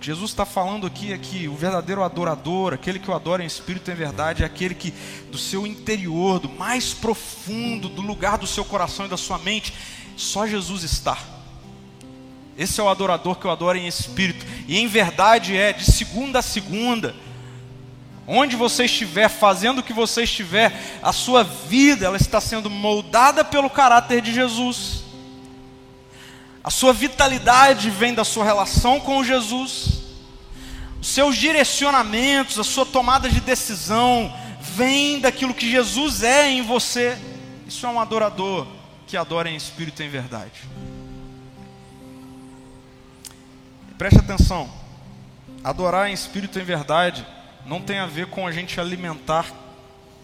Jesus 0.00 0.30
está 0.30 0.46
falando 0.46 0.86
aqui 0.86 1.12
é 1.12 1.18
que 1.18 1.48
o 1.48 1.54
verdadeiro 1.54 2.02
adorador, 2.02 2.72
aquele 2.72 2.98
que 2.98 3.10
o 3.10 3.14
adora 3.14 3.42
em 3.42 3.46
espírito 3.46 3.90
e 3.90 3.92
em 3.92 3.96
verdade, 3.96 4.42
é 4.42 4.46
aquele 4.46 4.74
que 4.74 4.90
do 5.30 5.36
seu 5.36 5.66
interior, 5.66 6.38
do 6.38 6.48
mais 6.48 6.94
profundo, 6.94 7.90
do 7.90 8.00
lugar 8.00 8.38
do 8.38 8.46
seu 8.46 8.64
coração 8.64 9.04
e 9.04 9.10
da 9.10 9.18
sua 9.18 9.36
mente, 9.36 9.74
só 10.16 10.46
Jesus 10.46 10.82
está. 10.82 11.36
Esse 12.58 12.80
é 12.80 12.82
o 12.82 12.88
adorador 12.88 13.36
que 13.36 13.46
eu 13.46 13.52
adoro 13.52 13.78
em 13.78 13.86
espírito. 13.86 14.44
E 14.66 14.76
em 14.76 14.88
verdade 14.88 15.56
é 15.56 15.72
de 15.72 15.84
segunda 15.84 16.40
a 16.40 16.42
segunda. 16.42 17.14
Onde 18.26 18.56
você 18.56 18.84
estiver, 18.84 19.28
fazendo 19.28 19.78
o 19.78 19.82
que 19.82 19.92
você 19.92 20.24
estiver, 20.24 20.98
a 21.00 21.12
sua 21.12 21.44
vida 21.44 22.04
ela 22.04 22.16
está 22.16 22.40
sendo 22.40 22.68
moldada 22.68 23.44
pelo 23.44 23.70
caráter 23.70 24.20
de 24.20 24.34
Jesus. 24.34 25.04
A 26.64 26.68
sua 26.68 26.92
vitalidade 26.92 27.90
vem 27.90 28.12
da 28.12 28.24
sua 28.24 28.44
relação 28.44 28.98
com 28.98 29.22
Jesus. 29.22 30.00
Os 31.00 31.06
seus 31.06 31.36
direcionamentos, 31.36 32.58
a 32.58 32.64
sua 32.64 32.84
tomada 32.84 33.28
de 33.28 33.40
decisão 33.40 34.34
vem 34.60 35.20
daquilo 35.20 35.54
que 35.54 35.70
Jesus 35.70 36.24
é 36.24 36.50
em 36.50 36.62
você. 36.62 37.16
Isso 37.68 37.86
é 37.86 37.88
um 37.88 38.00
adorador 38.00 38.66
que 39.06 39.16
adora 39.16 39.48
em 39.48 39.54
espírito 39.54 40.02
e 40.02 40.06
em 40.06 40.10
verdade. 40.10 40.60
Preste 43.98 44.20
atenção. 44.20 44.70
Adorar 45.64 46.08
em 46.08 46.12
espírito 46.12 46.56
e 46.56 46.62
em 46.62 46.64
verdade 46.64 47.26
não 47.66 47.82
tem 47.82 47.98
a 47.98 48.06
ver 48.06 48.28
com 48.28 48.46
a 48.46 48.52
gente 48.52 48.80
alimentar 48.80 49.52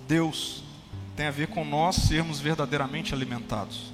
Deus. 0.07 0.63
Tem 1.17 1.27
a 1.27 1.33
ver 1.33 1.49
com 1.49 1.65
nós 1.65 1.97
sermos 1.97 2.39
verdadeiramente 2.39 3.13
alimentados. 3.13 3.93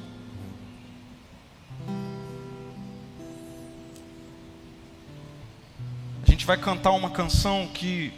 A 6.22 6.30
gente 6.30 6.44
vai 6.44 6.58
cantar 6.58 6.90
uma 6.90 7.08
canção 7.08 7.66
que 7.72 8.12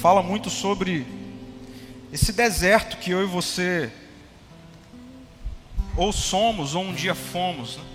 fala 0.00 0.22
muito 0.22 0.48
sobre 0.48 1.04
esse 2.12 2.32
deserto 2.32 2.98
que 2.98 3.10
eu 3.10 3.24
e 3.24 3.26
você 3.26 3.92
ou 5.96 6.12
somos 6.12 6.76
ou 6.76 6.84
um 6.84 6.94
dia 6.94 7.16
fomos. 7.16 7.76
Né? 7.76 7.89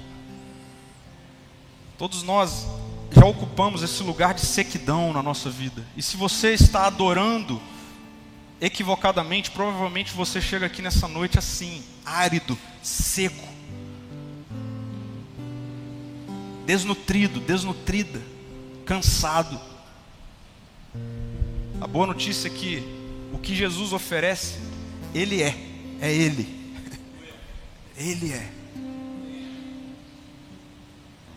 Todos 1.98 2.24
nós 2.24 2.68
já 3.12 3.26
ocupamos 3.26 3.82
esse 3.82 4.04
lugar 4.04 4.34
de 4.34 4.42
sequidão 4.42 5.14
na 5.14 5.24
nossa 5.24 5.50
vida. 5.50 5.86
E 5.96 6.02
se 6.02 6.18
você 6.18 6.54
está 6.54 6.86
adorando 6.88 7.62
equivocadamente, 8.60 9.52
provavelmente 9.52 10.14
você 10.14 10.42
chega 10.42 10.66
aqui 10.66 10.82
nessa 10.82 11.08
noite 11.08 11.40
assim, 11.40 11.82
árido, 12.06 12.58
seco, 12.84 13.48
desnutrido, 16.66 17.40
desnutrida, 17.40 18.22
cansado. 18.86 19.60
A 21.80 21.88
boa 21.88 22.08
notícia 22.08 22.48
é 22.48 22.52
que 22.52 22.84
o 23.32 23.38
que 23.38 23.56
Jesus 23.56 23.94
oferece, 23.94 24.60
Ele 25.14 25.42
é, 25.42 25.56
é 26.02 26.12
Ele. 26.12 26.74
Ele 27.96 28.34
é. 28.34 28.65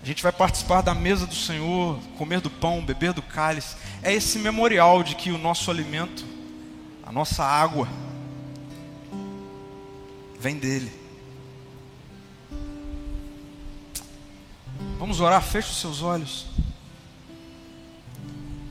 A 0.03 0.07
gente 0.07 0.23
vai 0.23 0.33
participar 0.33 0.81
da 0.81 0.95
mesa 0.95 1.27
do 1.27 1.35
Senhor, 1.35 1.99
comer 2.17 2.41
do 2.41 2.51
pão, 2.51 2.85
beber 2.85 3.13
do 3.13 3.23
cálice. 3.23 3.77
É 4.03 4.13
esse 4.13 4.39
memorial 4.39 5.03
de 5.03 5.15
que 5.15 5.31
o 5.31 5.39
nosso 5.39 5.71
alimento, 5.71 6.25
a 7.05 7.11
nossa 7.11 7.45
água, 7.45 7.89
vem 10.39 10.57
dele. 10.57 10.93
Vamos 14.99 15.21
orar, 15.21 15.43
feche 15.43 15.71
os 15.71 15.81
seus 15.81 16.03
olhos. 16.03 16.47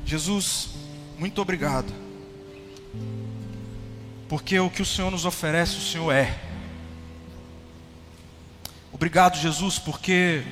Jesus, 0.05 0.69
muito 1.17 1.41
obrigado. 1.41 1.91
Porque 4.29 4.59
o 4.59 4.69
que 4.69 4.81
o 4.81 4.85
Senhor 4.85 5.11
nos 5.11 5.25
oferece, 5.25 5.77
o 5.77 5.81
Senhor 5.81 6.11
é. 6.11 6.37
Obrigado, 8.91 9.37
Jesus, 9.37 9.77
porque 9.77 10.43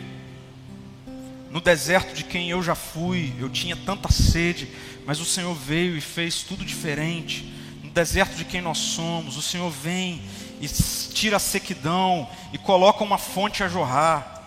no 1.55 1.61
deserto 1.61 2.13
de 2.13 2.25
quem 2.25 2.49
eu 2.49 2.61
já 2.61 2.75
fui, 2.75 3.33
eu 3.39 3.47
tinha 3.47 3.77
tanta 3.77 4.11
sede, 4.11 4.67
mas 5.05 5.21
o 5.21 5.25
Senhor 5.25 5.55
veio 5.55 5.95
e 5.95 6.01
fez 6.01 6.43
tudo 6.43 6.65
diferente. 6.65 7.49
No 7.81 7.91
deserto 7.91 8.35
de 8.35 8.43
quem 8.43 8.59
nós 8.59 8.77
somos, 8.77 9.37
o 9.37 9.41
Senhor 9.41 9.71
vem 9.71 10.21
e 10.59 10.67
tira 10.67 11.37
a 11.37 11.39
sequidão 11.39 12.27
e 12.51 12.57
coloca 12.57 13.05
uma 13.05 13.17
fonte 13.17 13.63
a 13.63 13.69
jorrar. 13.69 14.43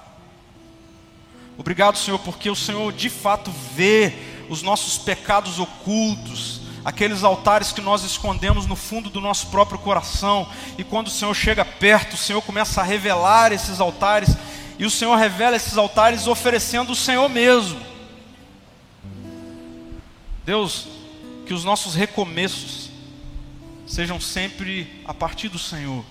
Obrigado, 1.57 1.97
Senhor, 1.97 2.19
porque 2.19 2.51
o 2.51 2.55
Senhor 2.55 2.93
de 2.93 3.09
fato 3.09 3.51
vê 3.75 4.13
os 4.51 4.61
nossos 4.61 4.99
pecados 4.99 5.59
ocultos, 5.59 6.61
aqueles 6.85 7.25
altares 7.25 7.73
que 7.73 7.81
nós 7.81 8.05
escondemos 8.05 8.67
no 8.67 8.77
fundo 8.77 9.09
do 9.09 9.19
nosso 9.19 9.47
próprio 9.47 9.79
coração, 9.79 10.47
e 10.77 10.85
quando 10.85 11.07
o 11.07 11.11
Senhor 11.11 11.33
chega 11.33 11.65
perto, 11.65 12.17
o 12.17 12.19
Senhor 12.19 12.43
começa 12.43 12.83
a 12.83 12.85
revelar 12.85 13.51
esses 13.51 13.81
altares 13.81 14.37
e 14.79 14.87
o 14.87 14.91
Senhor 14.91 15.17
revela 15.17 15.57
esses 15.57 15.77
altares 15.77 16.27
oferecendo 16.27 16.93
o 16.93 16.97
Senhor 16.97 17.29
mesmo. 17.29 17.81
Deus, 20.45 20.87
que 21.47 21.53
os 21.53 21.65
nossos 21.65 21.95
recomeços 21.95 22.89
sejam 23.87 24.21
sempre 24.21 25.03
a 25.05 25.13
partir 25.13 25.49
do 25.49 25.59
Senhor. 25.59 26.05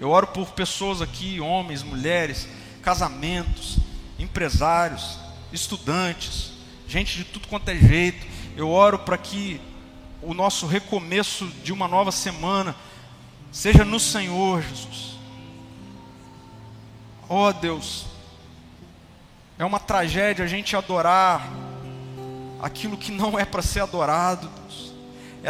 Eu 0.00 0.10
oro 0.10 0.26
por 0.26 0.50
pessoas 0.50 1.00
aqui, 1.00 1.40
homens, 1.40 1.82
mulheres, 1.82 2.46
casamentos, 2.82 3.78
empresários, 4.18 5.18
estudantes, 5.52 6.52
gente 6.86 7.16
de 7.16 7.24
tudo 7.24 7.48
quanto 7.48 7.68
é 7.70 7.76
jeito. 7.76 8.26
Eu 8.56 8.68
oro 8.68 8.98
para 8.98 9.16
que 9.16 9.60
o 10.20 10.34
nosso 10.34 10.66
recomeço 10.66 11.46
de 11.64 11.72
uma 11.72 11.88
nova 11.88 12.12
semana 12.12 12.76
seja 13.50 13.84
no 13.84 13.98
Senhor, 13.98 14.62
Jesus. 14.62 15.13
Oh 17.36 17.52
Deus, 17.52 18.06
é 19.58 19.64
uma 19.64 19.80
tragédia 19.80 20.44
a 20.44 20.46
gente 20.46 20.76
adorar 20.76 21.44
aquilo 22.62 22.96
que 22.96 23.10
não 23.10 23.36
é 23.36 23.44
para 23.44 23.60
ser 23.60 23.80
adorado. 23.80 24.48
É, 25.42 25.48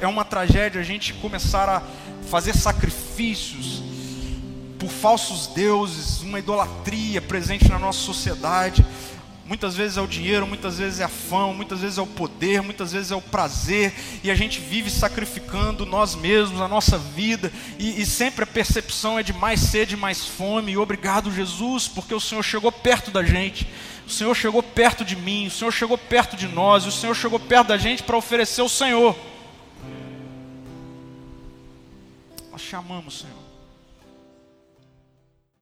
é 0.00 0.06
uma 0.06 0.24
tragédia 0.24 0.80
a 0.80 0.82
gente 0.82 1.12
começar 1.12 1.68
a 1.68 1.82
fazer 2.30 2.54
sacrifícios 2.54 3.82
por 4.78 4.88
falsos 4.88 5.48
deuses, 5.48 6.22
uma 6.22 6.38
idolatria 6.38 7.20
presente 7.20 7.68
na 7.68 7.78
nossa 7.78 7.98
sociedade. 7.98 8.82
Muitas 9.46 9.76
vezes 9.76 9.96
é 9.96 10.00
o 10.00 10.08
dinheiro, 10.08 10.44
muitas 10.44 10.78
vezes 10.78 10.98
é 10.98 11.04
a 11.04 11.08
fama, 11.08 11.54
muitas 11.54 11.80
vezes 11.80 11.98
é 11.98 12.02
o 12.02 12.06
poder, 12.06 12.62
muitas 12.62 12.92
vezes 12.92 13.12
é 13.12 13.14
o 13.14 13.22
prazer, 13.22 13.94
e 14.24 14.28
a 14.28 14.34
gente 14.34 14.58
vive 14.58 14.90
sacrificando 14.90 15.86
nós 15.86 16.16
mesmos, 16.16 16.60
a 16.60 16.66
nossa 16.66 16.98
vida, 16.98 17.52
e, 17.78 18.00
e 18.00 18.04
sempre 18.04 18.42
a 18.42 18.46
percepção 18.46 19.16
é 19.16 19.22
de 19.22 19.32
mais 19.32 19.60
sede, 19.60 19.96
mais 19.96 20.26
fome. 20.26 20.72
E 20.72 20.76
obrigado, 20.76 21.30
Jesus, 21.30 21.86
porque 21.86 22.12
o 22.12 22.20
Senhor 22.20 22.42
chegou 22.42 22.72
perto 22.72 23.12
da 23.12 23.22
gente, 23.22 23.68
o 24.04 24.10
Senhor 24.10 24.34
chegou 24.34 24.64
perto 24.64 25.04
de 25.04 25.14
mim, 25.14 25.46
o 25.46 25.50
Senhor 25.50 25.70
chegou 25.70 25.96
perto 25.96 26.36
de 26.36 26.48
nós, 26.48 26.82
e 26.82 26.88
o 26.88 26.92
Senhor 26.92 27.14
chegou 27.14 27.38
perto 27.38 27.68
da 27.68 27.78
gente 27.78 28.02
para 28.02 28.16
oferecer 28.16 28.62
o 28.62 28.68
Senhor. 28.68 29.16
Nós 32.50 32.62
chamamos, 32.62 33.20
Senhor. 33.20 33.45